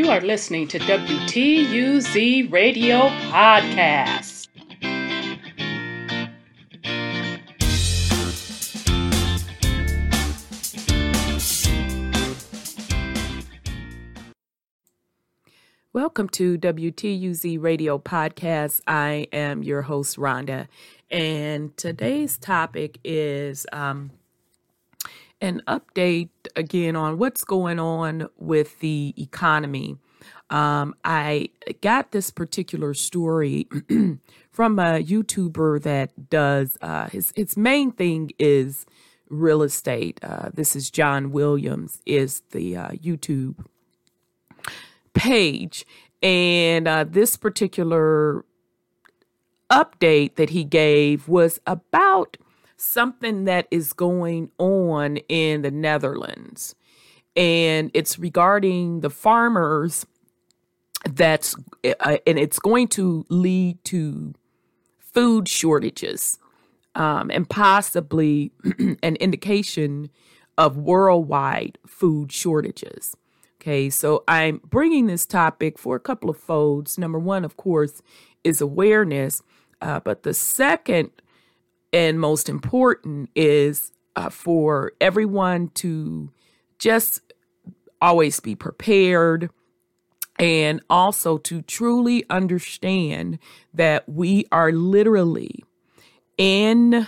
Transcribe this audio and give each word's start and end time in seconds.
You 0.00 0.08
are 0.08 0.22
listening 0.22 0.66
to 0.68 0.78
WTUZ 0.78 2.50
Radio 2.50 3.10
Podcast. 3.28 4.48
Welcome 15.92 16.30
to 16.30 16.56
WTUZ 16.56 17.62
Radio 17.62 17.98
Podcast. 17.98 18.80
I 18.86 19.26
am 19.34 19.62
your 19.62 19.82
host, 19.82 20.16
Rhonda, 20.16 20.68
and 21.10 21.76
today's 21.76 22.38
topic 22.38 22.98
is 23.04 23.66
um, 23.70 24.12
an 25.40 25.62
update 25.66 26.30
again 26.56 26.96
on 26.96 27.18
what's 27.18 27.44
going 27.44 27.78
on 27.78 28.28
with 28.38 28.78
the 28.80 29.14
economy. 29.16 29.96
Um, 30.50 30.94
I 31.04 31.50
got 31.80 32.10
this 32.10 32.30
particular 32.30 32.92
story 32.94 33.68
from 34.50 34.78
a 34.78 35.02
YouTuber 35.02 35.82
that 35.82 36.28
does 36.28 36.76
uh, 36.82 37.08
his 37.08 37.32
his 37.36 37.56
main 37.56 37.92
thing 37.92 38.30
is 38.38 38.84
real 39.28 39.62
estate. 39.62 40.18
Uh, 40.22 40.50
this 40.52 40.74
is 40.74 40.90
John 40.90 41.30
Williams 41.30 42.02
is 42.04 42.42
the 42.50 42.76
uh, 42.76 42.88
YouTube 42.90 43.64
page, 45.14 45.86
and 46.22 46.88
uh, 46.88 47.04
this 47.04 47.36
particular 47.36 48.44
update 49.70 50.34
that 50.34 50.50
he 50.50 50.64
gave 50.64 51.28
was 51.28 51.60
about 51.66 52.36
something 52.80 53.44
that 53.44 53.66
is 53.70 53.92
going 53.92 54.50
on 54.58 55.18
in 55.28 55.62
the 55.62 55.70
Netherlands. 55.70 56.74
And 57.36 57.90
it's 57.94 58.18
regarding 58.18 59.00
the 59.00 59.10
farmers 59.10 60.06
that's, 61.08 61.54
uh, 61.84 62.16
and 62.26 62.38
it's 62.38 62.58
going 62.58 62.88
to 62.88 63.24
lead 63.28 63.82
to 63.84 64.34
food 64.98 65.48
shortages 65.48 66.38
um, 66.94 67.30
and 67.30 67.48
possibly 67.48 68.52
an 69.02 69.16
indication 69.16 70.10
of 70.58 70.76
worldwide 70.76 71.78
food 71.86 72.32
shortages. 72.32 73.16
Okay, 73.60 73.90
so 73.90 74.24
I'm 74.26 74.60
bringing 74.64 75.06
this 75.06 75.26
topic 75.26 75.78
for 75.78 75.94
a 75.94 76.00
couple 76.00 76.30
of 76.30 76.38
folds. 76.38 76.96
Number 76.96 77.18
one, 77.18 77.44
of 77.44 77.58
course, 77.58 78.00
is 78.42 78.62
awareness. 78.62 79.42
Uh, 79.82 80.00
but 80.00 80.22
the 80.22 80.32
second 80.32 81.10
and 81.92 82.20
most 82.20 82.48
important 82.48 83.30
is 83.34 83.92
uh, 84.16 84.30
for 84.30 84.92
everyone 85.00 85.68
to 85.68 86.30
just 86.78 87.20
always 88.00 88.40
be 88.40 88.54
prepared 88.54 89.50
and 90.38 90.80
also 90.88 91.36
to 91.36 91.60
truly 91.62 92.24
understand 92.30 93.38
that 93.74 94.08
we 94.08 94.46
are 94.50 94.72
literally 94.72 95.62
in 96.38 97.06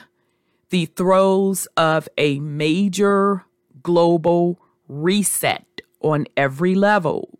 the 0.68 0.86
throes 0.86 1.66
of 1.76 2.08
a 2.18 2.38
major 2.40 3.44
global 3.82 4.60
reset 4.88 5.80
on 6.00 6.26
every 6.36 6.74
level. 6.74 7.38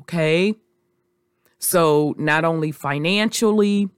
Okay. 0.00 0.54
So, 1.60 2.14
not 2.18 2.44
only 2.44 2.72
financially, 2.72 3.88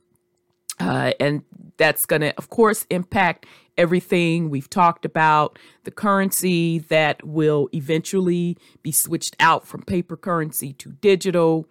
uh, 0.78 1.12
and 1.20 1.42
that's 1.80 2.04
going 2.04 2.20
to, 2.20 2.36
of 2.36 2.50
course, 2.50 2.86
impact 2.90 3.46
everything 3.78 4.50
we've 4.50 4.68
talked 4.68 5.06
about 5.06 5.58
the 5.84 5.90
currency 5.90 6.78
that 6.78 7.26
will 7.26 7.70
eventually 7.72 8.58
be 8.82 8.92
switched 8.92 9.34
out 9.40 9.66
from 9.66 9.80
paper 9.82 10.14
currency 10.14 10.74
to 10.74 10.92
digital. 11.00 11.66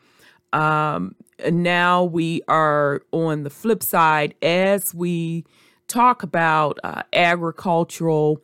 Um, 0.52 1.14
and 1.38 1.62
now 1.62 2.04
we 2.04 2.42
are 2.48 3.04
on 3.12 3.44
the 3.44 3.52
flip 3.52 3.84
side 3.84 4.34
as 4.42 4.96
we 4.96 5.46
talk 5.88 6.24
about 6.24 6.80
uh, 6.84 7.04
agricultural. 7.14 8.42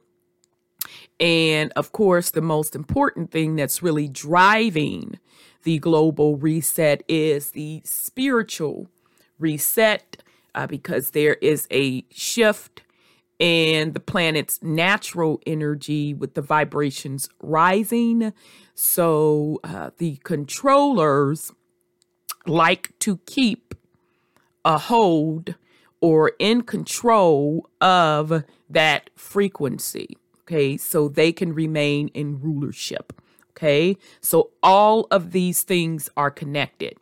And 1.19 1.73
of 1.75 1.91
course, 1.91 2.29
the 2.29 2.41
most 2.41 2.75
important 2.75 3.31
thing 3.31 3.55
that's 3.55 3.81
really 3.81 4.07
driving 4.07 5.17
the 5.63 5.79
global 5.79 6.37
reset 6.37 7.01
is 7.07 7.51
the 7.51 7.81
spiritual 7.83 8.87
reset 9.39 10.21
uh, 10.55 10.65
because 10.65 11.11
there 11.11 11.35
is 11.35 11.67
a 11.71 12.05
shift 12.09 12.81
in 13.37 13.91
the 13.91 13.99
planet's 13.99 14.63
natural 14.63 15.41
energy 15.45 16.13
with 16.13 16.33
the 16.33 16.41
vibrations 16.41 17.29
rising. 17.41 18.33
So 18.73 19.59
uh, 19.63 19.91
the 19.97 20.17
controllers 20.23 21.51
like 22.47 22.97
to 22.99 23.17
keep 23.25 23.75
a 24.63 24.77
hold 24.77 25.55
or 26.01 26.31
in 26.39 26.61
control 26.61 27.69
of 27.81 28.43
that 28.69 29.09
frequency. 29.15 30.17
Okay, 30.41 30.77
so 30.77 31.07
they 31.07 31.31
can 31.31 31.53
remain 31.53 32.09
in 32.09 32.39
rulership. 32.39 33.19
Okay, 33.51 33.97
so 34.21 34.51
all 34.61 35.07
of 35.09 35.31
these 35.31 35.63
things 35.63 36.09
are 36.15 36.29
connected. 36.29 36.97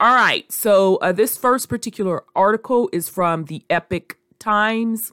All 0.00 0.14
right. 0.14 0.50
So 0.52 0.96
uh, 0.96 1.12
this 1.12 1.36
first 1.36 1.68
particular 1.68 2.22
article 2.36 2.88
is 2.92 3.08
from 3.08 3.46
the 3.46 3.64
Epic 3.68 4.18
Times. 4.38 5.12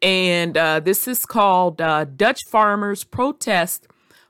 And 0.00 0.56
uh, 0.56 0.80
this 0.80 1.06
is 1.06 1.26
called 1.26 1.80
uh, 1.80 2.04
Dutch 2.04 2.40
Farmers 2.48 3.04
Protest 3.04 3.86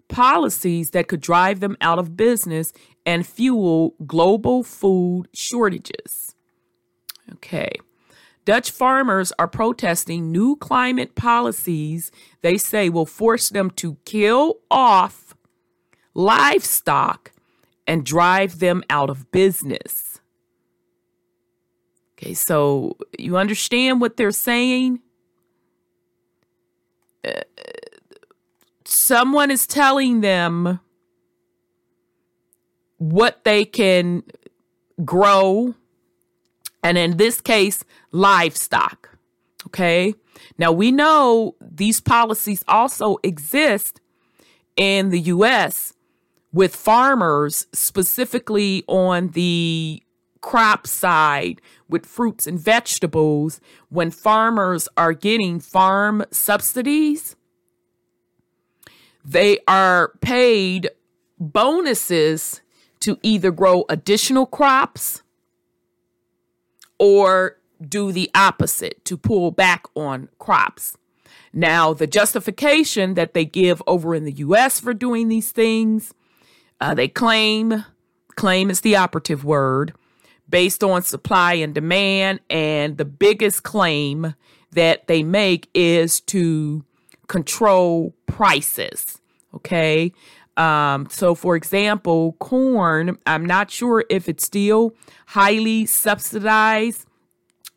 Policies 0.09 0.91
That 0.91 1.09
Could 1.09 1.21
Drive 1.21 1.61
Them 1.61 1.77
Out 1.81 1.99
of 1.99 2.17
Business 2.17 2.73
and 3.07 3.27
Fuel 3.27 3.95
Global 4.05 4.63
Food 4.63 5.29
Shortages. 5.33 6.35
Okay. 7.35 7.73
Dutch 8.45 8.73
farmers 8.73 9.33
are 9.39 9.47
protesting 9.47 10.33
new 10.33 10.57
climate 10.57 11.15
policies 11.15 12.11
they 12.41 12.59
say 12.59 12.89
will 12.89 13.07
force 13.07 13.49
them 13.51 13.71
to 13.71 13.97
kill 14.05 14.57
off 14.69 15.37
livestock 16.13 17.32
and 17.87 18.05
drive 18.05 18.59
them 18.59 18.83
out 18.91 19.11
of 19.11 19.31
business. 19.31 20.21
Okay, 22.17 22.35
so 22.35 22.97
you 23.19 23.37
understand 23.37 24.01
what 24.01 24.17
they're 24.17 24.31
saying? 24.31 25.01
Uh, 27.25 27.41
someone 28.85 29.51
is 29.51 29.67
telling 29.67 30.21
them 30.21 30.79
what 32.99 33.43
they 33.45 33.65
can 33.65 34.23
grow, 35.05 35.75
and 36.85 36.97
in 36.97 37.17
this 37.17 37.41
case, 37.41 37.85
livestock. 38.13 39.19
Okay, 39.67 40.15
now 40.59 40.71
we 40.71 40.93
know 40.93 41.57
these 41.61 42.01
policies 42.01 42.63
also 42.69 43.17
exist 43.25 44.01
in 44.77 45.11
the 45.11 45.21
US 45.21 45.92
with 46.53 46.77
farmers, 46.77 47.67
specifically 47.73 48.85
on 48.87 49.29
the 49.29 50.03
crop 50.41 50.87
side 50.87 51.61
with 51.89 52.05
fruits 52.05 52.47
and 52.47 52.59
vegetables, 52.59 53.61
when 53.89 54.11
farmers 54.11 54.89
are 54.97 55.13
getting 55.13 55.61
farm 55.61 56.25
subsidies, 56.31 57.37
they 59.25 59.59
are 59.67 60.13
paid 60.21 60.91
bonuses 61.39 62.61
to 63.01 63.19
either 63.23 63.51
grow 63.51 63.85
additional 63.89 64.47
crops 64.47 65.23
or 66.99 67.57
do 67.81 68.13
the 68.13 68.31
opposite 68.35 69.05
to 69.05 69.17
pull 69.17 69.51
back 69.51 69.87
on 69.95 70.29
crops. 70.39 70.97
Now, 71.53 71.93
the 71.93 72.07
justification 72.07 73.15
that 73.15 73.35
they 73.35 73.45
give 73.45 73.83
over 73.87 74.15
in 74.15 74.25
the 74.25 74.33
US 74.33 74.81
for 74.81 74.95
doing 74.95 75.29
these 75.29 75.51
things 75.51 76.15
uh, 76.83 76.95
they 76.95 77.07
claim, 77.07 77.85
claim 78.35 78.69
is 78.69 78.81
the 78.81 78.97
operative 78.97 79.45
word, 79.45 79.95
based 80.51 80.83
on 80.83 81.01
supply 81.01 81.55
and 81.55 81.77
demand. 81.77 82.41
And 82.51 82.99
the 82.99 83.05
biggest 83.05 83.63
claim 83.63 84.35
that 84.73 85.07
they 85.07 85.23
make 85.23 85.69
is 85.75 86.21
to 86.23 86.85
control 87.29 88.17
prices. 88.27 89.21
Okay. 89.55 90.13
Um, 90.57 91.07
so, 91.09 91.37
for 91.37 91.55
example, 91.55 92.33
corn, 92.41 93.17
I'm 93.27 93.47
not 93.47 93.71
sure 93.71 94.05
if 94.11 94.29
it's 94.29 94.45
still 94.45 94.97
highly 95.29 95.87
subsidized, 95.87 97.07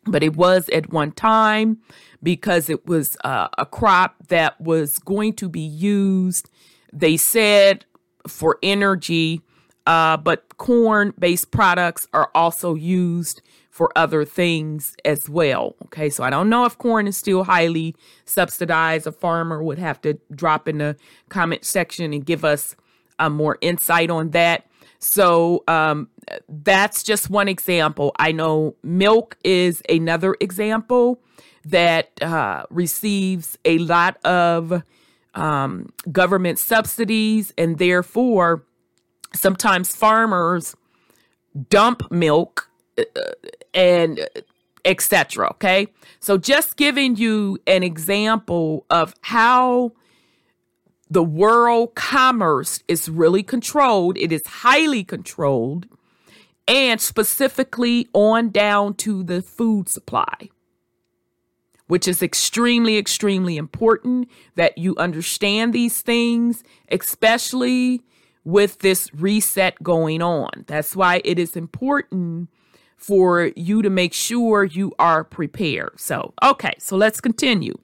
but 0.04 0.24
it 0.24 0.34
was 0.34 0.68
at 0.70 0.92
one 0.92 1.12
time 1.12 1.78
because 2.24 2.68
it 2.68 2.86
was 2.88 3.16
uh, 3.22 3.48
a 3.56 3.66
crop 3.66 4.16
that 4.28 4.60
was 4.60 4.98
going 4.98 5.34
to 5.34 5.48
be 5.48 5.60
used. 5.60 6.50
They 6.92 7.16
said 7.16 7.84
for 8.28 8.58
energy, 8.62 9.42
uh, 9.86 10.16
but 10.16 10.56
corn 10.56 11.14
based 11.18 11.50
products 11.50 12.08
are 12.12 12.30
also 12.34 12.74
used 12.74 13.42
for 13.70 13.92
other 13.94 14.24
things 14.24 14.96
as 15.04 15.28
well. 15.28 15.76
Okay, 15.84 16.08
so 16.08 16.24
I 16.24 16.30
don't 16.30 16.48
know 16.48 16.64
if 16.64 16.78
corn 16.78 17.06
is 17.06 17.16
still 17.16 17.44
highly 17.44 17.94
subsidized. 18.24 19.06
A 19.06 19.12
farmer 19.12 19.62
would 19.62 19.78
have 19.78 20.00
to 20.00 20.18
drop 20.34 20.66
in 20.66 20.78
the 20.78 20.96
comment 21.28 21.64
section 21.64 22.12
and 22.12 22.24
give 22.24 22.44
us 22.44 22.74
uh, 23.18 23.28
more 23.28 23.58
insight 23.60 24.08
on 24.10 24.30
that. 24.30 24.66
So 24.98 25.62
um, 25.68 26.08
that's 26.48 27.02
just 27.02 27.28
one 27.28 27.48
example. 27.48 28.12
I 28.18 28.32
know 28.32 28.76
milk 28.82 29.36
is 29.44 29.82
another 29.88 30.36
example 30.40 31.20
that 31.66 32.10
uh, 32.22 32.64
receives 32.70 33.58
a 33.64 33.78
lot 33.78 34.16
of 34.24 34.82
um, 35.36 35.92
government 36.10 36.58
subsidies, 36.58 37.52
and 37.56 37.78
therefore, 37.78 38.64
sometimes 39.34 39.94
farmers 39.94 40.74
dump 41.68 42.10
milk 42.10 42.68
uh, 42.98 43.02
and 43.74 44.28
etc. 44.84 45.48
Okay, 45.50 45.88
so 46.20 46.38
just 46.38 46.76
giving 46.76 47.16
you 47.16 47.58
an 47.66 47.82
example 47.82 48.84
of 48.90 49.14
how 49.20 49.92
the 51.08 51.22
world 51.22 51.94
commerce 51.94 52.82
is 52.88 53.08
really 53.08 53.42
controlled. 53.42 54.16
It 54.16 54.32
is 54.32 54.44
highly 54.46 55.04
controlled, 55.04 55.86
and 56.66 57.00
specifically 57.00 58.08
on 58.12 58.50
down 58.50 58.94
to 58.94 59.22
the 59.22 59.42
food 59.42 59.88
supply 59.88 60.48
which 61.86 62.08
is 62.08 62.22
extremely, 62.22 62.98
extremely 62.98 63.56
important 63.56 64.28
that 64.54 64.76
you 64.76 64.96
understand 64.96 65.72
these 65.72 66.02
things, 66.02 66.64
especially 66.90 68.02
with 68.44 68.78
this 68.78 69.12
reset 69.14 69.82
going 69.82 70.22
on. 70.22 70.64
That's 70.66 70.94
why 70.94 71.20
it 71.24 71.38
is 71.38 71.56
important 71.56 72.48
for 72.96 73.52
you 73.56 73.82
to 73.82 73.90
make 73.90 74.12
sure 74.12 74.64
you 74.64 74.92
are 74.98 75.24
prepared. 75.24 76.00
So, 76.00 76.32
okay, 76.42 76.74
so 76.78 76.96
let's 76.96 77.20
continue. 77.20 77.76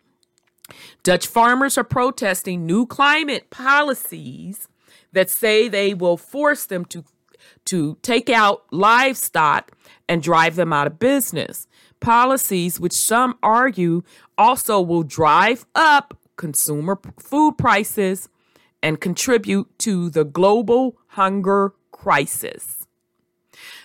Dutch 1.03 1.27
farmers 1.27 1.77
are 1.77 1.85
protesting 1.85 2.65
new 2.65 2.87
climate 2.87 3.51
policies 3.51 4.69
that 5.13 5.29
say 5.29 5.69
they 5.69 5.95
will 5.95 6.17
force 6.17 6.65
them 6.65 6.85
to 6.87 7.05
to 7.65 7.97
take 8.03 8.31
out 8.31 8.65
livestock 8.73 9.73
and 10.09 10.23
drive 10.23 10.57
them 10.57 10.73
out 10.73 10.87
of 10.87 10.99
business 10.99 11.67
policies, 12.03 12.79
which 12.79 12.93
some 12.93 13.39
argue 13.43 14.03
also 14.37 14.81
will 14.81 15.03
drive 15.03 15.65
up 15.75 16.19
consumer 16.37 17.01
food 17.19 17.57
prices 17.57 18.29
and 18.83 19.01
contribute 19.01 19.79
to 19.79 20.11
the 20.11 20.25
global 20.25 20.99
hunger 21.09 21.73
crisis. 21.93 22.87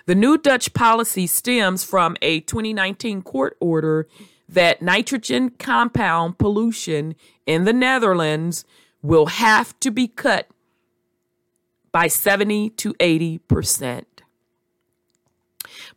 The 0.07 0.15
new 0.15 0.37
Dutch 0.37 0.73
policy 0.73 1.27
stems 1.27 1.83
from 1.83 2.17
a 2.21 2.41
2019 2.41 3.21
court 3.21 3.55
order 3.59 4.07
that 4.49 4.81
nitrogen 4.81 5.51
compound 5.51 6.37
pollution 6.37 7.15
in 7.45 7.65
the 7.65 7.73
Netherlands 7.73 8.65
will 9.01 9.27
have 9.27 9.79
to 9.81 9.91
be 9.91 10.07
cut 10.07 10.47
by 11.91 12.07
70 12.07 12.71
to 12.71 12.95
80 12.99 13.37
percent. 13.39 14.21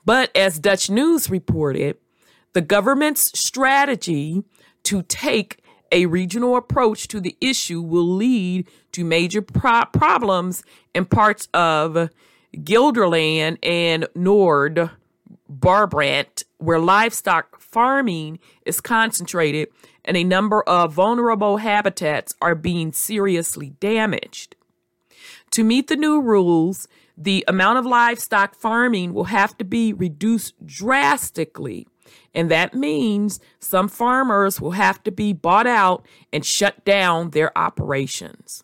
But 0.05 0.34
as 0.37 0.58
Dutch 0.58 0.90
News 0.90 1.31
reported, 1.31 1.96
the 2.52 2.61
government's 2.61 3.38
strategy 3.38 4.43
to 4.85 5.02
take 5.02 5.62
a 5.93 6.06
regional 6.06 6.56
approach 6.56 7.08
to 7.08 7.20
the 7.20 7.37
issue 7.41 7.81
will 7.81 8.08
lead 8.08 8.67
to 8.93 9.05
major 9.05 9.43
pro- 9.43 9.85
problems 9.87 10.62
in 10.94 11.05
parts 11.05 11.49
of 11.52 12.11
Gelderland 12.55 13.58
and 13.62 14.08
Nord 14.14 14.91
Brabant, 15.49 16.44
where 16.58 16.79
livestock 16.79 17.61
farming 17.61 18.38
is 18.64 18.81
concentrated 18.81 19.69
and 20.05 20.17
a 20.17 20.25
number 20.25 20.62
of 20.62 20.93
vulnerable 20.93 21.58
habitats 21.58 22.35
are 22.41 22.55
being 22.55 22.93
seriously 22.93 23.70
damaged. 23.81 24.56
To 25.53 25.64
meet 25.64 25.88
the 25.88 25.96
new 25.96 26.20
rules, 26.20 26.87
the 27.17 27.44
amount 27.49 27.79
of 27.79 27.87
livestock 27.87 28.55
farming 28.55 29.12
will 29.12 29.25
have 29.25 29.58
to 29.58 29.64
be 29.64 29.93
reduced 29.93 30.55
drastically 30.64 31.87
and 32.35 32.50
that 32.50 32.75
means 32.75 33.41
some 33.59 33.88
farmers 33.88 34.61
will 34.61 34.73
have 34.73 35.03
to 35.05 35.11
be 35.11 35.32
bought 35.32 35.67
out 35.67 36.06
and 36.32 36.44
shut 36.44 36.85
down 36.85 37.31
their 37.31 37.56
operations. 37.59 38.62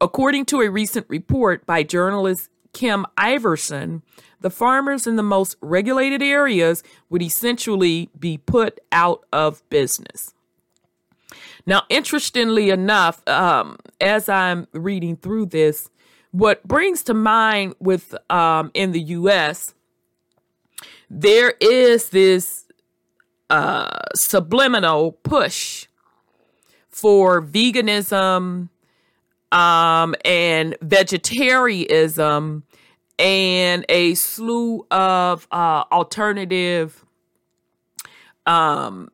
According 0.00 0.46
to 0.46 0.60
a 0.60 0.70
recent 0.70 1.06
report 1.08 1.66
by 1.66 1.82
journalist 1.82 2.48
Kim 2.72 3.04
Iversen, 3.18 4.02
the 4.40 4.50
farmers 4.50 5.06
in 5.06 5.16
the 5.16 5.22
most 5.22 5.56
regulated 5.60 6.22
areas 6.22 6.82
would 7.10 7.22
essentially 7.22 8.10
be 8.18 8.38
put 8.38 8.80
out 8.90 9.24
of 9.32 9.68
business. 9.68 10.34
Now, 11.66 11.82
interestingly 11.88 12.70
enough, 12.70 13.26
um, 13.28 13.76
as 14.00 14.28
I'm 14.28 14.66
reading 14.72 15.16
through 15.16 15.46
this, 15.46 15.88
what 16.32 16.66
brings 16.66 17.04
to 17.04 17.14
mind 17.14 17.74
with 17.78 18.14
um, 18.30 18.70
in 18.74 18.92
the 18.92 19.00
U.S 19.00 19.74
there 21.14 21.52
is 21.60 22.08
this 22.08 22.64
uh, 23.50 24.00
subliminal 24.14 25.12
push 25.12 25.86
for 26.88 27.42
veganism 27.42 28.70
um, 29.52 30.14
and 30.24 30.74
vegetarianism 30.80 32.64
and 33.18 33.84
a 33.90 34.14
slew 34.14 34.86
of 34.90 35.46
uh, 35.52 35.84
alternative 35.92 37.04
um, 38.46 39.10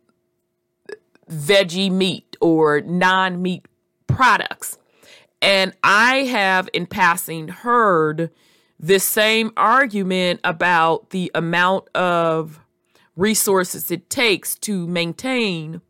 veggie 1.29 1.91
meat 1.91 2.37
or 2.41 2.81
non 2.81 3.43
meat 3.43 3.67
products. 4.07 4.79
And 5.43 5.73
I 5.83 6.19
have, 6.25 6.69
in 6.73 6.87
passing, 6.87 7.49
heard 7.49 8.31
this 8.79 9.05
same 9.05 9.53
argument 9.57 10.41
about 10.45 11.11
the 11.11 11.31
amount 11.35 11.89
of 11.95 12.61
resources 13.17 13.91
it 13.91 14.09
takes 14.09 14.55
to 14.57 14.87
maintain 14.87 15.81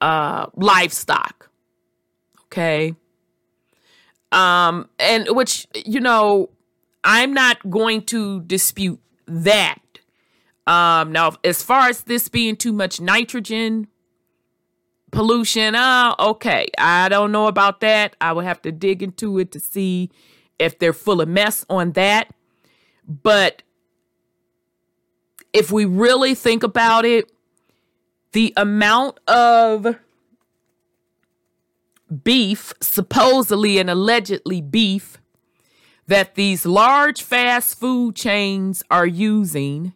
uh, 0.00 0.46
livestock. 0.54 1.50
Okay. 2.46 2.94
Um, 4.30 4.88
and 4.98 5.28
which, 5.30 5.66
you 5.74 6.00
know, 6.00 6.50
I'm 7.02 7.32
not 7.32 7.68
going 7.68 8.02
to 8.06 8.42
dispute 8.42 9.00
that. 9.26 9.78
Um, 10.66 11.12
now, 11.12 11.32
as 11.44 11.62
far 11.62 11.88
as 11.88 12.02
this 12.02 12.28
being 12.28 12.56
too 12.56 12.74
much 12.74 13.00
nitrogen 13.00 13.88
pollution, 15.10 15.74
uh, 15.74 16.14
okay, 16.18 16.68
I 16.76 17.08
don't 17.08 17.32
know 17.32 17.46
about 17.46 17.80
that. 17.80 18.16
I 18.20 18.32
would 18.34 18.44
have 18.44 18.60
to 18.62 18.72
dig 18.72 19.02
into 19.02 19.38
it 19.38 19.50
to 19.52 19.60
see 19.60 20.10
if 20.58 20.78
they're 20.78 20.92
full 20.92 21.20
of 21.20 21.28
mess 21.28 21.64
on 21.68 21.92
that. 21.92 22.32
But 23.06 23.62
if 25.52 25.70
we 25.72 25.84
really 25.84 26.34
think 26.34 26.62
about 26.62 27.04
it, 27.04 27.30
the 28.32 28.52
amount 28.56 29.18
of 29.26 29.96
beef, 32.22 32.72
supposedly 32.80 33.78
and 33.78 33.88
allegedly 33.88 34.60
beef, 34.60 35.18
that 36.06 36.34
these 36.34 36.64
large 36.64 37.22
fast 37.22 37.78
food 37.78 38.16
chains 38.16 38.82
are 38.90 39.06
using, 39.06 39.94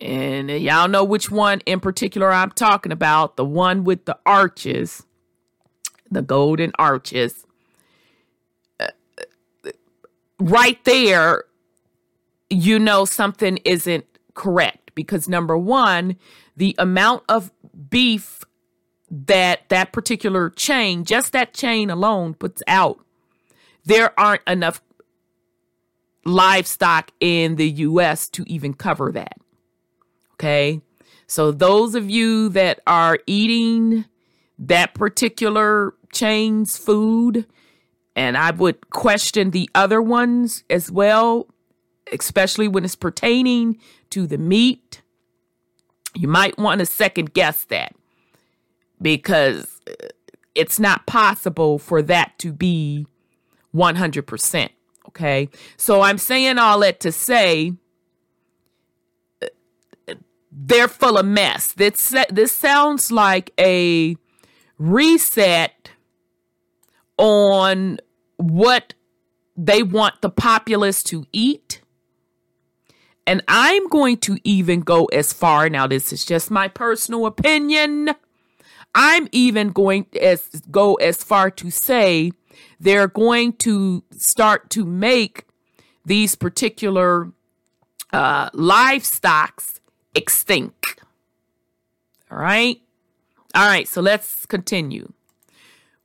and 0.00 0.50
y'all 0.50 0.88
know 0.88 1.04
which 1.04 1.30
one 1.30 1.60
in 1.66 1.80
particular 1.80 2.32
I'm 2.32 2.50
talking 2.50 2.92
about 2.92 3.36
the 3.36 3.44
one 3.44 3.84
with 3.84 4.04
the 4.04 4.18
arches, 4.24 5.04
the 6.10 6.22
golden 6.22 6.72
arches 6.78 7.44
right 10.38 10.82
there, 10.84 11.44
you 12.50 12.78
know 12.78 13.04
something 13.04 13.58
isn't 13.58 14.06
correct 14.34 14.92
because 14.94 15.28
number 15.28 15.56
one, 15.56 16.16
the 16.56 16.74
amount 16.78 17.24
of 17.28 17.52
beef 17.88 18.44
that 19.10 19.68
that 19.68 19.92
particular 19.92 20.50
chain, 20.50 21.04
just 21.04 21.32
that 21.32 21.54
chain 21.54 21.90
alone, 21.90 22.34
puts 22.34 22.62
out, 22.66 22.98
there 23.84 24.18
aren't 24.18 24.42
enough 24.46 24.82
livestock 26.24 27.10
in 27.20 27.56
the 27.56 27.68
US 27.70 28.28
to 28.28 28.44
even 28.46 28.74
cover 28.74 29.10
that. 29.12 29.38
Okay. 30.34 30.80
So, 31.26 31.52
those 31.52 31.94
of 31.94 32.08
you 32.08 32.48
that 32.50 32.80
are 32.86 33.18
eating 33.26 34.06
that 34.58 34.94
particular 34.94 35.94
chain's 36.12 36.78
food, 36.78 37.46
and 38.18 38.36
I 38.36 38.50
would 38.50 38.90
question 38.90 39.52
the 39.52 39.70
other 39.76 40.02
ones 40.02 40.64
as 40.68 40.90
well, 40.90 41.46
especially 42.12 42.66
when 42.66 42.84
it's 42.84 42.96
pertaining 42.96 43.78
to 44.10 44.26
the 44.26 44.38
meat. 44.38 45.02
You 46.16 46.26
might 46.26 46.58
want 46.58 46.80
to 46.80 46.86
second 46.86 47.32
guess 47.32 47.62
that 47.66 47.94
because 49.00 49.80
uh, 49.88 50.08
it's 50.56 50.80
not 50.80 51.06
possible 51.06 51.78
for 51.78 52.02
that 52.02 52.36
to 52.40 52.52
be 52.52 53.06
100%. 53.72 54.70
Okay. 55.06 55.48
So 55.76 56.00
I'm 56.00 56.18
saying 56.18 56.58
all 56.58 56.80
that 56.80 56.98
to 57.00 57.12
say 57.12 57.72
uh, 59.40 60.14
they're 60.50 60.88
full 60.88 61.18
of 61.18 61.24
mess. 61.24 61.70
This, 61.70 62.12
this 62.30 62.50
sounds 62.50 63.12
like 63.12 63.52
a 63.60 64.16
reset 64.76 65.92
on 67.16 68.00
what 68.38 68.94
they 69.56 69.82
want 69.82 70.22
the 70.22 70.30
populace 70.30 71.02
to 71.04 71.26
eat. 71.32 71.82
And 73.26 73.42
I'm 73.46 73.88
going 73.88 74.16
to 74.18 74.38
even 74.42 74.80
go 74.80 75.04
as 75.06 75.34
far 75.34 75.68
now 75.68 75.86
this 75.86 76.12
is 76.12 76.24
just 76.24 76.50
my 76.50 76.66
personal 76.66 77.26
opinion. 77.26 78.14
I'm 78.94 79.28
even 79.32 79.68
going 79.68 80.06
as 80.18 80.48
go 80.70 80.94
as 80.94 81.22
far 81.22 81.50
to 81.50 81.70
say 81.70 82.32
they're 82.80 83.08
going 83.08 83.52
to 83.54 84.02
start 84.16 84.70
to 84.70 84.84
make 84.84 85.44
these 86.06 86.34
particular 86.36 87.32
uh, 88.12 88.48
livestocks 88.50 89.80
extinct. 90.14 91.00
All 92.30 92.38
right. 92.38 92.80
All 93.54 93.66
right. 93.66 93.86
So 93.86 94.00
let's 94.00 94.46
continue. 94.46 95.12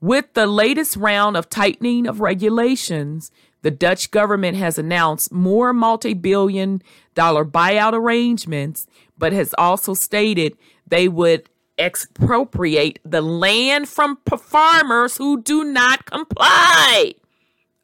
With 0.04 0.34
the 0.34 0.48
latest 0.48 0.98
round 0.98 1.38
of 1.38 1.48
tightening 1.48 2.08
of 2.08 2.20
regulations, 2.20 3.32
the 3.62 3.72
Dutch 3.72 4.12
government 4.12 4.58
has 4.58 4.78
announced 4.78 5.32
more 5.32 5.72
multi 5.72 6.14
billion 6.14 6.84
dollar 7.16 7.46
buyout 7.46 7.94
arrangements, 7.94 8.86
but 9.18 9.32
has 9.32 9.56
also 9.58 9.94
stated 9.94 10.58
they 10.86 11.08
would 11.08 11.48
expropriate 11.78 13.00
the 13.06 13.22
land 13.22 13.88
from 13.88 14.18
farmers 14.38 15.16
who 15.16 15.42
do 15.42 15.64
not 15.64 16.06
comply. 16.06 17.14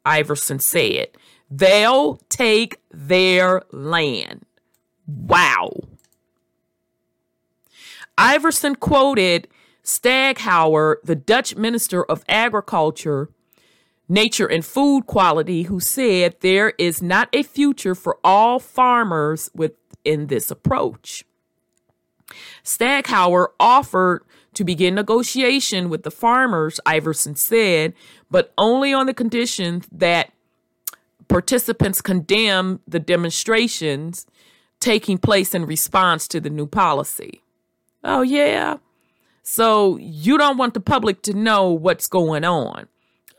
Iversen 0.04 0.60
said, 0.60 1.08
they'll 1.50 2.16
take 2.28 2.76
their 2.90 3.62
land. 3.70 4.44
Wow. 5.06 5.70
Iversen 8.18 8.78
quoted 8.78 9.48
Staghouwer, 9.90 10.96
the 11.02 11.16
Dutch 11.16 11.56
Minister 11.56 12.04
of 12.04 12.24
Agriculture, 12.28 13.28
Nature 14.08 14.46
and 14.46 14.64
Food 14.64 15.06
Quality, 15.06 15.64
who 15.64 15.80
said 15.80 16.36
there 16.40 16.70
is 16.78 17.02
not 17.02 17.28
a 17.32 17.42
future 17.42 17.96
for 17.96 18.18
all 18.22 18.60
farmers 18.60 19.50
within 19.52 20.28
this 20.28 20.48
approach. 20.48 21.24
Staghouwer 22.64 23.48
offered 23.58 24.22
to 24.54 24.62
begin 24.62 24.94
negotiation 24.94 25.88
with 25.88 26.04
the 26.04 26.10
farmers, 26.10 26.78
Iversen 26.86 27.36
said, 27.36 27.92
but 28.30 28.52
only 28.56 28.92
on 28.92 29.06
the 29.06 29.14
condition 29.14 29.82
that 29.90 30.32
participants 31.26 32.00
condemn 32.00 32.78
the 32.86 33.00
demonstrations 33.00 34.26
taking 34.78 35.18
place 35.18 35.52
in 35.52 35.66
response 35.66 36.28
to 36.28 36.40
the 36.40 36.50
new 36.50 36.66
policy. 36.66 37.42
Oh, 38.04 38.22
yeah. 38.22 38.78
So 39.52 39.96
you 39.96 40.38
don't 40.38 40.58
want 40.58 40.74
the 40.74 40.80
public 40.80 41.22
to 41.22 41.32
know 41.32 41.72
what's 41.72 42.06
going 42.06 42.44
on. 42.44 42.86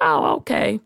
Oh, 0.01 0.35
okay. 0.39 0.81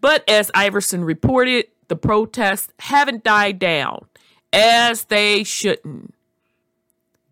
But 0.00 0.28
as 0.28 0.50
Iversen 0.50 1.06
reported, 1.06 1.66
the 1.86 1.94
protests 1.94 2.72
haven't 2.80 3.22
died 3.22 3.60
down, 3.60 4.06
as 4.52 5.04
they 5.04 5.44
shouldn't. 5.44 6.12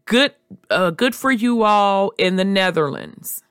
Good, 0.04 0.34
uh, 0.70 0.90
good 0.90 1.16
for 1.16 1.32
you 1.32 1.64
all 1.64 2.12
in 2.16 2.36
the 2.36 2.44
Netherlands. 2.44 3.42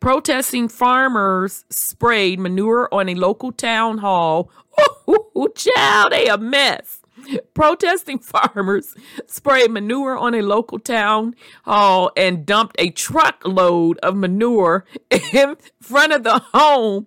Protesting 0.00 0.68
farmers 0.68 1.64
sprayed 1.70 2.38
manure 2.38 2.90
on 2.92 3.08
a 3.08 3.14
local 3.14 3.52
town 3.52 3.98
hall. 3.98 4.50
Ooh, 5.08 5.48
child, 5.56 6.12
they 6.12 6.28
a 6.28 6.36
mess. 6.36 7.00
Protesting 7.54 8.18
farmers 8.18 8.94
sprayed 9.26 9.70
manure 9.70 10.16
on 10.16 10.34
a 10.34 10.42
local 10.42 10.78
town 10.78 11.34
hall 11.64 12.10
and 12.16 12.46
dumped 12.46 12.76
a 12.78 12.90
truckload 12.90 13.98
of 13.98 14.16
manure 14.16 14.84
in 15.32 15.56
front 15.80 16.12
of 16.12 16.22
the 16.22 16.38
home 16.52 17.06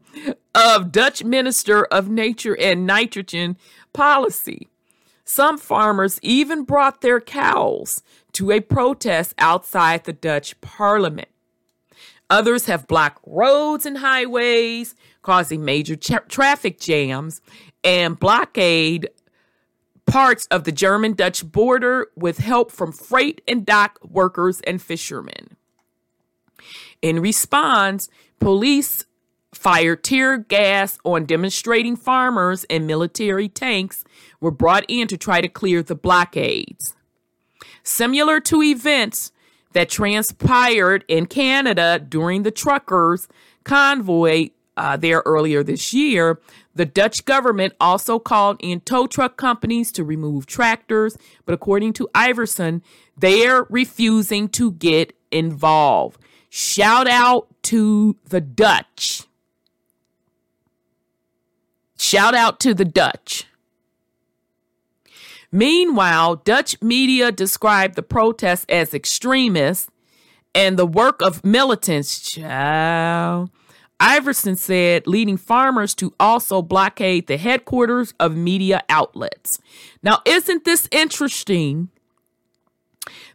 of 0.53 0.91
Dutch 0.91 1.23
Minister 1.23 1.85
of 1.85 2.09
Nature 2.09 2.57
and 2.59 2.85
Nitrogen 2.85 3.57
Policy. 3.93 4.67
Some 5.23 5.57
farmers 5.57 6.19
even 6.21 6.63
brought 6.63 7.01
their 7.01 7.21
cows 7.21 8.03
to 8.33 8.51
a 8.51 8.59
protest 8.59 9.33
outside 9.37 10.03
the 10.03 10.13
Dutch 10.13 10.59
parliament. 10.61 11.29
Others 12.29 12.65
have 12.65 12.87
blocked 12.87 13.19
roads 13.25 13.85
and 13.85 13.97
highways, 13.97 14.95
causing 15.21 15.65
major 15.65 15.95
tra- 15.95 16.23
traffic 16.27 16.79
jams 16.79 17.41
and 17.83 18.19
blockade 18.19 19.09
parts 20.05 20.45
of 20.47 20.63
the 20.63 20.71
German 20.71 21.13
Dutch 21.13 21.49
border 21.49 22.07
with 22.15 22.39
help 22.39 22.71
from 22.71 22.91
freight 22.91 23.41
and 23.47 23.65
dock 23.65 23.99
workers 24.03 24.61
and 24.61 24.81
fishermen. 24.81 25.55
In 27.01 27.19
response, 27.19 28.09
police 28.39 29.05
fired 29.53 30.03
tear 30.03 30.37
gas 30.37 30.97
on 31.03 31.25
demonstrating 31.25 31.95
farmers 31.95 32.65
and 32.69 32.87
military 32.87 33.49
tanks 33.49 34.03
were 34.39 34.51
brought 34.51 34.85
in 34.87 35.07
to 35.07 35.17
try 35.17 35.41
to 35.41 35.47
clear 35.47 35.83
the 35.83 35.95
blockades. 35.95 36.95
Similar 37.83 38.39
to 38.41 38.61
events 38.61 39.31
that 39.73 39.89
transpired 39.89 41.03
in 41.07 41.25
Canada 41.25 41.99
during 41.99 42.43
the 42.43 42.51
truckers' 42.51 43.27
convoy 43.63 44.49
uh, 44.77 44.97
there 44.97 45.21
earlier 45.25 45.63
this 45.63 45.93
year, 45.93 46.39
the 46.73 46.85
Dutch 46.85 47.25
government 47.25 47.73
also 47.79 48.19
called 48.19 48.57
in 48.59 48.81
tow 48.81 49.07
truck 49.07 49.37
companies 49.37 49.91
to 49.93 50.03
remove 50.03 50.45
tractors, 50.45 51.17
but 51.45 51.53
according 51.53 51.93
to 51.93 52.09
Iversen, 52.15 52.81
they're 53.17 53.63
refusing 53.69 54.47
to 54.49 54.71
get 54.71 55.13
involved. 55.31 56.19
Shout 56.49 57.07
out 57.07 57.47
to 57.63 58.17
the 58.27 58.41
Dutch. 58.41 59.23
Shout 61.97 62.33
out 62.33 62.59
to 62.61 62.73
the 62.73 62.85
Dutch. 62.85 63.45
Meanwhile, 65.51 66.37
Dutch 66.37 66.81
media 66.81 67.31
described 67.31 67.95
the 67.95 68.03
protests 68.03 68.65
as 68.69 68.93
extremist 68.93 69.89
and 70.55 70.79
the 70.79 70.85
work 70.85 71.21
of 71.21 71.43
militants. 71.43 72.31
Child. 72.31 73.51
Iversen 74.01 74.57
said, 74.57 75.05
leading 75.05 75.37
farmers 75.37 75.93
to 75.95 76.13
also 76.19 76.63
blockade 76.63 77.27
the 77.27 77.37
headquarters 77.37 78.15
of 78.19 78.35
media 78.35 78.81
outlets. 78.89 79.59
Now, 80.01 80.19
isn't 80.25 80.65
this 80.65 80.87
interesting 80.91 81.89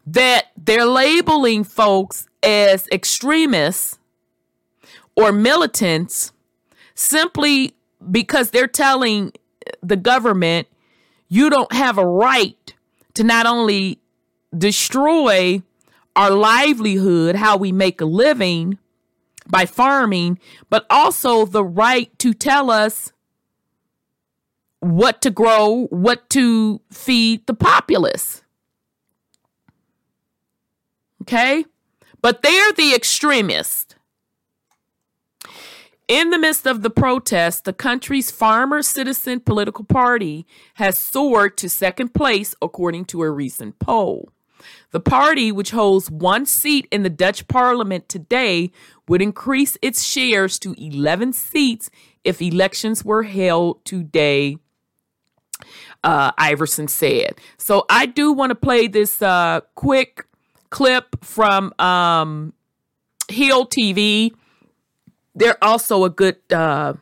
that 0.04 0.46
they're 0.56 0.85
labeling 0.85 1.62
folks 1.62 2.26
as 2.42 2.88
extremists 2.90 3.99
or 5.16 5.30
militants 5.30 6.32
simply 6.94 7.75
because 8.11 8.50
they're 8.50 8.66
telling 8.66 9.32
the 9.82 9.96
government 9.96 10.66
you 11.28 11.49
don't 11.49 11.73
have 11.73 11.96
a 11.96 12.06
right 12.06 12.75
to 13.14 13.23
not 13.23 13.46
only 13.46 14.00
destroy 14.56 15.62
our 16.16 16.30
livelihood, 16.30 17.37
how 17.37 17.56
we 17.56 17.73
make 17.73 18.00
a 18.00 18.04
living 18.04 18.78
by 19.48 19.66
farming, 19.66 20.38
but 20.70 20.86
also 20.90 21.44
the 21.44 21.64
right 21.64 22.16
to 22.18 22.32
tell 22.34 22.70
us 22.70 23.12
what 24.80 25.22
to 25.22 25.30
grow, 25.30 25.86
what 25.90 26.28
to 26.30 26.80
feed 26.90 27.46
the 27.46 27.54
populace. 27.54 28.42
Okay? 31.22 31.64
But 32.22 32.42
they're 32.42 32.72
the 32.72 32.94
extremists. 32.94 33.94
In 36.08 36.30
the 36.30 36.38
midst 36.38 36.66
of 36.66 36.82
the 36.82 36.90
protests, 36.90 37.62
the 37.62 37.72
country's 37.72 38.30
farmer 38.30 38.80
citizen 38.80 39.40
political 39.40 39.84
party 39.84 40.46
has 40.74 40.96
soared 40.96 41.56
to 41.58 41.68
second 41.68 42.14
place, 42.14 42.54
according 42.62 43.06
to 43.06 43.22
a 43.22 43.30
recent 43.30 43.80
poll. 43.80 44.30
The 44.96 45.00
party, 45.00 45.52
which 45.52 45.72
holds 45.72 46.10
one 46.10 46.46
seat 46.46 46.88
in 46.90 47.02
the 47.02 47.10
Dutch 47.10 47.46
parliament 47.48 48.08
today, 48.08 48.70
would 49.06 49.20
increase 49.20 49.76
its 49.82 50.02
shares 50.02 50.58
to 50.60 50.74
11 50.78 51.34
seats 51.34 51.90
if 52.24 52.40
elections 52.40 53.04
were 53.04 53.24
held 53.24 53.84
today, 53.84 54.56
uh, 56.02 56.32
Iversen 56.32 56.88
said. 56.88 57.34
So 57.58 57.84
I 57.90 58.06
do 58.06 58.32
want 58.32 58.52
to 58.52 58.54
play 58.54 58.86
this 58.86 59.20
uh, 59.20 59.60
quick 59.74 60.24
clip 60.70 61.22
from 61.22 61.74
um, 61.78 62.54
Hill 63.28 63.66
TV 63.66 64.32
they're 65.34 65.62
also 65.62 66.04
a 66.04 66.08
good 66.08 66.38
uh, 66.50 66.94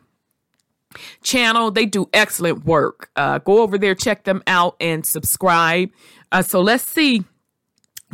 channel. 1.23 1.71
They 1.71 1.87
do 1.87 2.09
excellent 2.13 2.65
work. 2.65 3.11
Uh, 3.15 3.39
go 3.39 3.63
over 3.63 3.79
there, 3.79 3.95
check 3.95 4.25
them 4.25 4.43
out, 4.49 4.75
and 4.81 5.07
subscribe. 5.07 5.91
Uh, 6.33 6.43
so 6.43 6.61
let's 6.61 6.83
see 6.83 7.23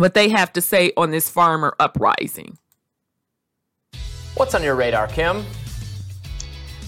what 0.01 0.15
they 0.15 0.31
have 0.31 0.51
to 0.55 0.63
say 0.63 0.93
on 0.97 1.11
this 1.11 1.29
farmer 1.29 1.75
uprising. 1.79 2.57
What's 4.35 4.55
on 4.55 4.63
your 4.63 4.75
radar, 4.75 5.07
Kim? 5.09 5.45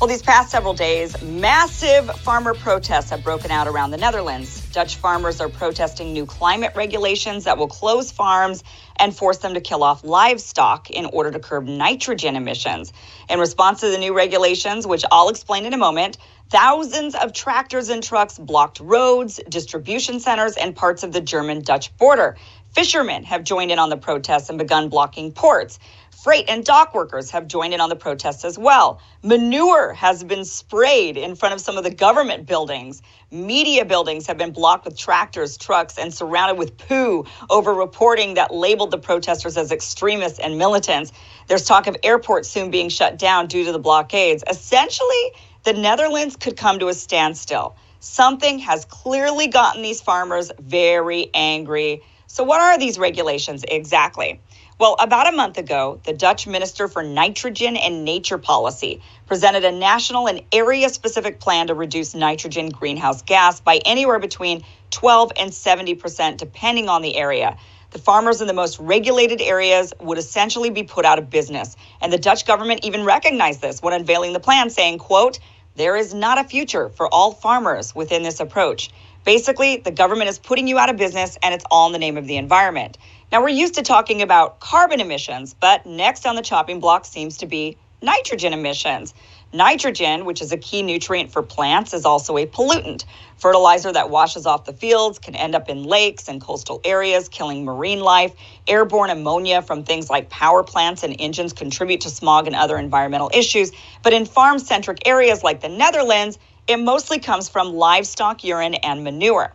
Well, 0.00 0.08
these 0.08 0.22
past 0.22 0.50
several 0.50 0.72
days, 0.72 1.22
massive 1.22 2.10
farmer 2.22 2.54
protests 2.54 3.10
have 3.10 3.22
broken 3.22 3.50
out 3.50 3.68
around 3.68 3.90
the 3.90 3.98
Netherlands. 3.98 4.66
Dutch 4.72 4.96
farmers 4.96 5.40
are 5.40 5.48
protesting 5.50 6.12
new 6.12 6.24
climate 6.24 6.72
regulations 6.74 7.44
that 7.44 7.58
will 7.58 7.68
close 7.68 8.10
farms 8.10 8.64
and 8.96 9.14
force 9.14 9.38
them 9.38 9.54
to 9.54 9.60
kill 9.60 9.84
off 9.84 10.02
livestock 10.02 10.90
in 10.90 11.04
order 11.04 11.30
to 11.30 11.38
curb 11.38 11.66
nitrogen 11.66 12.34
emissions. 12.34 12.92
In 13.28 13.38
response 13.38 13.80
to 13.80 13.90
the 13.90 13.98
new 13.98 14.12
regulations, 14.12 14.86
which 14.86 15.04
I'll 15.12 15.28
explain 15.28 15.66
in 15.66 15.74
a 15.74 15.78
moment, 15.78 16.18
thousands 16.50 17.14
of 17.14 17.32
tractors 17.32 17.88
and 17.88 18.02
trucks 18.02 18.38
blocked 18.38 18.80
roads, 18.80 19.38
distribution 19.48 20.18
centers, 20.18 20.56
and 20.56 20.74
parts 20.74 21.02
of 21.02 21.12
the 21.12 21.20
German 21.20 21.60
Dutch 21.60 21.96
border. 21.96 22.36
Fishermen 22.74 23.22
have 23.24 23.44
joined 23.44 23.70
in 23.70 23.78
on 23.78 23.90
the 23.90 23.98
protests 23.98 24.48
and 24.48 24.58
begun 24.58 24.88
blocking 24.88 25.30
ports. 25.30 25.78
Freight 26.22 26.46
and 26.48 26.64
dock 26.64 26.94
workers 26.94 27.30
have 27.30 27.46
joined 27.46 27.74
in 27.74 27.80
on 27.80 27.90
the 27.90 27.96
protests 27.96 28.44
as 28.46 28.58
well. 28.58 29.00
Manure 29.22 29.92
has 29.92 30.24
been 30.24 30.44
sprayed 30.44 31.18
in 31.18 31.34
front 31.34 31.52
of 31.52 31.60
some 31.60 31.76
of 31.76 31.84
the 31.84 31.90
government 31.90 32.46
buildings. 32.46 33.02
Media 33.30 33.84
buildings 33.84 34.26
have 34.26 34.38
been 34.38 34.52
blocked 34.52 34.86
with 34.86 34.96
tractors, 34.96 35.58
trucks, 35.58 35.98
and 35.98 36.14
surrounded 36.14 36.56
with 36.56 36.78
poo 36.78 37.26
over 37.50 37.74
reporting 37.74 38.34
that 38.34 38.54
labeled 38.54 38.90
the 38.90 38.98
protesters 38.98 39.56
as 39.58 39.70
extremists 39.70 40.38
and 40.38 40.56
militants. 40.56 41.12
There's 41.48 41.64
talk 41.64 41.86
of 41.88 41.96
airports 42.02 42.48
soon 42.48 42.70
being 42.70 42.88
shut 42.88 43.18
down 43.18 43.48
due 43.48 43.64
to 43.64 43.72
the 43.72 43.78
blockades. 43.80 44.44
Essentially, 44.48 45.32
the 45.64 45.74
Netherlands 45.74 46.36
could 46.36 46.56
come 46.56 46.78
to 46.78 46.88
a 46.88 46.94
standstill. 46.94 47.76
Something 48.00 48.58
has 48.60 48.84
clearly 48.86 49.46
gotten 49.48 49.82
these 49.82 50.00
farmers 50.00 50.50
very 50.58 51.30
angry. 51.34 52.02
So, 52.32 52.44
what 52.44 52.62
are 52.62 52.78
these 52.78 52.98
regulations 52.98 53.62
exactly? 53.68 54.40
Well, 54.78 54.96
about 54.98 55.28
a 55.28 55.36
month 55.36 55.58
ago, 55.58 56.00
the 56.04 56.14
Dutch 56.14 56.46
Minister 56.46 56.88
for 56.88 57.02
Nitrogen 57.02 57.76
and 57.76 58.06
Nature 58.06 58.38
Policy 58.38 59.02
presented 59.26 59.66
a 59.66 59.70
national 59.70 60.26
and 60.28 60.40
area 60.50 60.88
specific 60.88 61.40
plan 61.40 61.66
to 61.66 61.74
reduce 61.74 62.14
nitrogen 62.14 62.70
greenhouse 62.70 63.20
gas 63.20 63.60
by 63.60 63.82
anywhere 63.84 64.18
between 64.18 64.64
12 64.92 65.32
and 65.36 65.52
70 65.52 65.94
percent, 65.96 66.38
depending 66.38 66.88
on 66.88 67.02
the 67.02 67.18
area. 67.18 67.58
The 67.90 67.98
farmers 67.98 68.40
in 68.40 68.46
the 68.46 68.54
most 68.54 68.78
regulated 68.78 69.42
areas 69.42 69.92
would 70.00 70.16
essentially 70.16 70.70
be 70.70 70.84
put 70.84 71.04
out 71.04 71.18
of 71.18 71.28
business. 71.28 71.76
And 72.00 72.10
the 72.10 72.16
Dutch 72.16 72.46
government 72.46 72.80
even 72.82 73.04
recognized 73.04 73.60
this 73.60 73.82
when 73.82 73.92
unveiling 73.92 74.32
the 74.32 74.40
plan, 74.40 74.70
saying, 74.70 75.00
quote, 75.00 75.38
there 75.76 75.96
is 75.96 76.14
not 76.14 76.38
a 76.38 76.44
future 76.44 76.88
for 76.88 77.12
all 77.12 77.32
farmers 77.32 77.94
within 77.94 78.22
this 78.22 78.40
approach. 78.40 78.90
Basically, 79.24 79.76
the 79.76 79.92
government 79.92 80.28
is 80.28 80.38
putting 80.38 80.66
you 80.66 80.78
out 80.78 80.90
of 80.90 80.96
business 80.96 81.38
and 81.42 81.54
it's 81.54 81.64
all 81.70 81.86
in 81.86 81.92
the 81.92 81.98
name 81.98 82.16
of 82.16 82.26
the 82.26 82.36
environment. 82.36 82.98
Now, 83.30 83.40
we're 83.40 83.50
used 83.50 83.74
to 83.74 83.82
talking 83.82 84.20
about 84.20 84.60
carbon 84.60 85.00
emissions, 85.00 85.54
but 85.54 85.86
next 85.86 86.26
on 86.26 86.34
the 86.36 86.42
chopping 86.42 86.80
block 86.80 87.04
seems 87.04 87.38
to 87.38 87.46
be 87.46 87.76
nitrogen 88.02 88.52
emissions. 88.52 89.14
Nitrogen, 89.54 90.24
which 90.24 90.40
is 90.40 90.50
a 90.50 90.56
key 90.56 90.82
nutrient 90.82 91.30
for 91.30 91.42
plants, 91.42 91.92
is 91.92 92.06
also 92.06 92.38
a 92.38 92.46
pollutant. 92.46 93.04
Fertilizer 93.36 93.92
that 93.92 94.08
washes 94.08 94.46
off 94.46 94.64
the 94.64 94.72
fields 94.72 95.18
can 95.18 95.36
end 95.36 95.54
up 95.54 95.68
in 95.68 95.84
lakes 95.84 96.26
and 96.26 96.40
coastal 96.40 96.80
areas, 96.84 97.28
killing 97.28 97.64
marine 97.64 98.00
life. 98.00 98.34
Airborne 98.66 99.10
ammonia 99.10 99.60
from 99.60 99.84
things 99.84 100.08
like 100.08 100.30
power 100.30 100.62
plants 100.62 101.02
and 101.02 101.14
engines 101.18 101.52
contribute 101.52 102.00
to 102.00 102.10
smog 102.10 102.46
and 102.46 102.56
other 102.56 102.78
environmental 102.78 103.30
issues. 103.34 103.72
But 104.02 104.14
in 104.14 104.24
farm 104.24 104.58
centric 104.58 105.06
areas 105.06 105.42
like 105.44 105.60
the 105.60 105.68
Netherlands, 105.68 106.38
it 106.68 106.78
mostly 106.78 107.18
comes 107.18 107.48
from 107.48 107.74
livestock 107.74 108.44
urine 108.44 108.74
and 108.74 109.02
manure. 109.02 109.52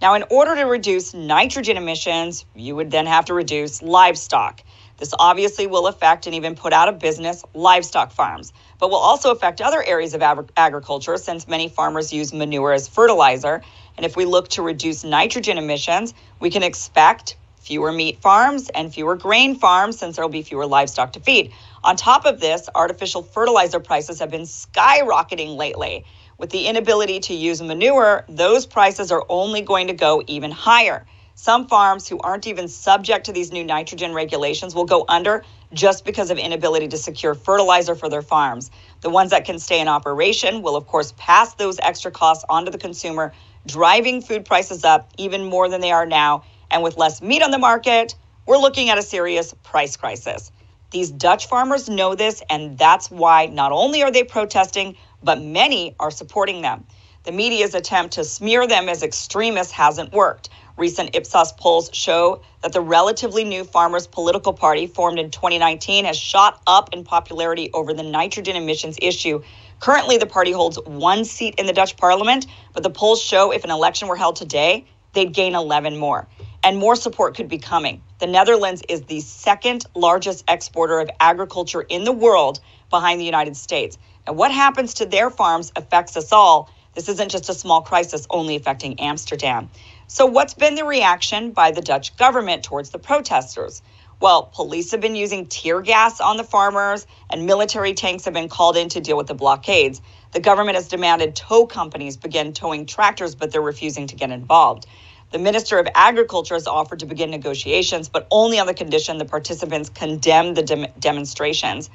Now, 0.00 0.14
in 0.14 0.24
order 0.30 0.54
to 0.56 0.62
reduce 0.62 1.14
nitrogen 1.14 1.76
emissions, 1.76 2.44
you 2.54 2.76
would 2.76 2.90
then 2.90 3.06
have 3.06 3.26
to 3.26 3.34
reduce 3.34 3.82
livestock. 3.82 4.62
This 4.96 5.14
obviously 5.18 5.66
will 5.66 5.86
affect 5.86 6.26
and 6.26 6.34
even 6.34 6.56
put 6.56 6.72
out 6.72 6.88
of 6.88 6.98
business 6.98 7.44
livestock 7.54 8.10
farms, 8.10 8.52
but 8.78 8.90
will 8.90 8.98
also 8.98 9.30
affect 9.30 9.60
other 9.60 9.82
areas 9.82 10.14
of 10.14 10.22
ag- 10.22 10.50
agriculture 10.56 11.16
since 11.16 11.46
many 11.48 11.68
farmers 11.68 12.12
use 12.12 12.32
manure 12.32 12.72
as 12.72 12.88
fertilizer. 12.88 13.62
And 13.96 14.04
if 14.04 14.16
we 14.16 14.24
look 14.24 14.48
to 14.50 14.62
reduce 14.62 15.04
nitrogen 15.04 15.58
emissions, 15.58 16.14
we 16.40 16.50
can 16.50 16.62
expect 16.62 17.36
fewer 17.60 17.92
meat 17.92 18.20
farms 18.20 18.70
and 18.70 18.92
fewer 18.92 19.16
grain 19.16 19.54
farms 19.56 19.98
since 19.98 20.16
there 20.16 20.24
will 20.24 20.30
be 20.30 20.42
fewer 20.42 20.66
livestock 20.66 21.12
to 21.12 21.20
feed. 21.20 21.52
On 21.84 21.96
top 21.96 22.24
of 22.24 22.40
this, 22.40 22.68
artificial 22.74 23.22
fertilizer 23.22 23.80
prices 23.80 24.18
have 24.20 24.30
been 24.30 24.42
skyrocketing 24.42 25.56
lately. 25.56 26.04
With 26.38 26.50
the 26.50 26.68
inability 26.68 27.18
to 27.18 27.34
use 27.34 27.60
manure, 27.60 28.24
those 28.28 28.64
prices 28.64 29.10
are 29.10 29.26
only 29.28 29.60
going 29.60 29.88
to 29.88 29.92
go 29.92 30.22
even 30.28 30.52
higher. 30.52 31.04
Some 31.34 31.66
farms 31.66 32.06
who 32.06 32.20
aren't 32.20 32.46
even 32.46 32.68
subject 32.68 33.26
to 33.26 33.32
these 33.32 33.50
new 33.50 33.64
nitrogen 33.64 34.14
regulations 34.14 34.72
will 34.72 34.84
go 34.84 35.04
under 35.08 35.42
just 35.72 36.04
because 36.04 36.30
of 36.30 36.38
inability 36.38 36.86
to 36.88 36.96
secure 36.96 37.34
fertilizer 37.34 37.96
for 37.96 38.08
their 38.08 38.22
farms. 38.22 38.70
The 39.00 39.10
ones 39.10 39.32
that 39.32 39.46
can 39.46 39.58
stay 39.58 39.80
in 39.80 39.88
operation 39.88 40.62
will, 40.62 40.76
of 40.76 40.86
course, 40.86 41.12
pass 41.16 41.54
those 41.54 41.80
extra 41.80 42.12
costs 42.12 42.44
onto 42.48 42.70
the 42.70 42.78
consumer, 42.78 43.32
driving 43.66 44.22
food 44.22 44.44
prices 44.44 44.84
up 44.84 45.10
even 45.18 45.44
more 45.44 45.68
than 45.68 45.80
they 45.80 45.90
are 45.90 46.06
now. 46.06 46.44
And 46.70 46.84
with 46.84 46.96
less 46.96 47.20
meat 47.20 47.42
on 47.42 47.50
the 47.50 47.58
market, 47.58 48.14
we're 48.46 48.58
looking 48.58 48.90
at 48.90 48.98
a 48.98 49.02
serious 49.02 49.54
price 49.64 49.96
crisis. 49.96 50.52
These 50.90 51.10
Dutch 51.10 51.48
farmers 51.48 51.88
know 51.88 52.14
this, 52.14 52.42
and 52.48 52.78
that's 52.78 53.10
why 53.10 53.46
not 53.46 53.72
only 53.72 54.02
are 54.02 54.10
they 54.10 54.24
protesting, 54.24 54.96
but 55.22 55.42
many 55.42 55.94
are 55.98 56.10
supporting 56.10 56.62
them. 56.62 56.84
The 57.24 57.32
media's 57.32 57.74
attempt 57.74 58.14
to 58.14 58.24
smear 58.24 58.66
them 58.66 58.88
as 58.88 59.02
extremists 59.02 59.72
hasn't 59.72 60.12
worked. 60.12 60.48
Recent 60.78 61.14
Ipsos 61.14 61.52
polls 61.52 61.90
show 61.92 62.40
that 62.62 62.72
the 62.72 62.80
relatively 62.80 63.44
new 63.44 63.64
Farmers 63.64 64.06
Political 64.06 64.52
Party, 64.52 64.86
formed 64.86 65.18
in 65.18 65.30
2019, 65.30 66.04
has 66.04 66.16
shot 66.16 66.62
up 66.66 66.94
in 66.94 67.02
popularity 67.02 67.70
over 67.74 67.92
the 67.92 68.04
nitrogen 68.04 68.54
emissions 68.54 68.96
issue. 69.02 69.42
Currently, 69.80 70.18
the 70.18 70.26
party 70.26 70.52
holds 70.52 70.78
one 70.86 71.24
seat 71.24 71.56
in 71.58 71.66
the 71.66 71.72
Dutch 71.72 71.96
parliament, 71.96 72.46
but 72.72 72.82
the 72.82 72.90
polls 72.90 73.20
show 73.20 73.50
if 73.50 73.64
an 73.64 73.70
election 73.70 74.08
were 74.08 74.16
held 74.16 74.36
today, 74.36 74.86
they'd 75.14 75.34
gain 75.34 75.54
11 75.54 75.96
more. 75.96 76.28
And 76.62 76.78
more 76.78 76.96
support 76.96 77.36
could 77.36 77.48
be 77.48 77.58
coming. 77.58 78.00
The 78.20 78.26
Netherlands 78.26 78.82
is 78.88 79.02
the 79.02 79.20
second 79.20 79.84
largest 79.94 80.44
exporter 80.48 81.00
of 81.00 81.10
agriculture 81.20 81.82
in 81.82 82.04
the 82.04 82.12
world 82.12 82.60
behind 82.90 83.20
the 83.20 83.24
United 83.24 83.56
States. 83.56 83.98
And 84.28 84.38
what 84.38 84.52
happens 84.52 84.94
to 84.96 85.06
their 85.06 85.30
farms 85.30 85.72
affects 85.76 86.16
us 86.18 86.32
all. 86.32 86.70
This 86.94 87.10
isn't 87.10 87.30
just 87.32 87.50
a 87.50 87.54
small 87.54 87.82
crisis 87.82 88.26
only 88.30 88.56
affecting 88.56 89.00
Amsterdam. 89.00 89.70
So, 90.08 90.26
what's 90.26 90.54
been 90.54 90.76
the 90.76 90.84
reaction 90.86 91.52
by 91.52 91.72
the 91.72 91.82
Dutch 91.82 92.16
government 92.18 92.64
towards 92.64 92.90
the 92.92 93.00
protesters? 93.00 93.82
Well, 94.20 94.44
police 94.54 94.92
have 94.92 95.02
been 95.02 95.16
using 95.16 95.48
tear 95.48 95.82
gas 95.82 96.20
on 96.20 96.38
the 96.38 96.44
farmers, 96.44 97.06
and 97.30 97.46
military 97.46 97.94
tanks 97.94 98.26
have 98.26 98.34
been 98.34 98.50
called 98.50 98.78
in 98.78 98.90
to 98.90 99.00
deal 99.02 99.18
with 99.18 99.28
the 99.28 99.34
blockades. 99.34 100.02
The 100.32 100.40
government 100.40 100.76
has 100.76 100.88
demanded 100.88 101.36
tow 101.36 101.66
companies 101.66 102.16
begin 102.18 102.54
towing 102.54 102.86
tractors, 102.86 103.34
but 103.36 103.52
they're 103.52 103.62
refusing 103.62 104.08
to 104.08 104.16
get 104.16 104.30
involved. 104.30 104.86
The 105.32 105.40
Minister 105.40 105.78
of 105.80 105.88
Agriculture 105.96 106.54
has 106.54 106.68
offered 106.68 107.00
to 107.00 107.06
begin 107.06 107.30
negotiations, 107.32 108.08
but 108.08 108.28
only 108.32 108.60
on 108.60 108.68
the 108.68 108.74
condition 108.74 109.18
the 109.18 109.26
participants 109.26 109.90
condemn 109.90 110.54
the 110.54 110.64
dem- 110.64 110.88
demonstrations. 111.00 111.90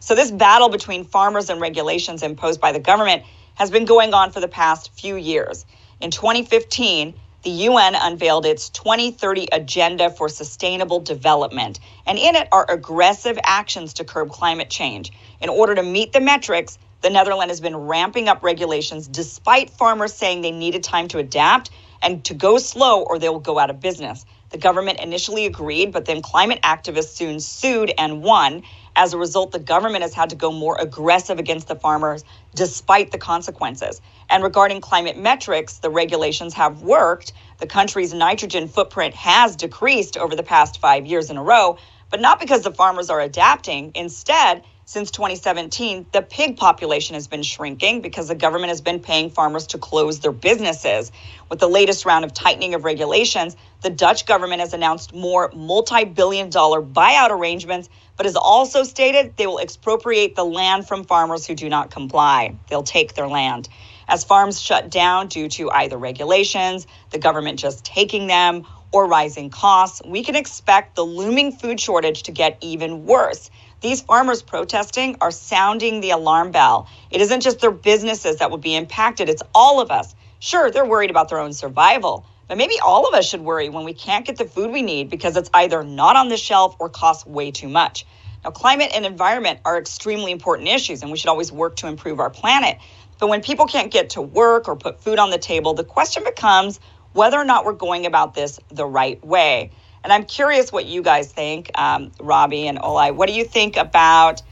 So, 0.00 0.14
this 0.14 0.30
battle 0.30 0.68
between 0.68 1.04
farmers 1.04 1.50
and 1.50 1.60
regulations 1.60 2.22
imposed 2.22 2.60
by 2.60 2.72
the 2.72 2.80
government 2.80 3.24
has 3.54 3.70
been 3.70 3.84
going 3.86 4.14
on 4.14 4.30
for 4.30 4.40
the 4.40 4.48
past 4.48 4.92
few 4.92 5.16
years. 5.16 5.64
In 6.00 6.10
2015, 6.10 7.14
the 7.42 7.50
UN 7.50 7.94
unveiled 7.94 8.44
its 8.44 8.68
2030 8.70 9.48
Agenda 9.52 10.10
for 10.10 10.28
Sustainable 10.28 11.00
Development, 11.00 11.80
and 12.06 12.18
in 12.18 12.36
it 12.36 12.48
are 12.52 12.66
aggressive 12.68 13.38
actions 13.44 13.94
to 13.94 14.04
curb 14.04 14.30
climate 14.30 14.68
change. 14.68 15.12
In 15.40 15.48
order 15.48 15.74
to 15.74 15.82
meet 15.82 16.12
the 16.12 16.20
metrics, 16.20 16.78
the 17.02 17.10
Netherlands 17.10 17.52
has 17.52 17.60
been 17.60 17.76
ramping 17.76 18.28
up 18.28 18.42
regulations 18.42 19.06
despite 19.06 19.70
farmers 19.70 20.12
saying 20.12 20.42
they 20.42 20.50
needed 20.50 20.82
time 20.82 21.08
to 21.08 21.18
adapt 21.18 21.70
and 22.02 22.24
to 22.24 22.34
go 22.34 22.58
slow 22.58 23.02
or 23.02 23.18
they 23.18 23.28
will 23.28 23.38
go 23.40 23.58
out 23.58 23.70
of 23.70 23.80
business. 23.80 24.26
The 24.50 24.58
government 24.58 25.00
initially 25.00 25.46
agreed, 25.46 25.92
but 25.92 26.04
then 26.04 26.22
climate 26.22 26.60
activists 26.62 27.14
soon 27.14 27.40
sued 27.40 27.92
and 27.96 28.22
won. 28.22 28.62
As 28.96 29.14
a 29.14 29.18
result, 29.18 29.52
the 29.52 29.60
government 29.60 30.02
has 30.02 30.14
had 30.14 30.30
to 30.30 30.36
go 30.36 30.52
more 30.52 30.78
aggressive 30.80 31.38
against 31.38 31.68
the 31.68 31.76
farmers 31.76 32.24
despite 32.56 33.12
the 33.12 33.18
consequences. 33.18 34.02
And 34.30 34.44
regarding 34.44 34.82
climate 34.82 35.18
metrics, 35.18 35.78
the 35.78 35.90
regulations 35.90 36.54
have 36.54 36.82
worked. 36.82 37.32
The 37.58 37.68
country's 37.68 38.14
nitrogen 38.14 38.68
footprint 38.68 39.14
has 39.14 39.56
decreased 39.56 40.18
over 40.18 40.36
the 40.36 40.44
past 40.44 40.80
five 40.80 41.06
years 41.06 41.30
in 41.30 41.38
a 41.38 41.44
row, 41.44 41.78
but 42.10 42.20
not 42.22 42.40
because 42.40 42.62
the 42.64 42.72
farmers 42.72 43.10
are 43.10 43.20
adapting. 43.20 43.92
Instead, 43.94 44.64
since 44.86 45.10
2017, 45.12 46.08
the 46.12 46.22
pig 46.22 46.56
population 46.58 47.14
has 47.14 47.28
been 47.28 47.42
shrinking 47.42 48.02
because 48.02 48.28
the 48.28 48.36
government 48.36 48.70
has 48.70 48.82
been 48.82 49.00
paying 49.00 49.30
farmers 49.30 49.68
to 49.68 49.78
close 49.78 50.20
their 50.20 50.32
businesses. 50.32 51.12
With 51.50 51.60
the 51.60 51.68
latest 51.68 52.06
round 52.06 52.24
of 52.24 52.34
tightening 52.34 52.74
of 52.74 52.84
regulations, 52.84 53.56
the 53.82 53.90
Dutch 53.90 54.26
government 54.26 54.60
has 54.60 54.74
announced 54.74 55.14
more 55.14 55.50
multi 55.54 56.04
billion 56.04 56.50
dollar 56.50 56.82
buyout 56.82 57.30
arrangements 57.30 57.88
but 58.16 58.26
has 58.26 58.36
also 58.36 58.84
stated 58.84 59.36
they 59.36 59.46
will 59.46 59.58
expropriate 59.58 60.36
the 60.36 60.44
land 60.44 60.88
from 60.88 61.04
farmers 61.04 61.46
who 61.46 61.54
do 61.54 61.68
not 61.68 61.90
comply. 61.90 62.56
They'll 62.70 62.82
take 62.82 63.14
their 63.14 63.28
land. 63.28 63.68
As 64.08 64.24
farms 64.24 64.60
shut 64.60 64.90
down 64.90 65.28
due 65.28 65.48
to 65.50 65.70
either 65.70 65.98
regulations, 65.98 66.86
the 67.10 67.18
government 67.18 67.58
just 67.58 67.84
taking 67.84 68.26
them, 68.28 68.66
or 68.92 69.06
rising 69.06 69.50
costs, 69.50 70.02
we 70.06 70.22
can 70.24 70.36
expect 70.36 70.96
the 70.96 71.04
looming 71.04 71.52
food 71.52 71.80
shortage 71.80 72.24
to 72.24 72.32
get 72.32 72.58
even 72.62 73.04
worse. 73.06 73.50
these 73.82 74.00
farmers 74.02 74.42
protesting 74.42 75.16
are 75.20 75.30
sounding 75.30 76.00
the 76.00 76.10
alarm 76.10 76.50
bell. 76.52 76.88
It 77.10 77.20
isn't 77.20 77.42
just 77.42 77.60
their 77.60 77.70
businesses 77.72 78.38
that 78.38 78.50
will 78.50 78.58
be 78.58 78.76
impacted, 78.76 79.28
it's 79.28 79.42
all 79.54 79.80
of 79.80 79.90
us. 79.90 80.14
Sure, 80.40 80.70
they're 80.70 80.86
worried 80.86 81.10
about 81.10 81.28
their 81.30 81.38
own 81.40 81.52
survival, 81.52 82.26
but 82.48 82.56
maybe 82.56 82.74
all 82.84 83.06
of 83.06 83.14
us 83.14 83.28
should 83.28 83.40
worry 83.40 83.68
when 83.68 83.84
we 83.84 83.92
can't 83.92 84.26
get 84.26 84.36
the 84.36 84.44
food 84.44 84.70
we 84.70 84.82
need 84.82 85.10
because 85.10 85.36
it's 85.36 85.50
either 85.54 85.82
not 85.82 86.16
on 86.16 86.28
the 86.28 86.36
shelf 86.36 86.76
or 86.78 86.88
costs 86.88 87.26
way 87.26 87.50
too 87.50 87.68
much. 87.68 88.06
Now, 88.44 88.50
climate 88.50 88.90
and 88.94 89.04
environment 89.04 89.60
are 89.64 89.76
extremely 89.78 90.30
important 90.30 90.68
issues, 90.68 91.02
and 91.02 91.10
we 91.10 91.18
should 91.18 91.28
always 91.28 91.50
work 91.50 91.76
to 91.76 91.88
improve 91.88 92.20
our 92.20 92.30
planet. 92.30 92.78
But 93.18 93.28
when 93.28 93.42
people 93.42 93.66
can't 93.66 93.90
get 93.90 94.10
to 94.10 94.22
work 94.22 94.68
or 94.68 94.76
put 94.76 95.00
food 95.00 95.18
on 95.18 95.30
the 95.30 95.38
table, 95.38 95.74
the 95.74 95.84
question 95.84 96.22
becomes 96.22 96.78
whether 97.12 97.38
or 97.38 97.44
not 97.44 97.64
we're 97.64 97.72
going 97.72 98.06
about 98.06 98.34
this 98.34 98.60
the 98.68 98.86
right 98.86 99.24
way. 99.24 99.72
And 100.04 100.12
I'm 100.12 100.24
curious 100.24 100.70
what 100.70 100.86
you 100.86 101.02
guys 101.02 101.32
think, 101.32 101.76
um, 101.76 102.12
Robbie 102.20 102.68
and 102.68 102.78
Olai. 102.78 103.12
What 103.12 103.28
do 103.28 103.34
you 103.34 103.44
think 103.44 103.76
about 103.76 104.42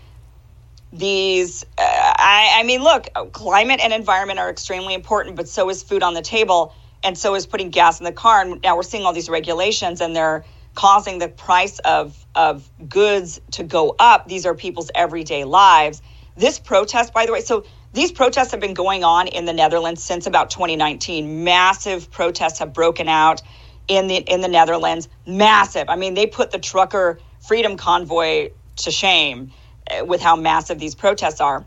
these? 0.93 1.63
Uh, 1.79 1.83
I, 1.83 2.57
I 2.57 2.63
mean, 2.65 2.83
look, 2.83 3.07
climate 3.33 3.79
and 3.81 3.93
environment 3.93 4.41
are 4.41 4.51
extremely 4.51 4.95
important, 4.95 5.37
but 5.37 5.47
so 5.47 5.69
is 5.71 5.83
food 5.83 6.03
on 6.03 6.15
the 6.15 6.23
table, 6.23 6.75
and 7.05 7.17
so 7.17 7.35
is 7.35 7.47
putting 7.47 7.71
gas 7.71 8.01
in 8.01 8.05
the 8.05 8.12
car. 8.12 8.40
And 8.40 8.61
now 8.62 8.77
we're 8.77 8.83
seeing 8.83 9.05
all 9.05 9.12
these 9.12 9.29
regulations, 9.29 10.01
and 10.01 10.17
they're 10.17 10.45
causing 10.75 11.19
the 11.19 11.29
price 11.29 11.79
of 11.81 12.27
of 12.35 12.69
goods 12.88 13.40
to 13.53 13.62
go 13.62 13.95
up. 13.99 14.27
These 14.27 14.47
are 14.47 14.55
people's 14.55 14.90
everyday 14.95 15.45
lives. 15.45 16.03
This 16.37 16.59
protest, 16.59 17.12
by 17.12 17.27
the 17.27 17.33
way, 17.33 17.43
so 17.43 17.64
these 17.93 18.11
protests 18.11 18.51
have 18.51 18.61
been 18.61 18.75
going 18.75 19.05
on 19.05 19.29
in 19.29 19.45
the 19.45 19.53
Netherlands 19.53 20.03
since 20.03 20.27
about 20.27 20.51
2019. 20.51 21.45
Massive 21.45 22.11
protests 22.11 22.59
have 22.59 22.73
broken 22.73 23.09
out 23.09 23.43
in 23.87 24.09
the 24.09 24.17
in 24.17 24.40
the 24.40 24.49
Netherlands. 24.49 25.09
Massive. 25.27 25.88
I 25.88 25.97
mean, 25.97 26.14
they 26.14 26.27
put 26.27 26.51
the 26.51 26.59
trucker 26.59 27.21
freedom 27.47 27.77
convoy 27.77 28.51
to 28.77 28.90
shame 28.90 29.53
uh, 29.90 30.05
with 30.05 30.23
how 30.23 30.35
massive 30.35 30.79
these 30.79 30.95
protests 30.95 31.40
are, 31.40 31.64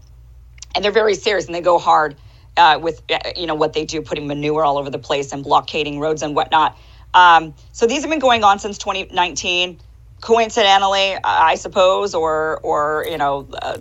and 0.75 0.83
they're 0.83 0.91
very 0.91 1.13
serious 1.13 1.45
and 1.45 1.55
they 1.55 1.61
go 1.61 1.77
hard 1.77 2.17
uh, 2.57 2.79
with 2.79 3.01
uh, 3.11 3.19
you 3.35 3.47
know 3.47 3.55
what 3.55 3.73
they 3.73 3.85
do, 3.85 4.01
putting 4.01 4.27
manure 4.27 4.63
all 4.63 4.77
over 4.77 4.89
the 4.89 4.99
place 4.99 5.31
and 5.31 5.43
blockading 5.43 5.99
roads 5.99 6.21
and 6.21 6.35
whatnot. 6.35 6.77
Um, 7.13 7.53
so 7.71 7.87
these 7.87 8.01
have 8.01 8.09
been 8.09 8.19
going 8.19 8.43
on 8.43 8.59
since 8.59 8.77
2019 8.77 9.79
coincidentally, 10.21 11.15
I 11.23 11.55
suppose, 11.55 12.15
or 12.15 12.59
or 12.63 13.05
you 13.09 13.17
know, 13.17 13.47
uh, 13.61 13.77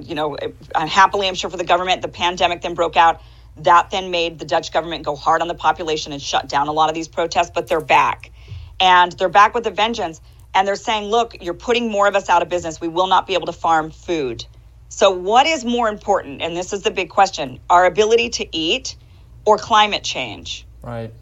you 0.00 0.14
know, 0.14 0.36
happily, 0.74 1.28
I'm 1.28 1.34
sure 1.34 1.50
for 1.50 1.56
the 1.56 1.64
government, 1.64 2.02
the 2.02 2.08
pandemic 2.08 2.62
then 2.62 2.74
broke 2.74 2.96
out. 2.96 3.20
That 3.58 3.90
then 3.90 4.10
made 4.10 4.38
the 4.38 4.44
Dutch 4.44 4.72
government 4.72 5.04
go 5.04 5.16
hard 5.16 5.42
on 5.42 5.48
the 5.48 5.54
population 5.54 6.12
and 6.12 6.22
shut 6.22 6.48
down 6.48 6.68
a 6.68 6.72
lot 6.72 6.88
of 6.88 6.94
these 6.94 7.08
protests. 7.08 7.50
But 7.54 7.66
they're 7.68 7.80
back, 7.80 8.30
and 8.78 9.12
they're 9.12 9.28
back 9.28 9.54
with 9.54 9.66
a 9.66 9.70
vengeance. 9.70 10.20
And 10.52 10.66
they're 10.66 10.74
saying, 10.74 11.04
look, 11.04 11.36
you're 11.40 11.54
putting 11.54 11.92
more 11.92 12.08
of 12.08 12.16
us 12.16 12.28
out 12.28 12.42
of 12.42 12.48
business. 12.48 12.80
We 12.80 12.88
will 12.88 13.06
not 13.06 13.24
be 13.28 13.34
able 13.34 13.46
to 13.46 13.52
farm 13.52 13.92
food. 13.92 14.44
So, 14.90 15.12
what 15.12 15.46
is 15.46 15.64
more 15.64 15.88
important? 15.88 16.42
And 16.42 16.56
this 16.56 16.72
is 16.72 16.82
the 16.82 16.90
big 16.90 17.08
question: 17.08 17.60
our 17.70 17.86
ability 17.86 18.28
to 18.30 18.56
eat, 18.56 18.96
or 19.44 19.56
climate 19.56 20.04
change? 20.04 20.66
Right. 20.82 21.12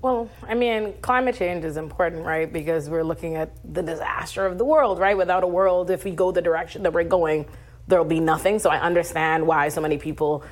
Well, 0.00 0.30
I 0.46 0.54
mean, 0.54 0.94
climate 1.02 1.34
change 1.34 1.64
is 1.64 1.76
important, 1.76 2.24
right? 2.24 2.50
Because 2.50 2.88
we're 2.88 3.02
looking 3.02 3.34
at 3.34 3.50
the 3.74 3.82
disaster 3.82 4.46
of 4.46 4.56
the 4.56 4.64
world, 4.64 5.00
right? 5.00 5.16
Without 5.16 5.42
a 5.42 5.48
world, 5.48 5.90
if 5.90 6.04
we 6.04 6.12
go 6.12 6.30
the 6.30 6.40
direction 6.40 6.84
that 6.84 6.92
we're 6.92 7.02
going, 7.02 7.46
there'll 7.88 8.04
be 8.04 8.20
nothing. 8.20 8.60
So 8.60 8.70
I 8.70 8.80
understand 8.80 9.46
why 9.46 9.70
so 9.70 9.80
many 9.80 9.98
people 9.98 10.44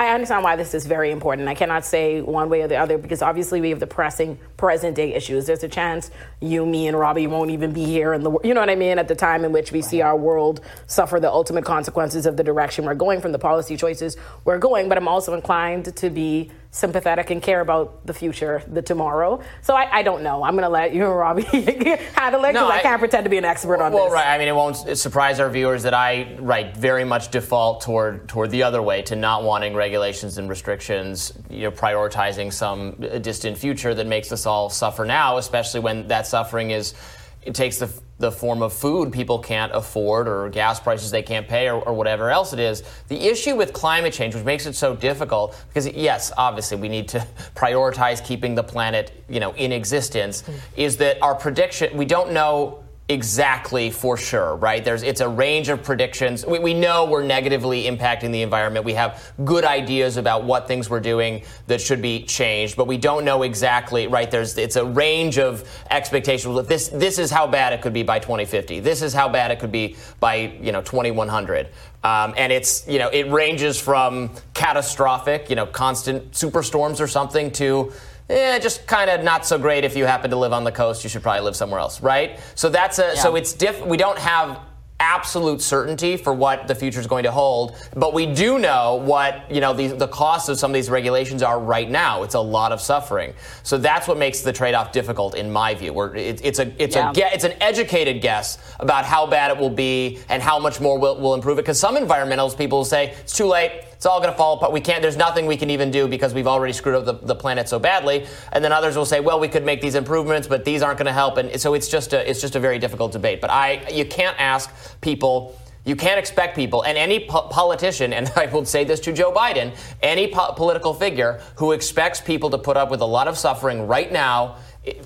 I 0.00 0.14
understand 0.14 0.44
why 0.44 0.56
this 0.56 0.72
is 0.72 0.86
very 0.86 1.10
important. 1.10 1.46
I 1.46 1.54
cannot 1.54 1.84
say 1.84 2.22
one 2.22 2.48
way 2.48 2.62
or 2.62 2.68
the 2.68 2.76
other 2.76 2.96
because 2.96 3.20
obviously 3.20 3.60
we 3.60 3.68
have 3.68 3.80
the 3.80 3.86
pressing 3.86 4.38
present 4.56 4.96
day 4.96 5.12
issues. 5.12 5.44
There's 5.44 5.62
a 5.62 5.68
chance 5.68 6.10
you, 6.40 6.64
me, 6.64 6.88
and 6.88 6.98
Robbie 6.98 7.26
won't 7.26 7.50
even 7.50 7.72
be 7.72 7.84
here 7.84 8.12
in 8.14 8.22
the 8.22 8.30
you 8.42 8.54
know 8.54 8.60
what 8.60 8.70
I 8.70 8.74
mean 8.74 8.98
at 8.98 9.08
the 9.08 9.14
time 9.14 9.44
in 9.44 9.52
which 9.52 9.72
we 9.72 9.80
right. 9.80 9.90
see 9.90 10.00
our 10.00 10.16
world 10.16 10.60
suffer 10.86 11.20
the 11.20 11.30
ultimate 11.30 11.64
consequences 11.64 12.26
of 12.26 12.36
the 12.36 12.44
direction 12.44 12.84
we're 12.84 12.94
going 12.94 13.20
from 13.20 13.32
the 13.32 13.38
policy 13.38 13.76
choices 13.76 14.16
we're 14.44 14.58
going. 14.58 14.88
But 14.88 14.98
I'm 14.98 15.08
also 15.08 15.34
inclined 15.34 15.94
to 15.96 16.10
be 16.10 16.50
sympathetic 16.72 17.30
and 17.30 17.42
care 17.42 17.60
about 17.60 18.06
the 18.06 18.14
future, 18.14 18.62
the 18.68 18.80
tomorrow. 18.80 19.40
So 19.60 19.74
I, 19.74 19.98
I 19.98 20.02
don't 20.02 20.22
know. 20.22 20.44
I'm 20.44 20.52
going 20.54 20.62
to 20.62 20.68
let 20.68 20.94
you 20.94 21.04
and 21.04 21.16
Robbie 21.16 21.42
handle 22.14 22.44
it 22.44 22.52
because 22.52 22.54
no, 22.54 22.68
I, 22.68 22.76
I, 22.76 22.82
can't 22.82 23.00
pretend 23.00 23.24
to 23.24 23.30
be 23.30 23.38
an 23.38 23.44
expert 23.44 23.80
on 23.80 23.92
well, 23.92 24.04
this. 24.04 24.12
Well, 24.12 24.22
right. 24.22 24.32
I 24.32 24.38
mean, 24.38 24.46
it 24.46 24.54
won't 24.54 24.76
surprise 24.96 25.40
our 25.40 25.50
viewers 25.50 25.82
that 25.82 25.94
I, 25.94 26.36
right, 26.38 26.76
very 26.76 27.04
much 27.04 27.30
default 27.32 27.82
toward 27.82 28.28
toward 28.28 28.50
the 28.50 28.62
other 28.62 28.80
way 28.82 29.02
to 29.02 29.16
not 29.16 29.42
wanting 29.42 29.74
regulations 29.74 30.38
and 30.38 30.48
restrictions, 30.48 31.32
you 31.48 31.62
know, 31.62 31.72
prioritizing 31.72 32.52
some 32.52 32.96
uh, 33.02 33.18
distant 33.18 33.58
future 33.58 33.92
that 33.92 34.06
makes 34.06 34.30
us 34.30 34.46
all 34.46 34.70
suffer 34.70 35.04
now, 35.04 35.38
especially 35.38 35.80
when 35.80 36.06
that 36.06 36.26
suffering 36.30 36.70
is 36.70 36.94
it 37.42 37.54
takes 37.54 37.78
the, 37.78 37.90
the 38.18 38.30
form 38.30 38.62
of 38.62 38.72
food 38.72 39.12
people 39.12 39.38
can't 39.38 39.72
afford 39.74 40.28
or 40.28 40.50
gas 40.50 40.78
prices 40.78 41.10
they 41.10 41.22
can't 41.22 41.48
pay 41.48 41.68
or, 41.68 41.80
or, 41.80 41.94
whatever 41.94 42.30
else 42.30 42.52
it 42.52 42.58
is. 42.58 42.82
The 43.08 43.18
issue 43.18 43.56
with 43.56 43.72
climate 43.72 44.12
change, 44.12 44.34
which 44.34 44.44
makes 44.44 44.66
it 44.66 44.74
so 44.74 44.94
difficult, 44.94 45.58
because 45.68 45.88
yes, 45.88 46.30
obviously 46.36 46.76
we 46.76 46.88
need 46.88 47.08
to 47.08 47.18
prioritize 47.54 48.24
keeping 48.24 48.54
the 48.54 48.62
planet, 48.62 49.24
you 49.28 49.40
know, 49.40 49.54
in 49.54 49.72
existence, 49.72 50.42
mm-hmm. 50.42 50.58
is 50.76 50.98
that 50.98 51.20
our 51.22 51.34
prediction, 51.34 51.96
we 51.96 52.04
don't 52.04 52.32
know 52.32 52.84
exactly 53.10 53.90
for 53.90 54.16
sure, 54.16 54.54
right? 54.54 54.84
There's 54.84 55.02
it's 55.02 55.20
a 55.20 55.28
range 55.28 55.68
of 55.68 55.82
predictions. 55.82 56.46
We, 56.46 56.60
we, 56.60 56.74
know 56.74 57.04
we're 57.04 57.24
negatively 57.24 57.84
impacting 57.84 58.30
the 58.30 58.42
environment. 58.42 58.84
We 58.84 58.94
have 58.94 59.32
good 59.44 59.64
ideas 59.64 60.16
about 60.16 60.44
what 60.44 60.68
things 60.68 60.88
we're 60.88 61.00
doing 61.00 61.42
that 61.66 61.80
should 61.80 62.00
be 62.00 62.22
changed, 62.22 62.76
but 62.76 62.86
we 62.86 62.96
don't 62.96 63.24
know 63.24 63.42
exactly, 63.42 64.06
right? 64.06 64.30
There's 64.30 64.56
it's 64.56 64.76
a 64.76 64.84
range 64.84 65.38
of 65.38 65.68
expectations. 65.90 66.68
This 66.68 66.88
this 66.88 67.18
is 67.18 67.32
how 67.32 67.48
bad 67.48 67.72
it 67.72 67.82
could 67.82 67.92
be 67.92 68.04
by 68.04 68.20
2050. 68.20 68.78
This 68.78 69.02
is 69.02 69.12
how 69.12 69.28
bad 69.28 69.50
it 69.50 69.58
could 69.58 69.72
be 69.72 69.96
by 70.20 70.36
you 70.62 70.70
know 70.70 70.80
2100. 70.80 71.68
Um, 72.02 72.32
and 72.36 72.52
it's 72.52 72.86
you 72.86 73.00
know 73.00 73.08
it 73.08 73.28
ranges 73.30 73.78
from 73.78 74.30
catastrophic, 74.54 75.50
you 75.50 75.56
know, 75.56 75.66
constant 75.66 76.30
superstorms 76.30 77.00
or 77.00 77.08
something 77.08 77.50
to 77.52 77.92
yeah, 78.30 78.58
just 78.58 78.86
kind 78.86 79.10
of 79.10 79.24
not 79.24 79.44
so 79.44 79.58
great 79.58 79.84
if 79.84 79.96
you 79.96 80.04
happen 80.04 80.30
to 80.30 80.36
live 80.36 80.52
on 80.52 80.64
the 80.64 80.72
coast. 80.72 81.02
You 81.02 81.10
should 81.10 81.22
probably 81.22 81.42
live 81.42 81.56
somewhere 81.56 81.80
else, 81.80 82.00
right? 82.00 82.38
So 82.54 82.68
that's 82.68 82.98
a 82.98 83.12
yeah. 83.14 83.22
so 83.22 83.34
it's 83.34 83.52
diff. 83.52 83.84
We 83.84 83.96
don't 83.96 84.18
have 84.18 84.60
absolute 85.00 85.62
certainty 85.62 86.16
for 86.16 86.34
what 86.34 86.68
the 86.68 86.74
future 86.74 87.00
is 87.00 87.06
going 87.06 87.24
to 87.24 87.32
hold, 87.32 87.74
but 87.96 88.12
we 88.12 88.26
do 88.26 88.58
know 88.58 88.96
what 88.96 89.50
you 89.50 89.60
know 89.60 89.72
the, 89.72 89.88
the 89.88 90.06
costs 90.06 90.48
of 90.48 90.58
some 90.58 90.70
of 90.70 90.74
these 90.74 90.88
regulations 90.88 91.42
are 91.42 91.58
right 91.58 91.90
now. 91.90 92.22
It's 92.22 92.34
a 92.34 92.40
lot 92.40 92.70
of 92.70 92.80
suffering, 92.80 93.34
so 93.64 93.78
that's 93.78 94.06
what 94.06 94.16
makes 94.16 94.42
the 94.42 94.52
trade-off 94.52 94.92
difficult, 94.92 95.34
in 95.34 95.50
my 95.50 95.74
view. 95.74 95.92
Where 95.92 96.14
it, 96.14 96.44
it's 96.44 96.60
a 96.60 96.72
it's 96.80 96.94
yeah. 96.94 97.10
a 97.10 97.34
it's 97.34 97.44
an 97.44 97.54
educated 97.60 98.22
guess 98.22 98.58
about 98.78 99.04
how 99.04 99.26
bad 99.26 99.50
it 99.50 99.56
will 99.58 99.70
be 99.70 100.20
and 100.28 100.40
how 100.40 100.60
much 100.60 100.80
more 100.80 100.98
will 100.98 101.18
will 101.20 101.34
improve 101.34 101.58
it. 101.58 101.62
Because 101.62 101.80
some 101.80 101.96
environmentalist 101.96 102.56
people 102.56 102.78
will 102.78 102.84
say 102.84 103.10
it's 103.22 103.36
too 103.36 103.46
late 103.46 103.82
it's 104.00 104.06
all 104.06 104.18
going 104.18 104.32
to 104.32 104.36
fall 104.38 104.54
apart. 104.54 104.72
We 104.72 104.80
can't. 104.80 105.02
There's 105.02 105.18
nothing 105.18 105.44
we 105.44 105.58
can 105.58 105.68
even 105.68 105.90
do 105.90 106.08
because 106.08 106.32
we've 106.32 106.46
already 106.46 106.72
screwed 106.72 106.94
up 106.94 107.04
the, 107.04 107.26
the 107.26 107.34
planet 107.34 107.68
so 107.68 107.78
badly. 107.78 108.26
And 108.50 108.64
then 108.64 108.72
others 108.72 108.96
will 108.96 109.04
say, 109.04 109.20
well, 109.20 109.38
we 109.38 109.46
could 109.46 109.62
make 109.62 109.82
these 109.82 109.94
improvements, 109.94 110.48
but 110.48 110.64
these 110.64 110.80
aren't 110.80 110.96
going 110.96 111.04
to 111.04 111.12
help. 111.12 111.36
And 111.36 111.60
so 111.60 111.74
it's 111.74 111.86
just 111.86 112.14
a 112.14 112.30
it's 112.30 112.40
just 112.40 112.56
a 112.56 112.60
very 112.60 112.78
difficult 112.78 113.12
debate. 113.12 113.42
But 113.42 113.50
I 113.50 113.86
you 113.90 114.06
can't 114.06 114.40
ask 114.40 114.70
people. 115.02 115.60
You 115.84 115.96
can't 115.96 116.18
expect 116.18 116.56
people, 116.56 116.82
and 116.82 116.96
any 116.96 117.26
po- 117.26 117.48
politician, 117.48 118.14
and 118.14 118.32
I 118.36 118.46
will 118.46 118.64
say 118.64 118.84
this 118.84 119.00
to 119.00 119.12
Joe 119.12 119.32
Biden, 119.32 119.76
any 120.02 120.28
po- 120.28 120.54
political 120.54 120.94
figure 120.94 121.42
who 121.56 121.72
expects 121.72 122.22
people 122.22 122.48
to 122.50 122.58
put 122.58 122.78
up 122.78 122.90
with 122.90 123.02
a 123.02 123.06
lot 123.06 123.28
of 123.28 123.36
suffering 123.36 123.86
right 123.86 124.10
now, 124.10 124.56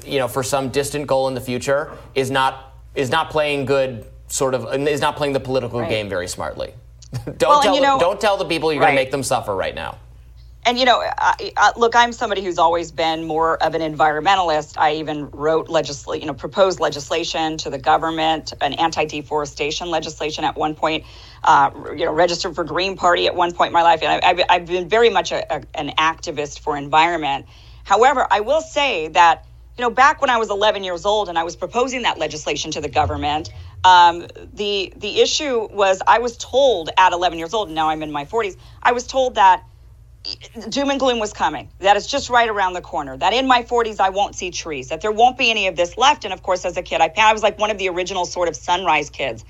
you 0.07 0.21
know, 0.21 0.29
for 0.29 0.45
some 0.45 0.69
distant 0.69 1.09
goal 1.09 1.27
in 1.27 1.35
the 1.35 1.41
future, 1.41 1.91
is 2.15 2.31
not 2.31 2.77
is 2.95 3.11
not 3.11 3.31
playing 3.31 3.65
good. 3.65 4.07
Sort 4.29 4.55
of 4.55 4.73
is 4.87 5.01
not 5.01 5.17
playing 5.17 5.33
the 5.33 5.41
political 5.41 5.81
right. 5.81 5.91
game 5.91 6.09
very 6.09 6.29
smartly. 6.29 6.75
don't 7.25 7.43
well, 7.43 7.63
tell 7.63 7.75
you 7.75 7.81
know, 7.81 7.99
don't 7.99 8.21
tell 8.21 8.37
the 8.37 8.45
people 8.45 8.73
you're 8.73 8.81
right. 8.81 8.89
going 8.89 8.97
to 8.97 9.03
make 9.03 9.11
them 9.11 9.23
suffer 9.23 9.55
right 9.55 9.75
now. 9.75 9.99
And 10.67 10.79
you 10.79 10.87
know, 10.87 11.01
I, 11.19 11.53
I, 11.57 11.73
look, 11.77 11.95
I'm 11.95 12.13
somebody 12.13 12.43
who's 12.43 12.59
always 12.59 12.91
been 12.91 13.25
more 13.25 13.63
of 13.63 13.75
an 13.75 13.83
environmentalist. 13.83 14.79
I 14.79 14.95
even 14.95 15.29
wrote 15.31 15.69
legislation, 15.69 16.23
you 16.23 16.27
know, 16.27 16.33
proposed 16.33 16.81
legislation 16.81 17.59
to 17.59 17.71
the 17.71 17.77
government, 17.77 18.55
an 18.63 18.73
anti-deforestation 18.73 19.91
legislation 19.91 20.45
at 20.45 20.57
one 20.57 20.75
point. 20.75 21.05
Uh, 21.43 21.71
you 21.91 22.07
know, 22.07 22.13
registered 22.13 22.55
for 22.55 22.65
Green 22.65 22.97
Party 22.97 23.27
at 23.27 23.35
one 23.35 23.53
point 23.53 23.69
in 23.69 23.73
my 23.75 23.83
life, 23.83 24.03
and 24.03 24.25
I, 24.25 24.27
have 24.27 24.41
I've 24.49 24.67
been 24.67 24.89
very 24.89 25.11
much 25.11 25.33
a, 25.33 25.45
a, 25.55 25.63
an 25.75 25.91
activist 25.99 26.61
for 26.61 26.79
environment. 26.79 27.45
However, 27.85 28.27
I 28.31 28.41
will 28.41 28.63
say 28.63 29.09
that 29.09 29.45
you 29.77 29.83
know, 29.83 29.91
back 29.91 30.21
when 30.21 30.31
I 30.31 30.37
was 30.37 30.51
11 30.51 30.85
years 30.85 31.05
old 31.05 31.29
and 31.29 31.37
I 31.37 31.43
was 31.43 31.57
proposing 31.57 32.03
that 32.03 32.17
legislation 32.17 32.71
to 32.73 32.81
the 32.81 32.89
government, 32.89 33.53
um, 33.85 34.27
the 34.55 34.93
the 34.97 35.21
issue 35.21 35.69
was 35.73 36.03
I 36.07 36.19
was 36.19 36.37
told 36.39 36.91
at 36.99 37.13
11 37.13 37.39
years 37.39 37.55
old, 37.55 37.69
and 37.69 37.75
now 37.75 37.91
I'm 37.91 38.03
in 38.03 38.13
my 38.13 38.25
40s. 38.25 38.57
I 38.83 38.93
was 38.93 39.07
told 39.07 39.37
that 39.37 39.65
doom 40.71 40.91
and 40.91 41.01
gloom 41.01 41.19
was 41.21 41.33
coming. 41.33 41.71
That 41.81 41.97
it's 41.97 42.07
just 42.07 42.31
right 42.31 42.49
around 42.49 42.75
the 42.75 42.81
corner. 42.81 43.17
That 43.17 43.35
in 43.35 43.47
my 43.47 43.63
40s 43.63 44.01
I 44.01 44.11
won't 44.11 44.37
see 44.37 44.51
trees. 44.51 44.89
That 44.89 45.03
there 45.03 45.13
won't 45.13 45.39
be 45.39 45.51
any 45.51 45.67
of 45.69 45.77
this 45.77 45.99
left. 45.99 46.25
And 46.25 46.33
of 46.35 46.43
course, 46.43 46.65
as 46.65 46.77
a 46.77 46.83
kid, 46.83 47.01
I 47.01 47.13
I 47.19 47.33
was 47.33 47.43
like 47.43 47.59
one 47.59 47.71
of 47.71 47.79
the 47.79 47.89
original 47.91 48.25
sort 48.27 48.49
of 48.49 48.57
sunrise 48.57 49.11
kids. 49.11 49.45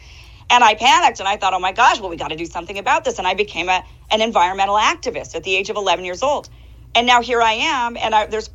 And 0.51 0.65
I 0.65 0.75
panicked 0.75 1.21
and 1.21 1.29
I 1.29 1.37
thought, 1.37 1.55
oh 1.55 1.61
my 1.61 1.73
gosh, 1.73 2.01
well, 2.01 2.11
we 2.11 2.17
got 2.17 2.29
to 2.29 2.37
do 2.37 2.47
something 2.47 2.79
about 2.79 3.05
this. 3.05 3.19
And 3.19 3.27
I 3.27 3.35
became 3.35 3.69
a, 3.69 3.83
an 4.11 4.21
environmental 4.21 4.77
activist 4.77 5.35
at 5.35 5.45
the 5.45 5.57
age 5.57 5.71
of 5.71 5.77
11 5.77 6.05
years 6.05 6.23
old. 6.23 6.51
And 6.95 7.07
now 7.07 7.23
here 7.23 7.43
I 7.43 7.53
am, 7.55 7.97
and 7.97 8.15
I, 8.15 8.27
there's 8.27 8.51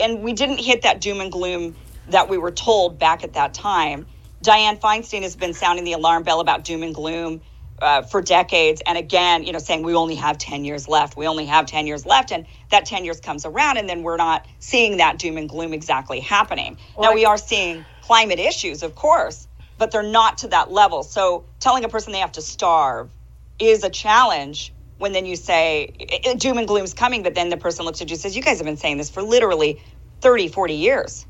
and 0.00 0.22
we 0.22 0.32
didn't 0.32 0.58
hit 0.58 0.82
that 0.82 1.00
doom 1.00 1.20
and 1.20 1.30
gloom 1.30 1.76
that 2.08 2.28
we 2.28 2.38
were 2.38 2.50
told 2.52 2.98
back 2.98 3.24
at 3.24 3.34
that 3.34 3.54
time 3.54 4.06
Dianne 4.44 4.80
Feinstein 4.80 5.22
has 5.22 5.36
been 5.36 5.54
sounding 5.54 5.84
the 5.86 5.94
alarm 5.94 6.24
bell 6.24 6.40
about 6.40 6.64
doom 6.64 6.84
and 6.84 6.94
gloom 6.94 7.42
uh, 7.82 8.02
for 8.02 8.22
decades. 8.22 8.82
And 8.86 8.98
again, 8.98 9.44
you 9.44 9.52
know, 9.52 9.60
saying 9.60 9.84
we 9.84 9.94
only 9.96 10.16
have 10.16 10.38
10 10.38 10.64
years 10.64 10.88
left. 10.88 11.16
We 11.16 11.28
only 11.28 11.46
have 11.46 11.66
10 11.66 11.86
years 11.88 12.06
left. 12.06 12.32
And 12.32 12.46
that 12.70 12.86
10 12.86 13.04
years 13.06 13.20
comes 13.20 13.46
around, 13.46 13.78
and 13.78 13.88
then 13.88 14.04
we're 14.04 14.18
not 14.18 14.46
seeing 14.60 14.98
that 14.98 15.18
doom 15.18 15.38
and 15.38 15.48
gloom 15.50 15.74
exactly 15.74 16.20
happening. 16.20 16.78
Well, 16.96 17.10
now, 17.10 17.16
we 17.16 17.26
are 17.26 17.38
seeing 17.38 17.86
climate 18.02 18.40
issues, 18.40 18.82
of 18.84 18.96
course, 18.96 19.48
but 19.78 19.92
they're 19.92 20.04
not 20.04 20.38
to 20.40 20.48
that 20.50 20.72
level. 20.72 21.04
So 21.04 21.46
telling 21.60 21.84
a 21.84 21.90
person 21.90 22.12
they 22.14 22.20
have 22.20 22.32
to 22.34 22.42
starve 22.42 23.12
is 23.60 23.84
a 23.84 23.90
challenge 23.90 24.74
when 24.98 25.12
then 25.12 25.26
you 25.26 25.36
say 25.36 25.90
doom 26.38 26.58
and 26.58 26.68
gloom's 26.68 26.94
coming, 26.94 27.24
but 27.24 27.34
then 27.36 27.50
the 27.50 27.58
person 27.58 27.86
looks 27.86 28.02
at 28.02 28.10
you 28.10 28.14
and 28.14 28.20
says, 28.22 28.36
You 28.36 28.42
guys 28.42 28.58
have 28.58 28.66
been 28.66 28.78
saying 28.78 28.98
this 28.98 29.10
for 29.10 29.22
literally 29.22 29.80
30, 30.22 30.48
40 30.48 30.74
years. 30.74 31.26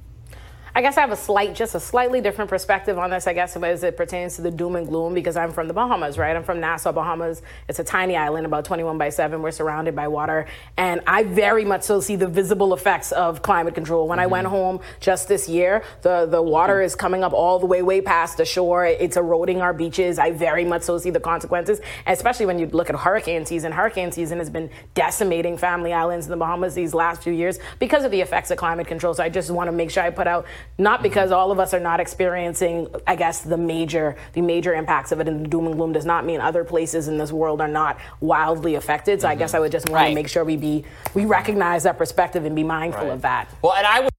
I 0.76 0.82
guess 0.82 0.96
I 0.96 1.02
have 1.02 1.12
a 1.12 1.16
slight, 1.16 1.54
just 1.54 1.76
a 1.76 1.80
slightly 1.80 2.20
different 2.20 2.50
perspective 2.50 2.98
on 2.98 3.10
this, 3.10 3.28
I 3.28 3.32
guess, 3.32 3.56
as 3.56 3.84
it 3.84 3.96
pertains 3.96 4.34
to 4.36 4.42
the 4.42 4.50
doom 4.50 4.74
and 4.74 4.88
gloom, 4.88 5.14
because 5.14 5.36
I'm 5.36 5.52
from 5.52 5.68
the 5.68 5.72
Bahamas, 5.72 6.18
right? 6.18 6.34
I'm 6.34 6.42
from 6.42 6.58
Nassau, 6.58 6.90
Bahamas. 6.90 7.42
It's 7.68 7.78
a 7.78 7.84
tiny 7.84 8.16
island, 8.16 8.44
about 8.44 8.64
21 8.64 8.98
by 8.98 9.10
7. 9.10 9.40
We're 9.40 9.52
surrounded 9.52 9.94
by 9.94 10.08
water. 10.08 10.46
And 10.76 11.00
I 11.06 11.22
very 11.22 11.64
much 11.64 11.84
so 11.84 12.00
see 12.00 12.16
the 12.16 12.26
visible 12.26 12.74
effects 12.74 13.12
of 13.12 13.40
climate 13.40 13.76
control. 13.76 14.08
When 14.08 14.18
mm-hmm. 14.18 14.24
I 14.24 14.26
went 14.26 14.46
mm-hmm. 14.48 14.56
home 14.56 14.80
just 14.98 15.28
this 15.28 15.48
year, 15.48 15.84
the, 16.02 16.26
the 16.26 16.42
water 16.42 16.82
is 16.82 16.96
coming 16.96 17.22
up 17.22 17.32
all 17.32 17.60
the 17.60 17.66
way, 17.66 17.82
way 17.82 18.00
past 18.00 18.38
the 18.38 18.44
shore. 18.44 18.84
It's 18.84 19.16
eroding 19.16 19.60
our 19.60 19.72
beaches. 19.72 20.18
I 20.18 20.32
very 20.32 20.64
much 20.64 20.82
so 20.82 20.98
see 20.98 21.10
the 21.10 21.20
consequences, 21.20 21.80
especially 22.08 22.46
when 22.46 22.58
you 22.58 22.66
look 22.66 22.90
at 22.90 22.96
hurricane 22.96 23.46
season. 23.46 23.70
Hurricane 23.70 24.10
season 24.10 24.38
has 24.38 24.50
been 24.50 24.70
decimating 24.94 25.56
family 25.56 25.92
islands 25.92 26.26
in 26.26 26.32
the 26.32 26.36
Bahamas 26.36 26.74
these 26.74 26.94
last 26.94 27.22
few 27.22 27.32
years 27.32 27.60
because 27.78 28.02
of 28.02 28.10
the 28.10 28.20
effects 28.20 28.50
of 28.50 28.58
climate 28.58 28.88
control. 28.88 29.14
So 29.14 29.22
I 29.22 29.28
just 29.28 29.52
want 29.52 29.68
to 29.68 29.72
make 29.72 29.92
sure 29.92 30.02
I 30.02 30.10
put 30.10 30.26
out 30.26 30.46
not 30.78 31.02
because 31.02 31.30
all 31.30 31.52
of 31.52 31.60
us 31.60 31.72
are 31.72 31.80
not 31.80 32.00
experiencing, 32.00 32.88
I 33.06 33.16
guess, 33.16 33.42
the 33.42 33.56
major 33.56 34.16
the 34.32 34.40
major 34.40 34.74
impacts 34.74 35.12
of 35.12 35.20
it, 35.20 35.28
and 35.28 35.44
the 35.44 35.48
doom 35.48 35.66
and 35.66 35.76
gloom 35.76 35.92
does 35.92 36.04
not 36.04 36.24
mean 36.24 36.40
other 36.40 36.64
places 36.64 37.08
in 37.08 37.18
this 37.18 37.32
world 37.32 37.60
are 37.60 37.68
not 37.68 37.98
wildly 38.20 38.74
affected. 38.74 39.20
So 39.20 39.26
mm-hmm. 39.26 39.32
I 39.32 39.36
guess 39.36 39.54
I 39.54 39.60
would 39.60 39.72
just 39.72 39.88
want 39.88 40.02
right. 40.02 40.08
to 40.08 40.14
make 40.14 40.28
sure 40.28 40.44
we 40.44 40.56
be 40.56 40.84
we 41.14 41.24
recognize 41.24 41.84
that 41.84 41.98
perspective 41.98 42.44
and 42.44 42.56
be 42.56 42.64
mindful 42.64 43.04
right. 43.04 43.12
of 43.12 43.22
that. 43.22 43.48
Well, 43.62 43.74
and 43.74 43.86
I 43.86 44.00
would. 44.00 44.10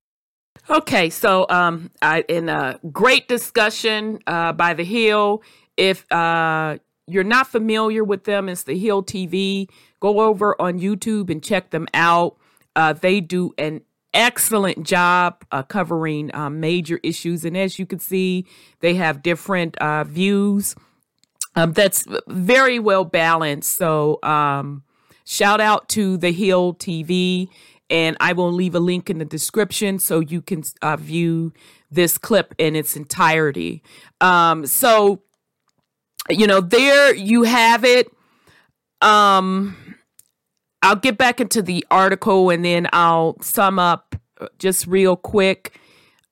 Okay, 0.67 1.11
so 1.11 1.45
um, 1.49 1.91
I, 2.01 2.21
in 2.27 2.49
a 2.49 2.79
great 2.91 3.27
discussion 3.27 4.19
uh, 4.25 4.51
by 4.53 4.73
The 4.73 4.83
Hill, 4.83 5.43
if 5.77 6.11
uh, 6.11 6.79
you're 7.05 7.23
not 7.23 7.47
familiar 7.47 8.03
with 8.03 8.23
them, 8.23 8.49
it's 8.49 8.63
The 8.63 8.77
Hill 8.77 9.03
TV. 9.03 9.69
Go 9.99 10.21
over 10.21 10.59
on 10.59 10.79
YouTube 10.79 11.29
and 11.29 11.43
check 11.43 11.69
them 11.69 11.87
out. 11.93 12.37
Uh, 12.75 12.93
they 12.93 13.21
do 13.21 13.53
an 13.57 13.81
excellent 14.15 14.83
job 14.83 15.45
uh, 15.51 15.61
covering 15.61 16.33
um, 16.33 16.59
major 16.59 16.99
issues. 17.03 17.45
And 17.45 17.55
as 17.55 17.77
you 17.77 17.85
can 17.85 17.99
see, 17.99 18.45
they 18.79 18.95
have 18.95 19.21
different 19.21 19.77
uh, 19.77 20.05
views. 20.05 20.75
Um, 21.55 21.73
that's 21.73 22.05
very 22.27 22.79
well 22.79 23.05
balanced. 23.05 23.73
So, 23.73 24.19
um, 24.23 24.83
shout 25.25 25.61
out 25.61 25.87
to 25.89 26.17
The 26.17 26.31
Hill 26.31 26.73
TV. 26.73 27.49
And 27.89 28.17
I 28.19 28.33
will 28.33 28.51
leave 28.51 28.73
a 28.73 28.79
link 28.79 29.11
in 29.11 29.19
the 29.19 29.25
description 29.25 29.99
so 29.99 30.19
you 30.19 30.41
can 30.41 30.63
uh, 30.81 30.95
view 30.95 31.53
this 31.91 32.17
clip 32.17 32.55
in 32.57 32.75
its 32.75 32.95
entirety. 32.95 33.83
Um, 34.21 34.65
so, 34.65 35.21
you 36.29 36.47
know, 36.47 36.61
there 36.61 37.13
you 37.13 37.43
have 37.43 37.85
it. 37.85 38.07
Um, 39.01 39.77
I'll 40.85 40.95
get 40.95 41.17
back 41.17 41.41
into 41.41 41.63
the 41.63 41.83
article 41.89 42.51
and 42.51 42.63
then 42.63 42.87
I'll 42.93 43.41
sum 43.41 43.79
up 43.79 44.15
just 44.59 44.85
real 44.85 45.15
quick. 45.15 45.79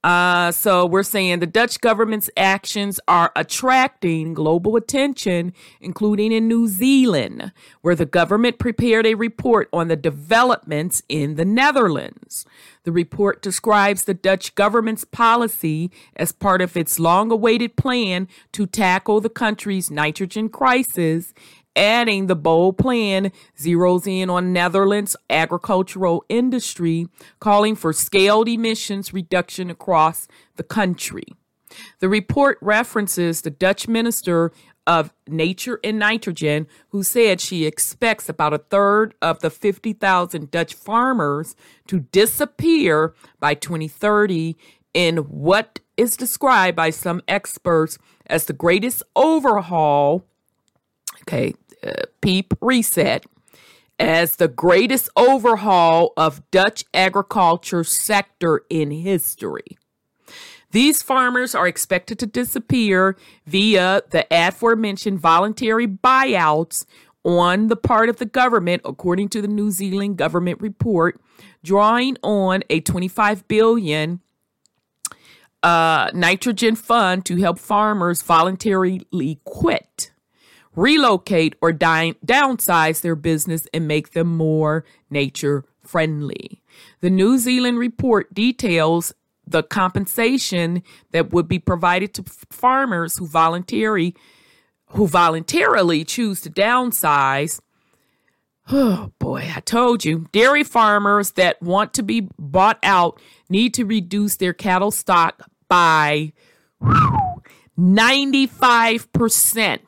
Uh, 0.04 0.52
so 0.52 0.86
we're 0.86 1.02
saying 1.02 1.40
the 1.40 1.48
Dutch 1.48 1.82
government's 1.82 2.30
actions 2.38 3.00
are 3.08 3.32
attracting 3.36 4.36
global 4.36 4.76
attention, 4.76 5.54
including 5.82 6.32
in 6.32 6.48
New 6.48 6.68
Zealand, 6.68 7.52
where 7.82 7.96
the 7.96 8.06
government 8.06 8.60
prepared 8.60 9.08
a 9.08 9.16
report 9.16 9.70
on 9.74 9.88
the 9.88 9.96
developments 9.96 11.02
in 11.10 11.34
the 11.34 11.46
Netherlands. 11.46 12.46
The 12.84 12.92
report 12.92 13.42
describes 13.42 14.04
the 14.04 14.14
Dutch 14.14 14.54
government's 14.54 15.06
policy 15.06 15.90
as 16.16 16.32
part 16.32 16.62
of 16.62 16.78
its 16.78 17.00
long 17.00 17.32
awaited 17.32 17.76
plan 17.76 18.28
to 18.52 18.68
tackle 18.68 19.20
the 19.20 19.30
country's 19.30 19.90
nitrogen 19.90 20.50
crisis 20.50 21.34
adding 21.76 22.28
the 22.28 22.36
bold 22.36 22.78
plan 22.78 23.32
zeroes 23.58 24.08
in 24.08 24.30
on 24.30 24.54
Netherlands 24.54 25.16
agricultural 25.30 26.26
industry, 26.30 27.08
calling 27.40 27.76
for 27.76 27.94
scaled 27.94 28.48
emissions 28.48 29.14
reduction 29.14 29.70
across 29.70 30.28
the 30.56 30.64
country. 30.64 31.26
The 32.00 32.10
report 32.10 32.58
references 32.62 33.42
the 33.42 33.50
Dutch 33.50 33.88
Minister 33.88 34.52
of 34.86 35.14
Nature 35.28 35.80
and 35.84 35.98
Nitrogen, 35.98 36.68
who 36.90 37.04
said 37.04 37.40
she 37.40 37.66
expects 37.66 38.28
about 38.28 38.54
a 38.54 38.58
third 38.58 39.16
of 39.22 39.40
the 39.40 39.50
50,000 39.50 40.52
Dutch 40.52 40.74
farmers 40.74 41.56
to 41.88 42.02
disappear 42.02 43.14
by 43.40 43.54
2030 43.54 44.56
in 44.94 45.18
what 45.18 45.80
is 45.98 46.18
described 46.18 46.76
by 46.76 46.90
some 46.90 47.22
experts 47.28 47.98
as 48.28 48.46
the 48.46 48.54
greatest 48.54 49.04
overhaul. 49.16 50.26
Okay, 51.22 51.54
Peep 52.22 52.54
Reset 52.62 53.26
as 54.00 54.36
the 54.36 54.48
greatest 54.48 55.10
overhaul 55.16 56.14
of 56.18 56.50
Dutch 56.52 56.84
agriculture 56.94 57.84
sector 57.84 58.64
in 58.70 58.92
history. 58.92 59.78
These 60.72 61.04
farmers 61.04 61.54
are 61.54 61.68
expected 61.68 62.18
to 62.20 62.26
disappear 62.26 63.16
via 63.46 64.02
the 64.10 64.26
aforementioned 64.32 65.20
voluntary 65.20 65.88
buyouts 65.88 66.86
on 67.24 67.68
the 67.68 67.76
part 67.76 68.10
of 68.10 68.18
the 68.18 68.26
government, 68.26 68.82
according 68.84 69.30
to 69.30 69.42
the 69.42 69.48
New 69.48 69.70
Zealand 69.70 70.18
government 70.18 70.60
report, 70.60 71.22
drawing 71.64 72.18
on 72.24 72.64
a 72.70 72.82
25 72.82 73.48
billion 73.48 74.20
uh, 75.62 76.10
nitrogen 76.14 76.76
fund 76.76 77.24
to 77.26 77.38
help 77.38 77.60
farmers 77.60 78.22
voluntarily 78.22 79.40
quit 79.46 80.12
relocate 80.76 81.56
or 81.62 81.72
di- 81.72 82.16
downsize 82.26 83.02
their 83.02 83.16
business 83.16 83.68
and 83.74 83.88
make 83.88 84.12
them 84.12 84.36
more 84.36 84.84
nature 85.10 85.66
friendly. 85.84 86.62
The 87.02 87.10
New 87.10 87.38
Zealand 87.38 87.78
report 87.78 88.34
details 88.34 89.14
the 89.46 89.64
compensation 89.64 90.84
that 91.12 91.32
would 91.32 91.48
be 91.48 91.60
provided 91.60 92.14
to 92.16 92.24
farmers 92.50 93.18
who 93.18 93.28
voluntarily 93.28 94.16
who 94.88 95.08
voluntarily 95.08 96.04
choose 96.04 96.42
to 96.42 96.52
downsize. 96.52 97.60
Oh 98.72 99.12
boy, 99.20 99.52
I 99.56 99.60
told 99.60 100.06
you. 100.06 100.28
Dairy 100.32 100.64
farmers 100.64 101.32
that 101.32 101.62
want 101.62 101.94
to 101.96 102.04
be 102.04 102.30
bought 102.40 102.80
out 102.84 103.20
need 103.50 103.74
to 103.74 103.86
reduce 103.86 104.38
their 104.38 104.54
cattle 104.54 104.92
stock 104.92 105.50
by 105.68 106.32
95% 107.78 109.80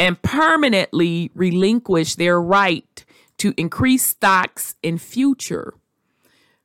and 0.00 0.20
permanently 0.22 1.30
relinquish 1.34 2.14
their 2.14 2.40
right 2.40 3.04
to 3.36 3.52
increase 3.58 4.02
stocks 4.02 4.74
in 4.82 4.96
future. 4.96 5.74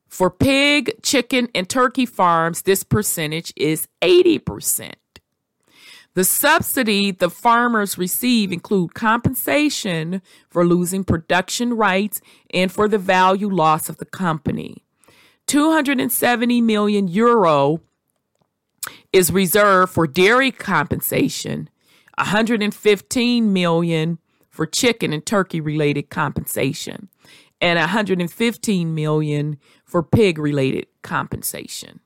For 0.08 0.30
pig, 0.32 0.94
chicken, 1.04 1.50
and 1.54 1.70
turkey 1.70 2.06
farms, 2.06 2.62
this 2.62 2.84
percentage 2.84 3.52
is 3.58 3.90
80%. 4.02 4.94
The 6.14 6.24
subsidy 6.24 7.12
the 7.12 7.30
farmers 7.30 7.98
receive 7.98 8.54
include 8.54 8.94
compensation 8.94 10.22
for 10.50 10.66
losing 10.66 11.04
production 11.04 11.74
rights 11.74 12.22
and 12.54 12.72
for 12.72 12.88
the 12.88 12.98
value 12.98 13.50
loss 13.50 13.90
of 13.90 13.98
the 13.98 14.06
company. 14.06 14.86
270 15.48 16.62
million 16.62 17.10
euro 17.10 17.82
is 19.12 19.30
reserved 19.30 19.92
for 19.92 20.08
dairy 20.08 20.52
compensation 20.52 21.70
115 22.18 23.54
million 23.54 24.20
for 24.50 24.66
chicken 24.66 25.12
and 25.12 25.26
turkey 25.26 25.60
related 25.60 26.10
compensation 26.10 27.10
and 27.62 27.80
115 27.80 28.96
million 28.96 29.58
for 29.84 30.04
pig 30.04 30.38
related 30.38 30.88
compensation. 31.02 32.00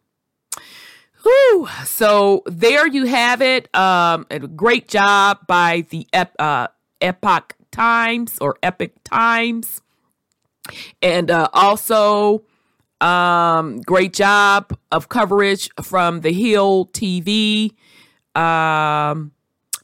Whew. 1.23 1.67
So 1.85 2.43
there 2.45 2.87
you 2.87 3.05
have 3.05 3.41
it. 3.41 3.73
Um, 3.75 4.25
a 4.31 4.39
great 4.39 4.87
job 4.87 5.39
by 5.47 5.85
the 5.89 6.07
Ep- 6.13 6.35
uh, 6.39 6.67
Epoch 7.01 7.55
Times 7.71 8.37
or 8.39 8.55
Epic 8.63 8.95
Times, 9.03 9.81
and 11.01 11.29
uh, 11.29 11.49
also 11.53 12.43
um, 13.01 13.81
great 13.81 14.13
job 14.13 14.77
of 14.91 15.09
coverage 15.09 15.69
from 15.81 16.21
the 16.21 16.31
Hill 16.31 16.87
TV. 16.93 17.73
Um, 18.35 19.31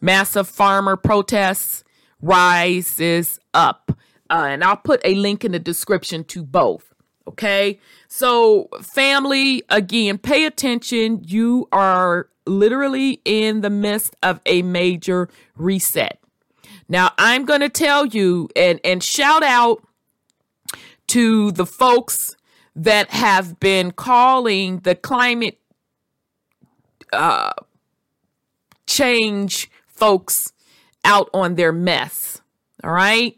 Massive 0.02 0.48
farmer 0.48 0.96
protests 0.96 1.84
rises 2.22 3.40
up. 3.54 3.92
Uh, 4.30 4.48
and 4.50 4.64
I'll 4.64 4.78
put 4.78 5.02
a 5.04 5.16
link 5.16 5.46
in 5.46 5.52
the 5.52 5.60
description 5.60 6.24
to 6.26 6.44
both. 6.44 6.94
Okay. 7.28 7.80
So, 8.08 8.70
family, 8.82 9.64
again, 9.70 10.18
pay 10.18 10.46
attention. 10.46 11.22
You 11.26 11.68
are 11.72 12.30
literally 12.46 13.22
in 13.26 13.62
the 13.62 13.70
midst 13.70 14.16
of 14.22 14.40
a 14.46 14.62
major 14.62 15.30
reset. 15.56 16.20
Now, 16.88 17.12
I'm 17.18 17.46
going 17.46 17.62
to 17.62 17.70
tell 17.70 18.06
you 18.06 18.50
and, 18.56 18.80
and 18.84 19.04
shout 19.04 19.44
out 19.44 19.84
to 21.08 21.52
the 21.52 21.66
folks 21.66 22.36
that 22.76 23.10
have 23.10 23.60
been 23.60 23.92
calling 23.92 24.80
the 24.80 24.96
climate 24.96 25.60
uh, 27.12 27.54
change 28.86 29.70
folks 29.96 30.54
out 31.04 31.30
on 31.34 31.56
their 31.56 31.72
mess. 31.72 32.42
All 32.84 32.92
right. 32.92 33.38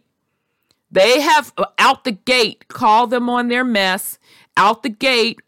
They 0.92 1.22
have 1.22 1.54
uh, 1.58 1.66
out 1.78 2.04
the 2.04 2.12
gate 2.12 2.68
called 2.68 3.10
them 3.10 3.30
on 3.30 3.50
their 3.50 3.64
mess. 3.64 4.20
Out 4.56 4.84
the 4.84 4.90
gate, 4.90 5.40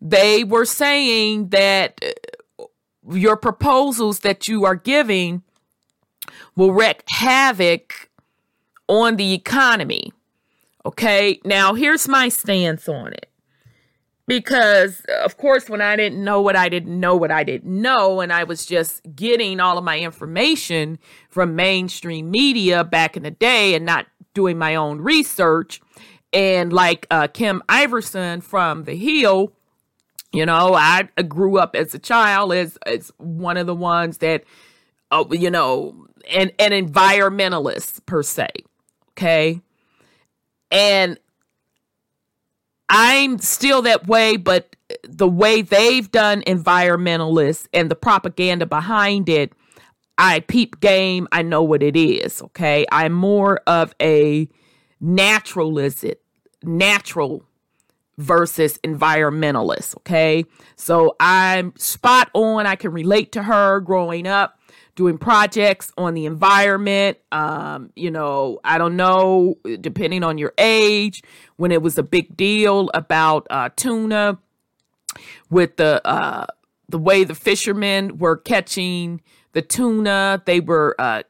they 0.00 0.44
were 0.44 0.64
saying 0.64 1.48
that 1.48 2.00
uh, 2.58 2.64
your 3.10 3.36
proposals 3.36 4.20
that 4.20 4.48
you 4.48 4.64
are 4.64 4.74
giving 4.74 5.42
will 6.56 6.72
wreak 6.72 7.02
havoc 7.08 8.10
on 8.88 9.16
the 9.16 9.32
economy. 9.32 10.12
Okay, 10.84 11.40
now 11.44 11.74
here's 11.74 12.08
my 12.08 12.28
stance 12.28 12.88
on 12.88 13.12
it. 13.12 13.27
Because, 14.28 15.00
of 15.24 15.38
course, 15.38 15.70
when 15.70 15.80
I 15.80 15.96
didn't 15.96 16.22
know 16.22 16.42
what 16.42 16.54
I 16.54 16.68
didn't 16.68 17.00
know, 17.00 17.16
what 17.16 17.30
I 17.30 17.44
didn't 17.44 17.80
know, 17.80 18.20
and 18.20 18.30
I 18.30 18.44
was 18.44 18.66
just 18.66 19.00
getting 19.16 19.58
all 19.58 19.78
of 19.78 19.84
my 19.84 19.98
information 19.98 20.98
from 21.30 21.56
mainstream 21.56 22.30
media 22.30 22.84
back 22.84 23.16
in 23.16 23.22
the 23.22 23.30
day 23.30 23.74
and 23.74 23.86
not 23.86 24.06
doing 24.34 24.58
my 24.58 24.74
own 24.74 25.00
research. 25.00 25.80
And 26.34 26.74
like 26.74 27.06
uh, 27.10 27.28
Kim 27.28 27.62
Iversen 27.70 28.42
from 28.42 28.84
The 28.84 28.94
Hill, 28.94 29.54
you 30.30 30.44
know, 30.44 30.74
I 30.74 31.08
grew 31.26 31.58
up 31.58 31.74
as 31.74 31.94
a 31.94 31.98
child 31.98 32.52
as, 32.52 32.76
as 32.84 33.10
one 33.16 33.56
of 33.56 33.66
the 33.66 33.74
ones 33.74 34.18
that, 34.18 34.44
uh, 35.10 35.24
you 35.30 35.50
know, 35.50 36.06
an, 36.30 36.50
an 36.58 36.72
environmentalist 36.72 38.04
per 38.04 38.22
se. 38.22 38.48
Okay. 39.12 39.62
And 40.70 41.18
I'm 42.88 43.38
still 43.38 43.82
that 43.82 44.06
way, 44.06 44.36
but 44.36 44.74
the 45.02 45.28
way 45.28 45.62
they've 45.62 46.10
done 46.10 46.42
environmentalists 46.42 47.68
and 47.72 47.90
the 47.90 47.96
propaganda 47.96 48.66
behind 48.66 49.28
it, 49.28 49.52
I 50.16 50.40
peep 50.40 50.80
game. 50.80 51.28
I 51.30 51.42
know 51.42 51.62
what 51.62 51.82
it 51.82 51.96
is. 51.96 52.42
Okay. 52.42 52.86
I'm 52.90 53.12
more 53.12 53.60
of 53.66 53.94
a 54.00 54.48
naturalist, 55.00 56.04
natural 56.62 57.44
versus 58.16 58.78
environmentalist. 58.78 59.96
Okay. 59.98 60.44
So 60.76 61.14
I'm 61.20 61.74
spot 61.76 62.30
on. 62.34 62.66
I 62.66 62.74
can 62.74 62.90
relate 62.92 63.32
to 63.32 63.44
her 63.44 63.80
growing 63.80 64.26
up 64.26 64.57
doing 64.98 65.16
projects 65.16 65.92
on 65.96 66.12
the 66.14 66.26
environment. 66.26 67.16
Um, 67.30 67.92
you 67.94 68.10
know, 68.10 68.58
I 68.64 68.78
don't 68.78 68.96
know, 68.96 69.56
depending 69.80 70.24
on 70.24 70.38
your 70.38 70.52
age, 70.58 71.22
when 71.54 71.70
it 71.70 71.80
was 71.80 71.96
a 71.98 72.02
big 72.02 72.36
deal 72.36 72.90
about 72.92 73.46
uh, 73.48 73.70
tuna 73.76 74.38
with 75.50 75.76
the 75.76 76.04
uh, 76.04 76.46
the 76.88 76.98
way 76.98 77.22
the 77.22 77.36
fishermen 77.36 78.18
were 78.18 78.36
catching 78.36 79.20
the 79.52 79.62
tuna, 79.62 80.42
they 80.46 80.58
were 80.58 80.96
uh, 80.98 81.22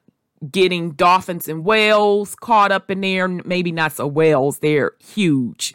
getting 0.50 0.92
dolphins 0.92 1.46
and 1.46 1.62
whales 1.62 2.34
caught 2.36 2.72
up 2.72 2.90
in 2.90 3.02
there. 3.02 3.28
Maybe 3.28 3.70
not 3.70 3.92
so 3.92 4.06
whales; 4.06 4.60
they're 4.60 4.92
huge. 4.98 5.74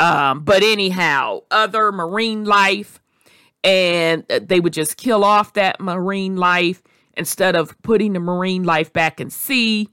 Um, 0.00 0.40
but 0.42 0.64
anyhow, 0.64 1.42
other 1.52 1.92
marine 1.92 2.44
life, 2.44 3.00
and 3.62 4.26
they 4.26 4.58
would 4.58 4.72
just 4.72 4.96
kill 4.96 5.22
off 5.22 5.52
that 5.52 5.78
marine 5.78 6.34
life 6.34 6.82
instead 7.20 7.54
of 7.54 7.80
putting 7.82 8.14
the 8.14 8.20
marine 8.20 8.64
life 8.64 8.92
back 8.92 9.20
in 9.20 9.30
sea. 9.30 9.88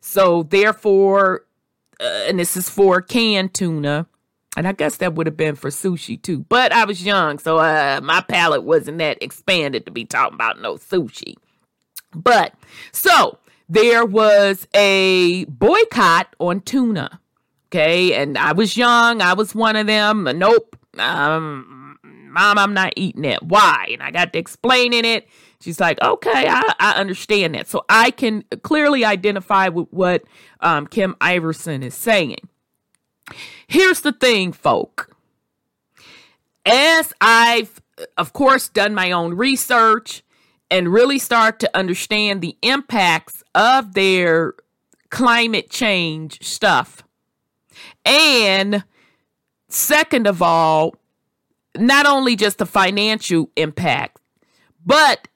So 0.00 0.44
therefore, 0.44 1.44
uh, 2.00 2.24
and 2.26 2.38
this 2.38 2.56
is 2.56 2.70
for 2.70 3.02
canned 3.02 3.52
tuna. 3.52 4.06
And 4.56 4.66
I 4.66 4.72
guess 4.72 4.96
that 4.96 5.14
would 5.14 5.26
have 5.26 5.36
been 5.36 5.54
for 5.54 5.68
sushi 5.68 6.20
too. 6.20 6.46
But 6.48 6.72
I 6.72 6.84
was 6.84 7.04
young, 7.04 7.38
so 7.38 7.58
uh, 7.58 8.00
my 8.02 8.22
palate 8.22 8.64
wasn't 8.64 8.98
that 8.98 9.22
expanded 9.22 9.84
to 9.84 9.92
be 9.92 10.04
talking 10.04 10.34
about 10.34 10.60
no 10.60 10.76
sushi. 10.76 11.34
But 12.14 12.54
so 12.90 13.38
there 13.68 14.04
was 14.04 14.66
a 14.74 15.44
boycott 15.44 16.34
on 16.38 16.60
tuna. 16.62 17.20
Okay. 17.66 18.14
And 18.14 18.38
I 18.38 18.52
was 18.52 18.76
young. 18.76 19.20
I 19.20 19.34
was 19.34 19.54
one 19.54 19.76
of 19.76 19.86
them. 19.86 20.24
Nope. 20.24 20.76
Um, 20.98 21.98
Mom, 22.02 22.58
I'm 22.58 22.72
not 22.74 22.94
eating 22.96 23.24
it. 23.24 23.42
Why? 23.42 23.88
And 23.92 24.02
I 24.02 24.10
got 24.10 24.32
to 24.32 24.38
explaining 24.38 25.04
it. 25.04 25.28
She's 25.60 25.80
like, 25.80 26.00
okay, 26.00 26.46
I, 26.48 26.74
I 26.78 26.92
understand 26.92 27.54
that. 27.54 27.66
So 27.68 27.84
I 27.88 28.10
can 28.10 28.44
clearly 28.62 29.04
identify 29.04 29.68
with 29.68 29.88
what 29.90 30.22
um, 30.60 30.86
Kim 30.86 31.14
Iversen 31.20 31.82
is 31.82 31.94
saying. 31.94 32.48
Here's 33.66 34.00
the 34.02 34.12
thing, 34.12 34.52
folk. 34.52 35.14
As 36.64 37.12
I've, 37.20 37.80
of 38.16 38.32
course, 38.32 38.68
done 38.68 38.94
my 38.94 39.10
own 39.10 39.34
research 39.34 40.22
and 40.70 40.92
really 40.92 41.18
start 41.18 41.58
to 41.60 41.76
understand 41.76 42.40
the 42.40 42.56
impacts 42.62 43.42
of 43.54 43.94
their 43.94 44.54
climate 45.10 45.70
change 45.70 46.42
stuff. 46.42 47.02
And 48.04 48.84
second 49.68 50.26
of 50.26 50.40
all, 50.42 50.94
not 51.76 52.06
only 52.06 52.36
just 52.36 52.58
the 52.58 52.66
financial 52.66 53.50
impact, 53.56 54.20
but 54.84 55.28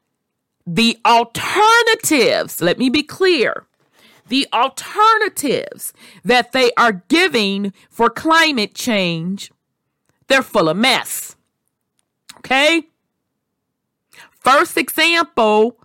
the 0.74 0.98
alternatives, 1.04 2.62
let 2.62 2.78
me 2.78 2.88
be 2.88 3.02
clear, 3.02 3.66
the 4.28 4.46
alternatives 4.54 5.92
that 6.24 6.52
they 6.52 6.72
are 6.78 7.02
giving 7.08 7.74
for 7.90 8.08
climate 8.08 8.74
change, 8.74 9.52
they're 10.28 10.40
full 10.40 10.70
of 10.70 10.78
mess. 10.78 11.36
Okay? 12.38 12.84
First 14.30 14.78
example 14.78 15.76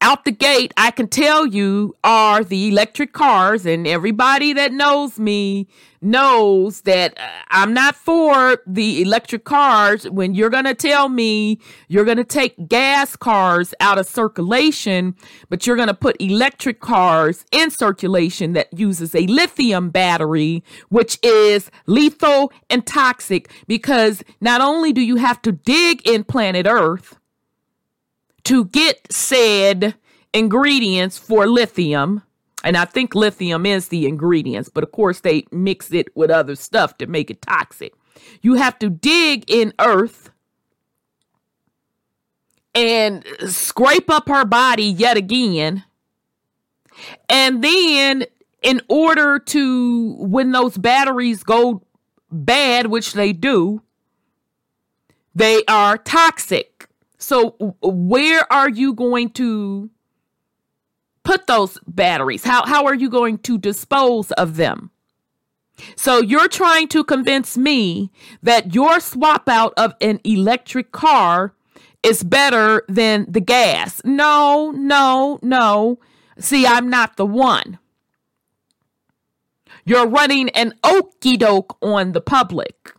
out 0.00 0.24
the 0.24 0.32
gate, 0.32 0.72
I 0.76 0.90
can 0.90 1.08
tell 1.08 1.46
you 1.46 1.94
are 2.02 2.42
the 2.42 2.68
electric 2.68 3.12
cars, 3.12 3.66
and 3.66 3.86
everybody 3.86 4.52
that 4.54 4.72
knows 4.72 5.18
me 5.18 5.68
knows 6.02 6.82
that 6.82 7.18
uh, 7.18 7.28
I'm 7.48 7.74
not 7.74 7.94
for 7.94 8.58
the 8.66 9.02
electric 9.02 9.44
cars. 9.44 10.08
When 10.08 10.34
you're 10.34 10.50
going 10.50 10.64
to 10.64 10.74
tell 10.74 11.08
me 11.08 11.58
you're 11.88 12.04
going 12.04 12.16
to 12.16 12.24
take 12.24 12.68
gas 12.68 13.16
cars 13.16 13.74
out 13.80 13.98
of 13.98 14.06
circulation, 14.06 15.14
but 15.50 15.66
you're 15.66 15.76
going 15.76 15.88
to 15.88 15.94
put 15.94 16.16
electric 16.20 16.80
cars 16.80 17.44
in 17.52 17.70
circulation 17.70 18.54
that 18.54 18.72
uses 18.72 19.14
a 19.14 19.26
lithium 19.26 19.90
battery, 19.90 20.64
which 20.88 21.18
is 21.22 21.70
lethal 21.86 22.52
and 22.70 22.86
toxic 22.86 23.50
because 23.66 24.24
not 24.40 24.60
only 24.60 24.92
do 24.92 25.02
you 25.02 25.16
have 25.16 25.42
to 25.42 25.52
dig 25.52 26.06
in 26.08 26.24
planet 26.24 26.66
Earth, 26.66 27.19
to 28.44 28.64
get 28.66 29.12
said 29.12 29.94
ingredients 30.32 31.18
for 31.18 31.46
lithium. 31.46 32.22
And 32.62 32.76
I 32.76 32.84
think 32.84 33.14
lithium 33.14 33.64
is 33.64 33.88
the 33.88 34.06
ingredients, 34.06 34.68
but 34.68 34.84
of 34.84 34.92
course 34.92 35.20
they 35.20 35.46
mix 35.50 35.92
it 35.92 36.14
with 36.14 36.30
other 36.30 36.54
stuff 36.54 36.98
to 36.98 37.06
make 37.06 37.30
it 37.30 37.42
toxic. 37.42 37.94
You 38.42 38.54
have 38.54 38.78
to 38.80 38.90
dig 38.90 39.44
in 39.48 39.72
earth 39.78 40.30
and 42.74 43.24
scrape 43.46 44.10
up 44.10 44.28
her 44.28 44.44
body 44.44 44.84
yet 44.84 45.16
again. 45.16 45.84
And 47.28 47.64
then, 47.64 48.24
in 48.62 48.82
order 48.88 49.38
to, 49.38 50.14
when 50.18 50.52
those 50.52 50.76
batteries 50.76 51.42
go 51.42 51.82
bad, 52.30 52.86
which 52.88 53.14
they 53.14 53.32
do, 53.32 53.82
they 55.34 55.62
are 55.66 55.96
toxic. 55.96 56.86
So, 57.20 57.76
where 57.82 58.50
are 58.50 58.70
you 58.70 58.94
going 58.94 59.30
to 59.30 59.90
put 61.22 61.46
those 61.46 61.78
batteries? 61.86 62.42
How, 62.42 62.64
how 62.66 62.86
are 62.86 62.94
you 62.94 63.10
going 63.10 63.38
to 63.38 63.58
dispose 63.58 64.32
of 64.32 64.56
them? 64.56 64.90
So, 65.96 66.20
you're 66.20 66.48
trying 66.48 66.88
to 66.88 67.04
convince 67.04 67.58
me 67.58 68.10
that 68.42 68.74
your 68.74 69.00
swap 69.00 69.48
out 69.48 69.74
of 69.76 69.94
an 70.00 70.20
electric 70.24 70.92
car 70.92 71.54
is 72.02 72.24
better 72.24 72.84
than 72.88 73.30
the 73.30 73.40
gas. 73.40 74.00
No, 74.02 74.72
no, 74.74 75.38
no. 75.42 75.98
See, 76.38 76.66
I'm 76.66 76.88
not 76.88 77.18
the 77.18 77.26
one. 77.26 77.78
You're 79.84 80.06
running 80.06 80.48
an 80.50 80.72
okey 80.82 81.36
doke 81.36 81.76
on 81.82 82.12
the 82.12 82.20
public. 82.22 82.94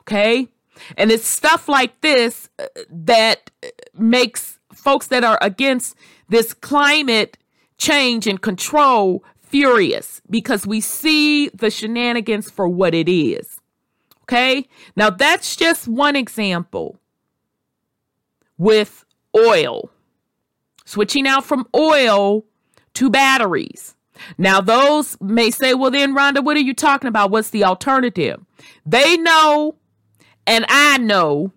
Okay? 0.00 0.48
And 0.96 1.10
it's 1.10 1.26
stuff 1.26 1.68
like 1.68 2.00
this 2.00 2.48
uh, 2.58 2.66
that 2.90 3.50
makes 3.94 4.58
folks 4.72 5.08
that 5.08 5.24
are 5.24 5.38
against 5.40 5.96
this 6.28 6.54
climate 6.54 7.38
change 7.78 8.26
and 8.26 8.40
control 8.40 9.24
furious 9.40 10.20
because 10.28 10.66
we 10.66 10.80
see 10.80 11.48
the 11.50 11.70
shenanigans 11.70 12.50
for 12.50 12.68
what 12.68 12.94
it 12.94 13.08
is. 13.08 13.60
Okay. 14.24 14.68
Now 14.96 15.10
that's 15.10 15.56
just 15.56 15.86
one 15.86 16.16
example 16.16 16.98
with 18.58 19.04
oil. 19.36 19.90
Switching 20.84 21.26
out 21.26 21.44
from 21.44 21.66
oil 21.74 22.44
to 22.94 23.10
batteries. 23.10 23.96
Now, 24.38 24.60
those 24.60 25.16
may 25.20 25.50
say, 25.50 25.74
well, 25.74 25.90
then, 25.90 26.14
Rhonda, 26.14 26.42
what 26.42 26.56
are 26.56 26.60
you 26.60 26.74
talking 26.74 27.08
about? 27.08 27.30
What's 27.30 27.50
the 27.50 27.64
alternative? 27.64 28.44
They 28.84 29.16
know, 29.16 29.76
and 30.46 30.64
I 30.68 30.98
know, 30.98 31.52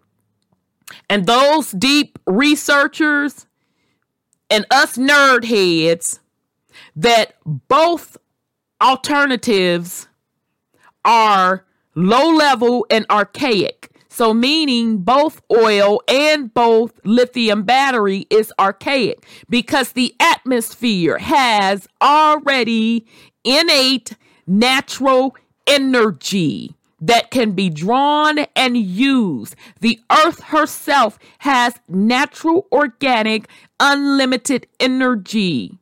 and 1.09 1.25
those 1.25 1.71
deep 1.71 2.17
researchers 2.25 3.45
and 4.49 4.65
us 4.71 4.97
nerd 4.97 5.45
heads 5.45 6.19
that 6.95 7.35
both 7.45 8.17
alternatives 8.81 10.07
are 11.05 11.65
low 11.95 12.29
level 12.29 12.85
and 12.89 13.05
archaic. 13.09 13.91
So, 14.09 14.33
meaning 14.33 14.97
both 14.97 15.41
oil 15.51 16.01
and 16.07 16.53
both 16.53 16.99
lithium 17.05 17.63
battery 17.63 18.25
is 18.29 18.51
archaic 18.59 19.25
because 19.49 19.93
the 19.93 20.13
atmosphere 20.19 21.19
has 21.19 21.87
already 22.01 23.05
innate 23.45 24.17
natural 24.45 25.37
energy 25.67 26.75
that 27.01 27.31
can 27.31 27.51
be 27.51 27.69
drawn 27.69 28.39
and 28.55 28.77
used. 28.77 29.55
The 29.79 29.99
earth 30.11 30.41
herself 30.43 31.17
has 31.39 31.75
natural, 31.87 32.67
organic, 32.71 33.47
unlimited 33.79 34.67
energy. 34.79 35.77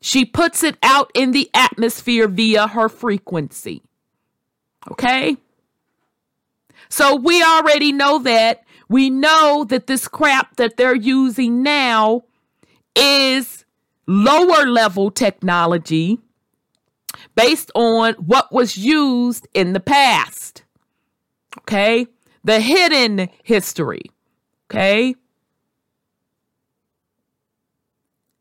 She 0.00 0.24
puts 0.24 0.62
it 0.62 0.76
out 0.82 1.10
in 1.14 1.32
the 1.32 1.50
atmosphere 1.54 2.28
via 2.28 2.68
her 2.68 2.88
frequency. 2.88 3.82
Okay? 4.90 5.36
So 6.88 7.16
we 7.16 7.42
already 7.42 7.92
know 7.92 8.18
that. 8.20 8.64
We 8.88 9.08
know 9.08 9.64
that 9.68 9.86
this 9.86 10.06
crap 10.06 10.56
that 10.56 10.76
they're 10.76 10.94
using 10.94 11.62
now 11.62 12.24
is 12.94 13.64
lower 14.06 14.66
level 14.66 15.10
technology 15.10 16.20
based 17.34 17.70
on 17.74 18.14
what 18.14 18.52
was 18.52 18.76
used 18.76 19.48
in 19.54 19.72
the 19.72 19.80
past. 19.80 20.64
Okay? 21.58 22.06
The 22.42 22.60
hidden 22.60 23.28
history. 23.42 24.02
Okay? 24.70 25.14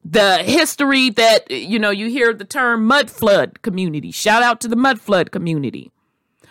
The 0.05 0.39
history 0.39 1.09
that, 1.11 1.49
you 1.49 1.79
know, 1.79 1.89
you 1.89 2.09
hear 2.09 2.33
the 2.33 2.45
term 2.45 2.85
mud 2.85 3.09
flood 3.09 3.61
community. 3.61 4.11
Shout 4.11 4.43
out 4.43 4.59
to 4.61 4.67
the 4.67 4.75
mud 4.75 4.99
flood 4.99 5.31
community 5.31 5.91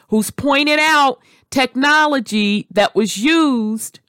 who's 0.08 0.30
pointed 0.30 0.78
out 0.78 1.20
technology 1.50 2.66
that 2.70 2.94
was 2.94 3.16
used. 3.16 4.00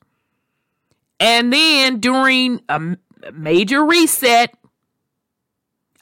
And 1.19 1.53
then 1.53 1.99
during 1.99 2.61
a 2.67 2.97
major 3.33 3.85
reset, 3.85 4.53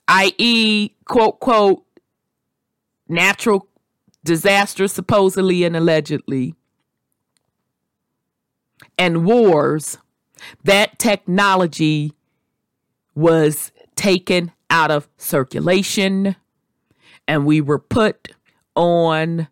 i.e., 0.07 0.89
quote, 1.05 1.39
quote, 1.39 1.84
natural 3.12 3.68
disaster, 4.24 4.88
supposedly 4.88 5.64
and 5.64 5.76
allegedly, 5.76 6.55
and 8.97 9.26
wars, 9.26 9.97
that 10.64 10.97
technology 10.99 12.14
was 13.14 13.72
taken 13.95 14.51
out 14.70 14.89
of 14.89 15.07
circulation 15.18 16.36
and 17.28 17.45
we 17.45 17.62
were 17.62 17.80
put 17.80 18.30
on 18.76 19.47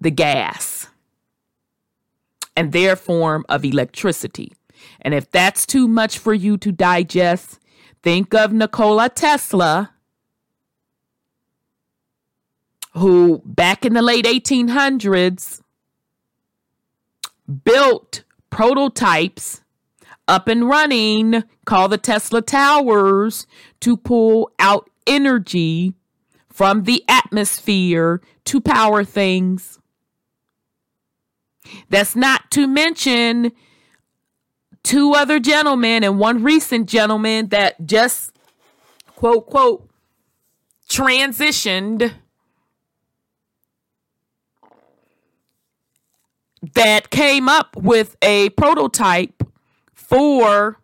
the 0.00 0.10
gas 0.10 0.88
and 2.56 2.72
their 2.72 2.96
form 2.96 3.44
of 3.48 3.64
electricity. 3.64 4.52
And 5.00 5.14
if 5.14 5.30
that's 5.30 5.64
too 5.64 5.88
much 5.88 6.18
for 6.18 6.34
you 6.34 6.56
to 6.58 6.72
digest, 6.72 7.58
think 8.02 8.34
of 8.34 8.52
Nikola 8.52 9.08
Tesla 9.08 9.91
who 12.92 13.42
back 13.44 13.84
in 13.84 13.94
the 13.94 14.02
late 14.02 14.24
1800s 14.24 15.62
built 17.64 18.24
prototypes 18.50 19.62
up 20.28 20.48
and 20.48 20.68
running 20.68 21.42
called 21.64 21.92
the 21.92 21.98
Tesla 21.98 22.42
Towers 22.42 23.46
to 23.80 23.96
pull 23.96 24.50
out 24.58 24.88
energy 25.06 25.94
from 26.48 26.84
the 26.84 27.02
atmosphere 27.08 28.20
to 28.44 28.60
power 28.60 29.04
things. 29.04 29.78
That's 31.88 32.14
not 32.14 32.50
to 32.52 32.66
mention 32.66 33.52
two 34.82 35.14
other 35.14 35.38
gentlemen 35.38 36.04
and 36.04 36.18
one 36.18 36.42
recent 36.42 36.88
gentleman 36.88 37.48
that 37.48 37.86
just 37.86 38.32
quote 39.14 39.46
quote 39.46 39.88
transitioned 40.88 42.12
that 46.74 47.10
came 47.10 47.48
up 47.48 47.76
with 47.76 48.16
a 48.22 48.50
prototype 48.50 49.42
for 49.92 50.78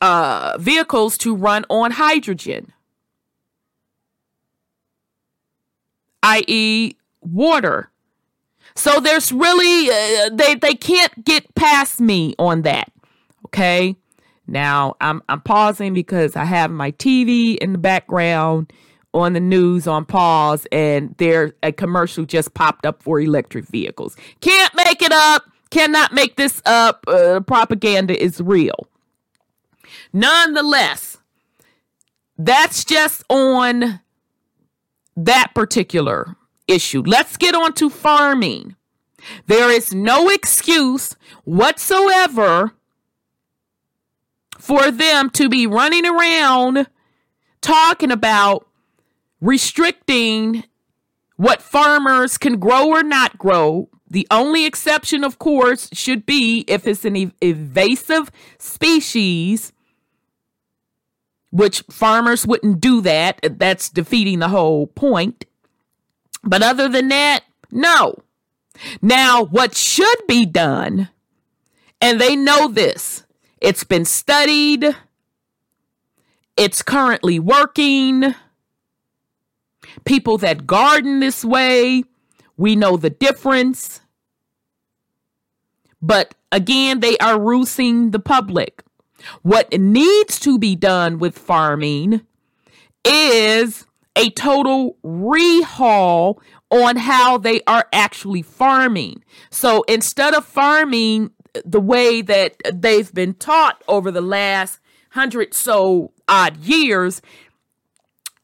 uh, 0.00 0.56
vehicles 0.58 1.18
to 1.18 1.34
run 1.34 1.64
on 1.68 1.92
hydrogen, 1.92 2.72
i.e., 6.22 6.94
water. 7.20 7.90
So 8.74 9.00
there's 9.00 9.32
really 9.32 9.90
uh, 9.90 10.30
they 10.32 10.54
they 10.54 10.74
can't 10.74 11.24
get 11.24 11.52
past 11.56 12.00
me 12.00 12.34
on 12.38 12.62
that. 12.62 12.92
Okay. 13.46 13.96
Now 14.46 14.94
I'm 15.00 15.22
I'm 15.28 15.40
pausing 15.40 15.94
because 15.94 16.36
I 16.36 16.44
have 16.44 16.70
my 16.70 16.92
TV 16.92 17.56
in 17.56 17.72
the 17.72 17.78
background 17.78 18.72
on 19.14 19.32
the 19.32 19.40
news 19.40 19.86
on 19.86 20.04
pause 20.04 20.66
and 20.70 21.14
there 21.18 21.52
a 21.62 21.72
commercial 21.72 22.24
just 22.24 22.54
popped 22.54 22.84
up 22.84 23.02
for 23.02 23.20
electric 23.20 23.66
vehicles. 23.66 24.16
Can't 24.40 24.74
make 24.74 25.02
it 25.02 25.12
up. 25.12 25.44
Cannot 25.70 26.12
make 26.12 26.36
this 26.36 26.62
up. 26.64 27.04
Uh, 27.06 27.40
propaganda 27.40 28.20
is 28.20 28.40
real. 28.40 28.88
Nonetheless, 30.12 31.18
that's 32.38 32.84
just 32.84 33.24
on 33.28 34.00
that 35.16 35.52
particular 35.54 36.36
issue. 36.66 37.02
Let's 37.04 37.36
get 37.36 37.54
on 37.54 37.72
to 37.74 37.90
farming. 37.90 38.76
There 39.46 39.70
is 39.70 39.92
no 39.92 40.28
excuse 40.28 41.16
whatsoever 41.44 42.72
for 44.58 44.90
them 44.90 45.30
to 45.30 45.48
be 45.48 45.66
running 45.66 46.06
around 46.06 46.86
talking 47.60 48.10
about 48.12 48.67
restricting 49.40 50.64
what 51.36 51.62
farmers 51.62 52.36
can 52.38 52.58
grow 52.58 52.88
or 52.88 53.02
not 53.02 53.38
grow. 53.38 53.88
The 54.10 54.26
only 54.30 54.64
exception, 54.64 55.22
of 55.22 55.38
course, 55.38 55.88
should 55.92 56.26
be 56.26 56.64
if 56.66 56.86
it's 56.86 57.04
an 57.04 57.16
ev- 57.16 57.34
invasive 57.40 58.30
species, 58.58 59.72
which 61.50 61.84
farmers 61.90 62.46
wouldn't 62.46 62.80
do 62.80 63.00
that. 63.02 63.38
That's 63.42 63.90
defeating 63.90 64.38
the 64.38 64.48
whole 64.48 64.86
point. 64.88 65.44
But 66.42 66.62
other 66.62 66.88
than 66.88 67.08
that, 67.08 67.44
no. 67.70 68.14
Now, 69.02 69.44
what 69.44 69.76
should 69.76 70.26
be 70.26 70.46
done, 70.46 71.08
and 72.00 72.20
they 72.20 72.36
know 72.36 72.68
this, 72.68 73.24
it's 73.60 73.84
been 73.84 74.04
studied, 74.04 74.96
it's 76.56 76.82
currently 76.82 77.38
working 77.38 78.34
People 80.08 80.38
that 80.38 80.66
garden 80.66 81.20
this 81.20 81.44
way, 81.44 82.02
we 82.56 82.74
know 82.74 82.96
the 82.96 83.10
difference. 83.10 84.00
But 86.00 86.34
again, 86.50 87.00
they 87.00 87.18
are 87.18 87.38
roosing 87.38 88.12
the 88.12 88.18
public. 88.18 88.82
What 89.42 89.70
needs 89.70 90.40
to 90.40 90.58
be 90.58 90.74
done 90.76 91.18
with 91.18 91.38
farming 91.38 92.22
is 93.04 93.84
a 94.16 94.30
total 94.30 94.96
rehaul 95.04 96.38
on 96.70 96.96
how 96.96 97.36
they 97.36 97.60
are 97.66 97.86
actually 97.92 98.42
farming. 98.42 99.22
So 99.50 99.82
instead 99.82 100.32
of 100.34 100.46
farming 100.46 101.32
the 101.64 101.80
way 101.80 102.22
that 102.22 102.56
they've 102.72 103.12
been 103.12 103.34
taught 103.34 103.82
over 103.88 104.10
the 104.10 104.22
last 104.22 104.80
hundred 105.10 105.52
so 105.52 106.12
odd 106.28 106.56
years, 106.58 107.20